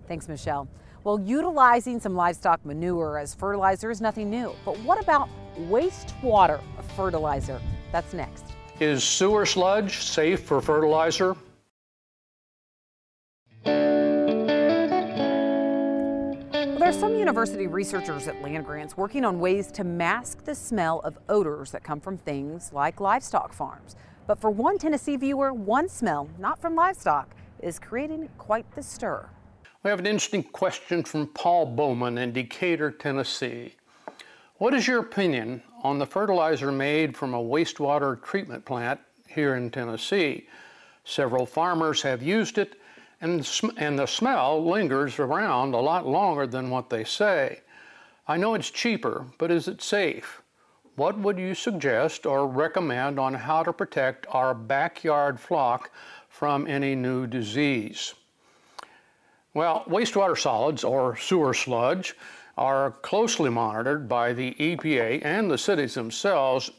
Thanks, 0.08 0.26
Michelle. 0.26 0.68
Well, 1.04 1.20
utilizing 1.20 2.00
some 2.00 2.16
livestock 2.16 2.66
manure 2.66 3.16
as 3.16 3.32
fertilizer 3.32 3.92
is 3.92 4.00
nothing 4.00 4.28
new. 4.28 4.52
But 4.64 4.76
what 4.80 5.00
about 5.00 5.28
wastewater 5.56 6.60
fertilizer? 6.96 7.60
That's 7.92 8.12
next. 8.12 8.44
Is 8.80 9.04
sewer 9.04 9.46
sludge 9.46 9.98
safe 9.98 10.40
for 10.40 10.60
fertilizer? 10.60 11.36
There 16.80 16.88
are 16.88 16.92
some 16.92 17.14
university 17.14 17.68
researchers 17.68 18.26
at 18.26 18.42
land 18.42 18.66
grants 18.66 18.96
working 18.96 19.24
on 19.24 19.38
ways 19.38 19.70
to 19.72 19.84
mask 19.84 20.44
the 20.44 20.56
smell 20.56 20.98
of 21.00 21.18
odors 21.28 21.70
that 21.70 21.84
come 21.84 22.00
from 22.00 22.18
things 22.18 22.72
like 22.72 22.98
livestock 23.00 23.52
farms. 23.52 23.94
But 24.30 24.38
for 24.38 24.52
one 24.52 24.78
Tennessee 24.78 25.16
viewer, 25.16 25.52
one 25.52 25.88
smell, 25.88 26.28
not 26.38 26.60
from 26.60 26.76
livestock, 26.76 27.34
is 27.58 27.80
creating 27.80 28.28
quite 28.38 28.64
the 28.76 28.80
stir. 28.80 29.28
We 29.82 29.90
have 29.90 29.98
an 29.98 30.06
interesting 30.06 30.44
question 30.44 31.02
from 31.02 31.26
Paul 31.26 31.66
Bowman 31.66 32.16
in 32.16 32.32
Decatur, 32.32 32.92
Tennessee. 32.92 33.74
What 34.58 34.72
is 34.72 34.86
your 34.86 35.00
opinion 35.00 35.64
on 35.82 35.98
the 35.98 36.06
fertilizer 36.06 36.70
made 36.70 37.16
from 37.16 37.34
a 37.34 37.42
wastewater 37.42 38.22
treatment 38.22 38.64
plant 38.64 39.00
here 39.26 39.56
in 39.56 39.68
Tennessee? 39.68 40.46
Several 41.04 41.44
farmers 41.44 42.00
have 42.02 42.22
used 42.22 42.56
it, 42.56 42.80
and, 43.20 43.50
and 43.78 43.98
the 43.98 44.06
smell 44.06 44.64
lingers 44.64 45.18
around 45.18 45.74
a 45.74 45.80
lot 45.80 46.06
longer 46.06 46.46
than 46.46 46.70
what 46.70 46.88
they 46.88 47.02
say. 47.02 47.62
I 48.28 48.36
know 48.36 48.54
it's 48.54 48.70
cheaper, 48.70 49.26
but 49.38 49.50
is 49.50 49.66
it 49.66 49.82
safe? 49.82 50.39
What 51.00 51.18
would 51.18 51.38
you 51.38 51.54
suggest 51.54 52.26
or 52.26 52.46
recommend 52.46 53.18
on 53.18 53.32
how 53.32 53.62
to 53.62 53.72
protect 53.72 54.26
our 54.28 54.52
backyard 54.52 55.40
flock 55.40 55.90
from 56.28 56.66
any 56.66 56.94
new 56.94 57.26
disease? 57.26 58.12
Well, 59.54 59.82
wastewater 59.88 60.36
solids 60.36 60.84
or 60.84 61.16
sewer 61.16 61.54
sludge 61.54 62.14
are 62.58 62.90
closely 62.90 63.48
monitored 63.48 64.10
by 64.10 64.34
the 64.34 64.52
EPA 64.60 65.24
and 65.24 65.50
the 65.50 65.56
cities 65.56 65.94
themselves 65.94 66.70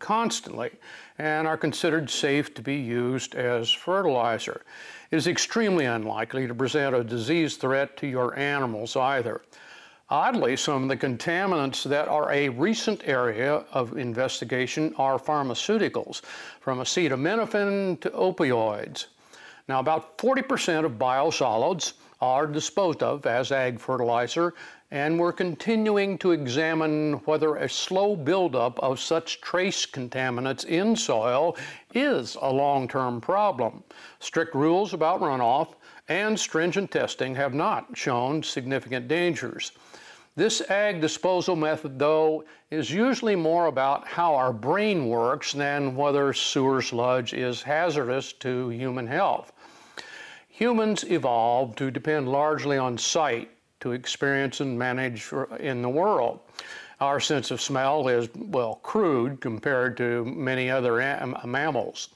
constantly 0.00 0.72
and 1.18 1.46
are 1.46 1.56
considered 1.56 2.10
safe 2.10 2.52
to 2.54 2.62
be 2.62 2.74
used 2.74 3.36
as 3.36 3.70
fertilizer. 3.70 4.62
It 5.12 5.16
is 5.16 5.28
extremely 5.28 5.84
unlikely 5.84 6.48
to 6.48 6.54
present 6.56 6.96
a 6.96 7.04
disease 7.04 7.56
threat 7.56 7.96
to 7.98 8.08
your 8.08 8.36
animals 8.36 8.96
either. 8.96 9.42
Oddly, 10.10 10.56
some 10.56 10.82
of 10.82 10.88
the 10.88 10.96
contaminants 10.96 11.84
that 11.84 12.08
are 12.08 12.32
a 12.32 12.48
recent 12.48 13.06
area 13.06 13.64
of 13.70 13.96
investigation 13.96 14.92
are 14.98 15.20
pharmaceuticals, 15.20 16.22
from 16.60 16.80
acetaminophen 16.80 18.00
to 18.00 18.10
opioids. 18.10 19.06
Now, 19.68 19.78
about 19.78 20.18
40% 20.18 20.84
of 20.84 20.98
biosolids 20.98 21.92
are 22.20 22.48
disposed 22.48 23.04
of 23.04 23.24
as 23.24 23.52
ag 23.52 23.78
fertilizer, 23.78 24.54
and 24.90 25.16
we're 25.16 25.32
continuing 25.32 26.18
to 26.18 26.32
examine 26.32 27.12
whether 27.24 27.54
a 27.54 27.68
slow 27.68 28.16
buildup 28.16 28.80
of 28.80 28.98
such 28.98 29.40
trace 29.40 29.86
contaminants 29.86 30.64
in 30.64 30.96
soil 30.96 31.56
is 31.94 32.36
a 32.42 32.52
long-term 32.52 33.20
problem. 33.20 33.84
Strict 34.18 34.56
rules 34.56 34.92
about 34.92 35.20
runoff 35.20 35.74
and 36.08 36.38
stringent 36.38 36.90
testing 36.90 37.36
have 37.36 37.54
not 37.54 37.86
shown 37.94 38.42
significant 38.42 39.06
dangers. 39.06 39.70
This 40.36 40.60
ag 40.70 41.00
disposal 41.00 41.56
method, 41.56 41.98
though, 41.98 42.44
is 42.70 42.90
usually 42.90 43.36
more 43.36 43.66
about 43.66 44.06
how 44.06 44.34
our 44.34 44.52
brain 44.52 45.08
works 45.08 45.52
than 45.52 45.96
whether 45.96 46.32
sewer 46.32 46.80
sludge 46.80 47.34
is 47.34 47.62
hazardous 47.62 48.32
to 48.34 48.68
human 48.68 49.06
health. 49.06 49.52
Humans 50.48 51.04
evolved 51.04 51.76
to 51.78 51.90
depend 51.90 52.28
largely 52.28 52.78
on 52.78 52.96
sight 52.96 53.50
to 53.80 53.92
experience 53.92 54.60
and 54.60 54.78
manage 54.78 55.32
in 55.58 55.82
the 55.82 55.88
world. 55.88 56.40
Our 57.00 57.18
sense 57.18 57.50
of 57.50 57.60
smell 57.60 58.06
is, 58.08 58.28
well, 58.36 58.74
crude 58.82 59.40
compared 59.40 59.96
to 59.96 60.24
many 60.26 60.70
other 60.70 60.98
mammals. 61.44 62.10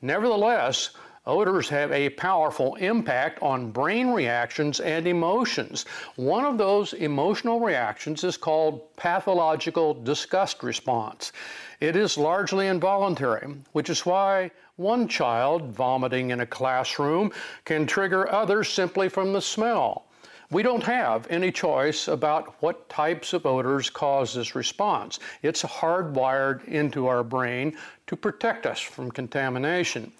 Nevertheless, 0.00 0.90
odors 1.30 1.68
have 1.68 1.92
a 1.92 2.10
powerful 2.10 2.74
impact 2.74 3.40
on 3.40 3.70
brain 3.70 4.08
reactions 4.10 4.80
and 4.80 5.06
emotions. 5.06 5.86
One 6.16 6.44
of 6.44 6.58
those 6.58 6.92
emotional 6.92 7.60
reactions 7.60 8.24
is 8.24 8.36
called 8.36 8.94
pathological 8.96 9.94
disgust 9.94 10.62
response. 10.62 11.32
It 11.80 11.96
is 11.96 12.18
largely 12.18 12.66
involuntary, 12.66 13.54
which 13.72 13.88
is 13.88 14.04
why 14.04 14.50
one 14.76 15.08
child 15.08 15.70
vomiting 15.72 16.30
in 16.30 16.40
a 16.40 16.46
classroom 16.46 17.32
can 17.64 17.86
trigger 17.86 18.30
others 18.32 18.68
simply 18.68 19.08
from 19.08 19.32
the 19.32 19.40
smell. 19.40 20.06
We 20.50 20.64
don't 20.64 20.82
have 20.82 21.28
any 21.30 21.52
choice 21.52 22.08
about 22.08 22.60
what 22.60 22.88
types 22.88 23.32
of 23.34 23.46
odors 23.46 23.88
cause 23.88 24.34
this 24.34 24.56
response. 24.56 25.20
It's 25.42 25.62
hardwired 25.62 26.64
into 26.66 27.06
our 27.06 27.22
brain 27.22 27.76
to 28.08 28.16
protect 28.16 28.66
us 28.66 28.80
from 28.80 29.12
contamination. 29.12 30.10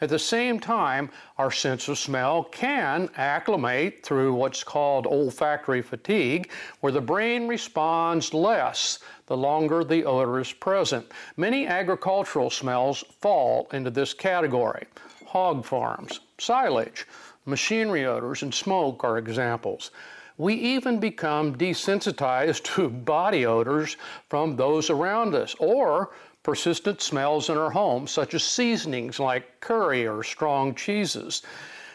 At 0.00 0.08
the 0.08 0.18
same 0.18 0.58
time, 0.58 1.10
our 1.36 1.50
sense 1.50 1.88
of 1.88 1.98
smell 1.98 2.44
can 2.44 3.10
acclimate 3.16 4.02
through 4.02 4.34
what's 4.34 4.64
called 4.64 5.06
olfactory 5.06 5.82
fatigue, 5.82 6.50
where 6.80 6.92
the 6.92 7.00
brain 7.00 7.46
responds 7.48 8.32
less 8.32 9.00
the 9.26 9.36
longer 9.36 9.84
the 9.84 10.04
odor 10.04 10.40
is 10.40 10.52
present. 10.52 11.06
Many 11.36 11.66
agricultural 11.66 12.50
smells 12.50 13.04
fall 13.20 13.68
into 13.72 13.90
this 13.90 14.14
category. 14.14 14.86
Hog 15.26 15.64
farms, 15.64 16.20
silage, 16.38 17.06
Machinery 17.46 18.04
odors 18.04 18.42
and 18.42 18.54
smoke 18.54 19.02
are 19.02 19.18
examples. 19.18 19.90
We 20.36 20.54
even 20.54 21.00
become 21.00 21.56
desensitized 21.56 22.62
to 22.74 22.88
body 22.88 23.46
odors 23.46 23.96
from 24.28 24.56
those 24.56 24.90
around 24.90 25.34
us 25.34 25.54
or 25.58 26.10
persistent 26.50 27.00
smells 27.00 27.48
in 27.48 27.56
our 27.56 27.70
home, 27.70 28.08
such 28.08 28.34
as 28.34 28.42
seasonings 28.42 29.20
like 29.20 29.60
curry 29.60 30.04
or 30.04 30.24
strong 30.24 30.74
cheeses. 30.74 31.42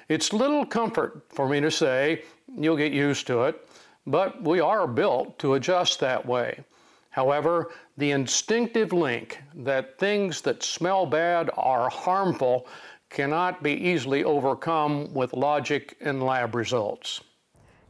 It's 0.08 0.32
little 0.32 0.66
comfort 0.66 1.24
for 1.28 1.49
me 1.49 1.60
to 1.60 1.70
say 1.70 2.24
you'll 2.58 2.78
get 2.78 2.93
used 2.93 3.28
to 3.28 3.43
it, 3.43 3.68
but 4.08 4.41
we 4.41 4.62
are 4.62 4.88
built 4.88 5.38
to 5.39 5.56
adjust 5.56 5.99
that 5.99 6.26
way. 6.26 6.64
However, 7.10 7.74
the 7.97 8.12
instinctive 8.12 8.93
link 8.93 9.41
that 9.56 9.99
things 9.99 10.39
that 10.43 10.64
smell 10.64 11.06
bad 11.06 11.49
are 11.58 11.89
harmful 11.89 12.66
cannot 13.10 13.62
be 13.62 13.74
easily 13.74 14.24
overcome 14.24 15.14
with 15.14 15.34
logic 15.34 15.97
and 15.99 16.24
lab 16.24 16.56
results. 16.56 17.20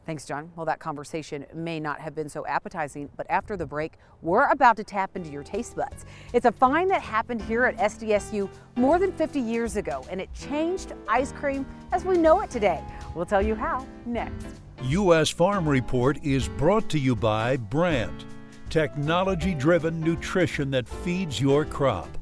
Thanks, 0.05 0.25
John. 0.25 0.51
Well, 0.55 0.67
that 0.67 0.79
conversation 0.79 1.45
may 1.53 1.79
not 1.79 1.99
have 1.99 2.13
been 2.13 2.29
so 2.29 2.45
appetizing, 2.45 3.09
but 3.17 3.25
after 3.29 3.57
the 3.57 3.65
break, 3.65 3.93
we're 4.21 4.47
about 4.49 4.77
to 4.77 4.83
tap 4.83 5.15
into 5.15 5.31
your 5.31 5.41
taste 5.41 5.75
buds. 5.75 6.05
It's 6.31 6.45
a 6.45 6.51
find 6.51 6.91
that 6.91 7.01
happened 7.01 7.41
here 7.41 7.65
at 7.65 7.75
SDSU 7.77 8.47
more 8.75 8.99
than 8.99 9.11
50 9.11 9.39
years 9.39 9.77
ago, 9.77 10.05
and 10.11 10.21
it 10.21 10.31
changed 10.33 10.93
ice 11.07 11.31
cream 11.31 11.65
as 11.91 12.05
we 12.05 12.17
know 12.17 12.41
it 12.41 12.51
today. 12.51 12.83
We'll 13.15 13.25
tell 13.25 13.41
you 13.41 13.55
how 13.55 13.87
next. 14.05 14.45
U.S. 14.83 15.29
Farm 15.29 15.67
Report 15.67 16.23
is 16.23 16.47
brought 16.49 16.87
to 16.89 16.99
you 16.99 17.15
by 17.15 17.57
Brandt, 17.57 18.25
technology 18.69 19.55
driven 19.55 19.99
nutrition 19.99 20.69
that 20.71 20.87
feeds 20.87 21.41
your 21.41 21.65
crop. 21.65 22.15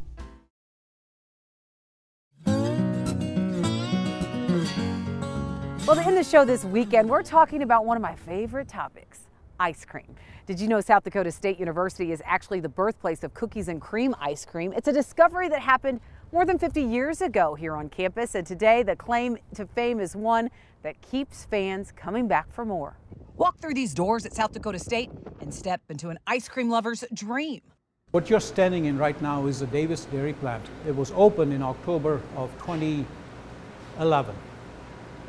Well, 5.93 6.01
to 6.01 6.07
end 6.07 6.17
the 6.17 6.23
show 6.23 6.43
this 6.43 6.65
weekend, 6.65 7.07
we're 7.07 7.21
talking 7.21 7.61
about 7.61 7.85
one 7.85 7.95
of 7.95 8.01
my 8.01 8.15
favorite 8.15 8.67
topics 8.67 9.27
ice 9.59 9.85
cream. 9.85 10.15
Did 10.47 10.59
you 10.59 10.67
know 10.67 10.81
South 10.81 11.03
Dakota 11.03 11.31
State 11.31 11.59
University 11.59 12.11
is 12.11 12.19
actually 12.25 12.61
the 12.61 12.69
birthplace 12.69 13.23
of 13.23 13.35
cookies 13.35 13.67
and 13.67 13.79
cream 13.79 14.15
ice 14.19 14.43
cream? 14.43 14.73
It's 14.75 14.87
a 14.87 14.91
discovery 14.91 15.49
that 15.49 15.59
happened 15.59 15.99
more 16.31 16.45
than 16.45 16.57
50 16.57 16.81
years 16.81 17.21
ago 17.21 17.53
here 17.53 17.75
on 17.75 17.89
campus, 17.89 18.33
and 18.33 18.43
today 18.43 18.81
the 18.81 18.95
claim 18.95 19.37
to 19.53 19.67
fame 19.67 19.99
is 19.99 20.15
one 20.15 20.49
that 20.81 20.99
keeps 21.03 21.45
fans 21.45 21.91
coming 21.95 22.27
back 22.27 22.51
for 22.51 22.65
more. 22.65 22.97
Walk 23.37 23.59
through 23.59 23.75
these 23.75 23.93
doors 23.93 24.25
at 24.25 24.33
South 24.33 24.51
Dakota 24.51 24.79
State 24.79 25.11
and 25.41 25.53
step 25.53 25.79
into 25.89 26.09
an 26.09 26.17
ice 26.25 26.49
cream 26.49 26.71
lover's 26.71 27.03
dream. 27.13 27.61
What 28.09 28.31
you're 28.31 28.39
standing 28.39 28.85
in 28.85 28.97
right 28.97 29.21
now 29.21 29.45
is 29.45 29.59
the 29.59 29.67
Davis 29.67 30.05
Dairy 30.05 30.33
Plant. 30.33 30.65
It 30.87 30.95
was 30.95 31.11
opened 31.15 31.53
in 31.53 31.61
October 31.61 32.19
of 32.35 32.51
2011. 32.53 34.35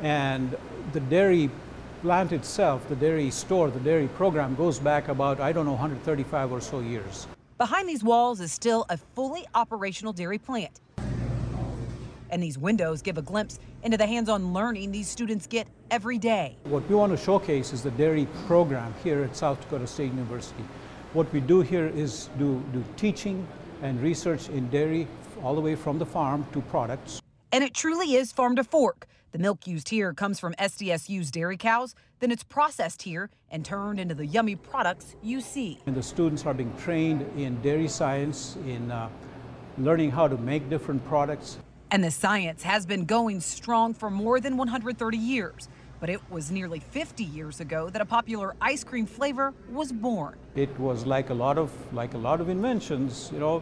And 0.05 0.55
the 0.93 0.99
dairy 0.99 1.49
plant 2.03 2.31
itself, 2.31 2.87
the 2.89 2.95
dairy 2.95 3.31
store, 3.31 3.71
the 3.71 3.79
dairy 3.79 4.07
program 4.09 4.53
goes 4.53 4.77
back 4.77 5.07
about, 5.07 5.39
I 5.39 5.51
don't 5.51 5.65
know, 5.65 5.71
135 5.71 6.51
or 6.51 6.61
so 6.61 6.79
years. 6.79 7.25
Behind 7.57 7.89
these 7.89 8.03
walls 8.03 8.39
is 8.39 8.51
still 8.51 8.85
a 8.89 8.97
fully 8.97 9.47
operational 9.55 10.13
dairy 10.13 10.37
plant. 10.37 10.79
And 12.29 12.43
these 12.43 12.55
windows 12.55 13.01
give 13.01 13.17
a 13.17 13.23
glimpse 13.23 13.57
into 13.81 13.97
the 13.97 14.05
hands 14.05 14.29
on 14.29 14.53
learning 14.53 14.91
these 14.91 15.07
students 15.07 15.47
get 15.47 15.67
every 15.89 16.19
day. 16.19 16.55
What 16.65 16.87
we 16.87 16.93
want 16.93 17.11
to 17.11 17.17
showcase 17.17 17.73
is 17.73 17.81
the 17.81 17.89
dairy 17.89 18.27
program 18.45 18.93
here 19.03 19.23
at 19.23 19.35
South 19.35 19.59
Dakota 19.61 19.87
State 19.87 20.11
University. 20.11 20.63
What 21.13 21.33
we 21.33 21.39
do 21.39 21.61
here 21.61 21.87
is 21.87 22.29
do, 22.37 22.63
do 22.73 22.83
teaching 22.95 23.47
and 23.81 23.99
research 24.03 24.49
in 24.49 24.69
dairy 24.69 25.07
all 25.41 25.55
the 25.55 25.61
way 25.61 25.73
from 25.73 25.97
the 25.97 26.05
farm 26.05 26.45
to 26.53 26.61
products. 26.61 27.23
And 27.51 27.63
it 27.63 27.73
truly 27.73 28.13
is 28.13 28.31
farm 28.31 28.55
to 28.57 28.63
fork. 28.63 29.07
The 29.35 29.41
milk 29.41 29.67
used 29.67 29.89
here 29.89 30.13
comes 30.13 30.39
from 30.39 30.53
SDSU's 30.53 31.29
dairy 31.29 31.57
cows, 31.57 31.93
then 32.21 32.31
it's 32.31 32.41
processed 32.41 33.01
here 33.01 33.29
and 33.51 33.65
turned 33.65 33.99
into 33.99 34.15
the 34.15 34.25
yummy 34.25 34.55
products 34.55 35.13
you 35.21 35.41
see. 35.41 35.81
And 35.87 35.93
the 35.93 36.01
students 36.01 36.45
are 36.45 36.53
being 36.53 36.73
trained 36.77 37.29
in 37.37 37.61
dairy 37.61 37.89
science, 37.89 38.55
in 38.65 38.89
uh, 38.89 39.09
learning 39.77 40.11
how 40.11 40.29
to 40.29 40.37
make 40.37 40.69
different 40.69 41.05
products. 41.05 41.57
And 41.91 42.01
the 42.01 42.11
science 42.11 42.63
has 42.63 42.85
been 42.85 43.03
going 43.03 43.41
strong 43.41 43.93
for 43.93 44.09
more 44.09 44.39
than 44.39 44.55
130 44.55 45.17
years. 45.17 45.67
But 45.99 46.09
it 46.09 46.21
was 46.29 46.49
nearly 46.49 46.79
50 46.79 47.25
years 47.25 47.59
ago 47.59 47.89
that 47.89 48.01
a 48.01 48.05
popular 48.05 48.55
ice 48.61 48.85
cream 48.85 49.05
flavor 49.05 49.53
was 49.69 49.91
born. 49.91 50.37
It 50.55 50.79
was 50.79 51.05
like 51.05 51.29
a 51.29 51.33
lot 51.33 51.57
of 51.57 51.73
like 51.93 52.13
a 52.13 52.17
lot 52.17 52.39
of 52.39 52.47
inventions, 52.47 53.31
you 53.33 53.39
know, 53.39 53.61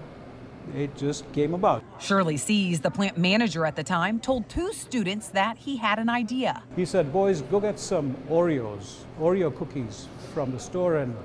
it 0.76 0.96
just 0.96 1.32
came 1.34 1.54
about. 1.54 1.84
Shirley 2.00 2.38
Seas, 2.38 2.80
the 2.80 2.92
plant 2.92 3.18
manager 3.18 3.66
at 3.66 3.76
the 3.76 3.84
time, 3.84 4.20
told 4.20 4.48
two 4.50 4.72
students 4.74 5.28
that 5.30 5.58
he 5.58 5.78
had 5.78 6.00
an 6.00 6.10
idea. 6.10 6.64
He 6.76 6.86
said, 6.86 7.12
boys, 7.12 7.42
go 7.42 7.60
get 7.60 7.80
some 7.80 8.16
Oreos, 8.30 9.04
Oreo 9.20 9.56
cookies 9.56 10.08
from 10.34 10.52
the 10.52 10.60
store 10.60 10.98
and 10.98 11.16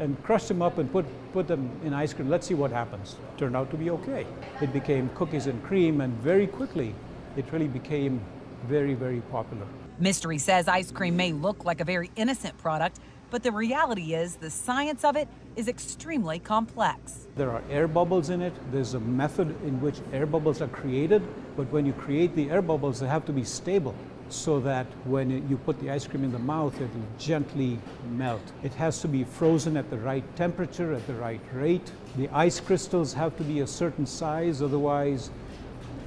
and 0.00 0.20
crush 0.24 0.44
them 0.44 0.62
up 0.62 0.78
and 0.78 0.90
put, 0.90 1.04
put 1.32 1.46
them 1.46 1.70
in 1.84 1.92
ice 1.92 2.14
cream. 2.14 2.28
Let's 2.28 2.46
see 2.46 2.54
what 2.54 2.72
happens. 2.72 3.16
Turned 3.36 3.54
out 3.54 3.70
to 3.70 3.76
be 3.76 3.90
okay. 3.90 4.26
It 4.60 4.72
became 4.72 5.10
cookies 5.10 5.46
and 5.46 5.62
cream, 5.62 6.00
and 6.00 6.14
very 6.22 6.46
quickly, 6.46 6.94
it 7.36 7.44
really 7.52 7.68
became 7.68 8.20
very, 8.66 8.94
very 8.94 9.20
popular. 9.30 9.66
Mistry 10.00 10.40
says 10.40 10.68
ice 10.68 10.90
cream 10.90 11.16
may 11.16 11.32
look 11.32 11.66
like 11.66 11.80
a 11.80 11.84
very 11.84 12.10
innocent 12.16 12.56
product, 12.56 12.98
but 13.30 13.42
the 13.42 13.52
reality 13.52 14.14
is 14.14 14.36
the 14.36 14.48
science 14.48 15.04
of 15.04 15.16
it 15.16 15.28
is 15.56 15.68
extremely 15.68 16.38
complex. 16.38 17.26
There 17.36 17.50
are 17.50 17.62
air 17.70 17.88
bubbles 17.88 18.30
in 18.30 18.40
it. 18.40 18.52
There's 18.72 18.94
a 18.94 19.00
method 19.00 19.48
in 19.64 19.80
which 19.80 19.98
air 20.12 20.26
bubbles 20.26 20.62
are 20.62 20.68
created, 20.68 21.22
but 21.56 21.70
when 21.72 21.84
you 21.86 21.92
create 21.92 22.34
the 22.34 22.50
air 22.50 22.62
bubbles, 22.62 23.00
they 23.00 23.08
have 23.08 23.24
to 23.26 23.32
be 23.32 23.44
stable. 23.44 23.94
so 24.32 24.60
that 24.60 24.86
when 25.04 25.30
you 25.48 25.56
put 25.56 25.78
the 25.80 25.90
ice 25.90 26.06
cream 26.06 26.24
in 26.24 26.32
the 26.32 26.38
mouth, 26.38 26.74
it 26.80 26.92
will 26.94 27.06
gently 27.18 27.78
melt. 28.12 28.42
It 28.62 28.72
has 28.74 29.00
to 29.02 29.08
be 29.08 29.24
frozen 29.24 29.76
at 29.76 29.90
the 29.90 29.98
right 29.98 30.24
temperature, 30.36 30.92
at 30.92 31.06
the 31.06 31.14
right 31.14 31.40
rate. 31.52 31.92
The 32.16 32.28
ice 32.28 32.60
crystals 32.60 33.12
have 33.14 33.36
to 33.38 33.44
be 33.44 33.60
a 33.60 33.66
certain 33.66 34.06
size, 34.06 34.62
otherwise, 34.62 35.30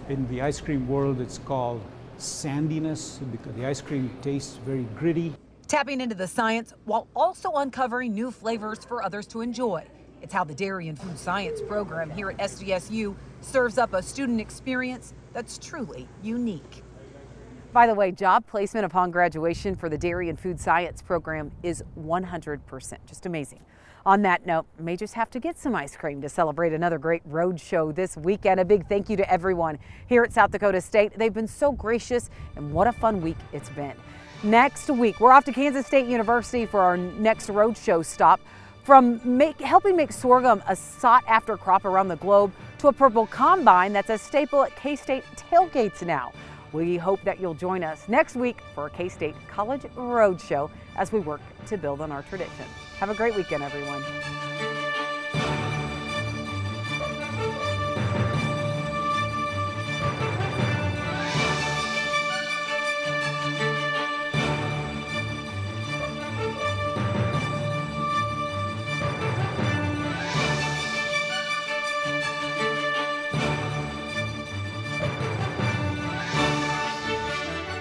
in 0.09 0.27
the 0.29 0.41
ice 0.41 0.59
cream 0.59 0.87
world, 0.87 1.21
it's 1.21 1.37
called 1.37 1.81
sandiness 2.17 3.19
because 3.31 3.53
the 3.55 3.65
ice 3.65 3.81
cream 3.81 4.09
tastes 4.21 4.57
very 4.65 4.85
gritty. 4.97 5.33
Tapping 5.73 6.01
into 6.01 6.13
the 6.13 6.27
science 6.27 6.71
while 6.85 7.07
also 7.15 7.53
uncovering 7.53 8.13
new 8.13 8.29
flavors 8.29 8.85
for 8.85 9.01
others 9.01 9.25
to 9.25 9.41
enjoy. 9.41 9.83
It's 10.21 10.31
how 10.31 10.43
the 10.43 10.53
Dairy 10.53 10.87
and 10.87 10.99
Food 10.99 11.17
Science 11.17 11.61
program 11.67 12.11
here 12.11 12.29
at 12.29 12.37
SDSU 12.37 13.15
serves 13.41 13.79
up 13.79 13.95
a 13.95 14.03
student 14.03 14.39
experience 14.39 15.15
that's 15.33 15.57
truly 15.57 16.07
unique. 16.21 16.83
By 17.71 17.87
the 17.87 17.95
way, 17.95 18.11
job 18.11 18.45
placement 18.45 18.85
upon 18.85 19.09
graduation 19.09 19.75
for 19.75 19.89
the 19.89 19.97
Dairy 19.97 20.29
and 20.29 20.39
Food 20.39 20.59
Science 20.59 21.01
program 21.01 21.51
is 21.63 21.83
100%. 21.99 22.97
Just 23.07 23.25
amazing. 23.25 23.61
On 24.05 24.21
that 24.21 24.45
note, 24.45 24.67
may 24.77 24.95
just 24.95 25.15
have 25.15 25.31
to 25.31 25.39
get 25.39 25.57
some 25.57 25.73
ice 25.73 25.97
cream 25.97 26.21
to 26.21 26.29
celebrate 26.29 26.73
another 26.73 26.99
great 26.99 27.23
road 27.25 27.59
show 27.59 27.91
this 27.91 28.15
weekend. 28.15 28.59
A 28.59 28.65
big 28.65 28.87
thank 28.87 29.09
you 29.09 29.17
to 29.17 29.27
everyone 29.27 29.79
here 30.05 30.21
at 30.21 30.33
South 30.33 30.51
Dakota 30.51 30.81
State. 30.81 31.17
They've 31.17 31.33
been 31.33 31.47
so 31.47 31.71
gracious, 31.71 32.29
and 32.55 32.71
what 32.71 32.85
a 32.85 32.91
fun 32.91 33.21
week 33.21 33.37
it's 33.51 33.71
been. 33.71 33.95
Next 34.43 34.89
week, 34.89 35.21
we're 35.21 35.31
off 35.31 35.45
to 35.45 35.53
Kansas 35.53 35.87
State 35.87 36.05
University 36.05 36.65
for 36.65 36.81
our 36.81 36.97
next 36.97 37.47
roadshow 37.47 38.05
stop. 38.05 38.41
From 38.83 39.21
make, 39.23 39.57
helping 39.61 39.95
make 39.95 40.11
sorghum 40.11 40.61
a 40.67 40.75
sought 40.75 41.23
after 41.27 41.55
crop 41.55 41.85
around 41.85 42.09
the 42.09 42.17
globe 42.17 42.51
to 42.79 42.89
a 42.89 42.93
purple 42.93 43.25
combine 43.27 43.93
that's 43.93 44.09
a 44.09 44.17
staple 44.17 44.63
at 44.63 44.75
K 44.75 44.97
State 44.97 45.23
tailgates 45.37 46.05
now. 46.05 46.33
We 46.73 46.97
hope 46.97 47.21
that 47.23 47.39
you'll 47.39 47.53
join 47.53 47.85
us 47.85 48.09
next 48.09 48.35
week 48.35 48.57
for 48.75 48.87
a 48.87 48.89
K 48.89 49.07
State 49.07 49.35
College 49.47 49.83
Roadshow 49.95 50.69
as 50.97 51.13
we 51.13 51.21
work 51.21 51.39
to 51.67 51.77
build 51.77 52.01
on 52.01 52.11
our 52.11 52.23
tradition. 52.23 52.65
Have 52.99 53.09
a 53.09 53.15
great 53.15 53.37
weekend, 53.37 53.63
everyone. 53.63 54.03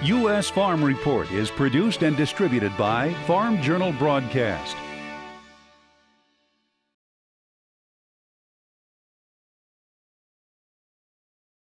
U.S. 0.03 0.49
Farm 0.49 0.83
Report 0.83 1.31
is 1.31 1.49
produced 1.49 2.03
and 2.03 2.17
distributed 2.17 2.75
by 2.77 3.13
Farm 3.25 3.61
Journal 3.61 3.93
Broadcast. 3.93 4.75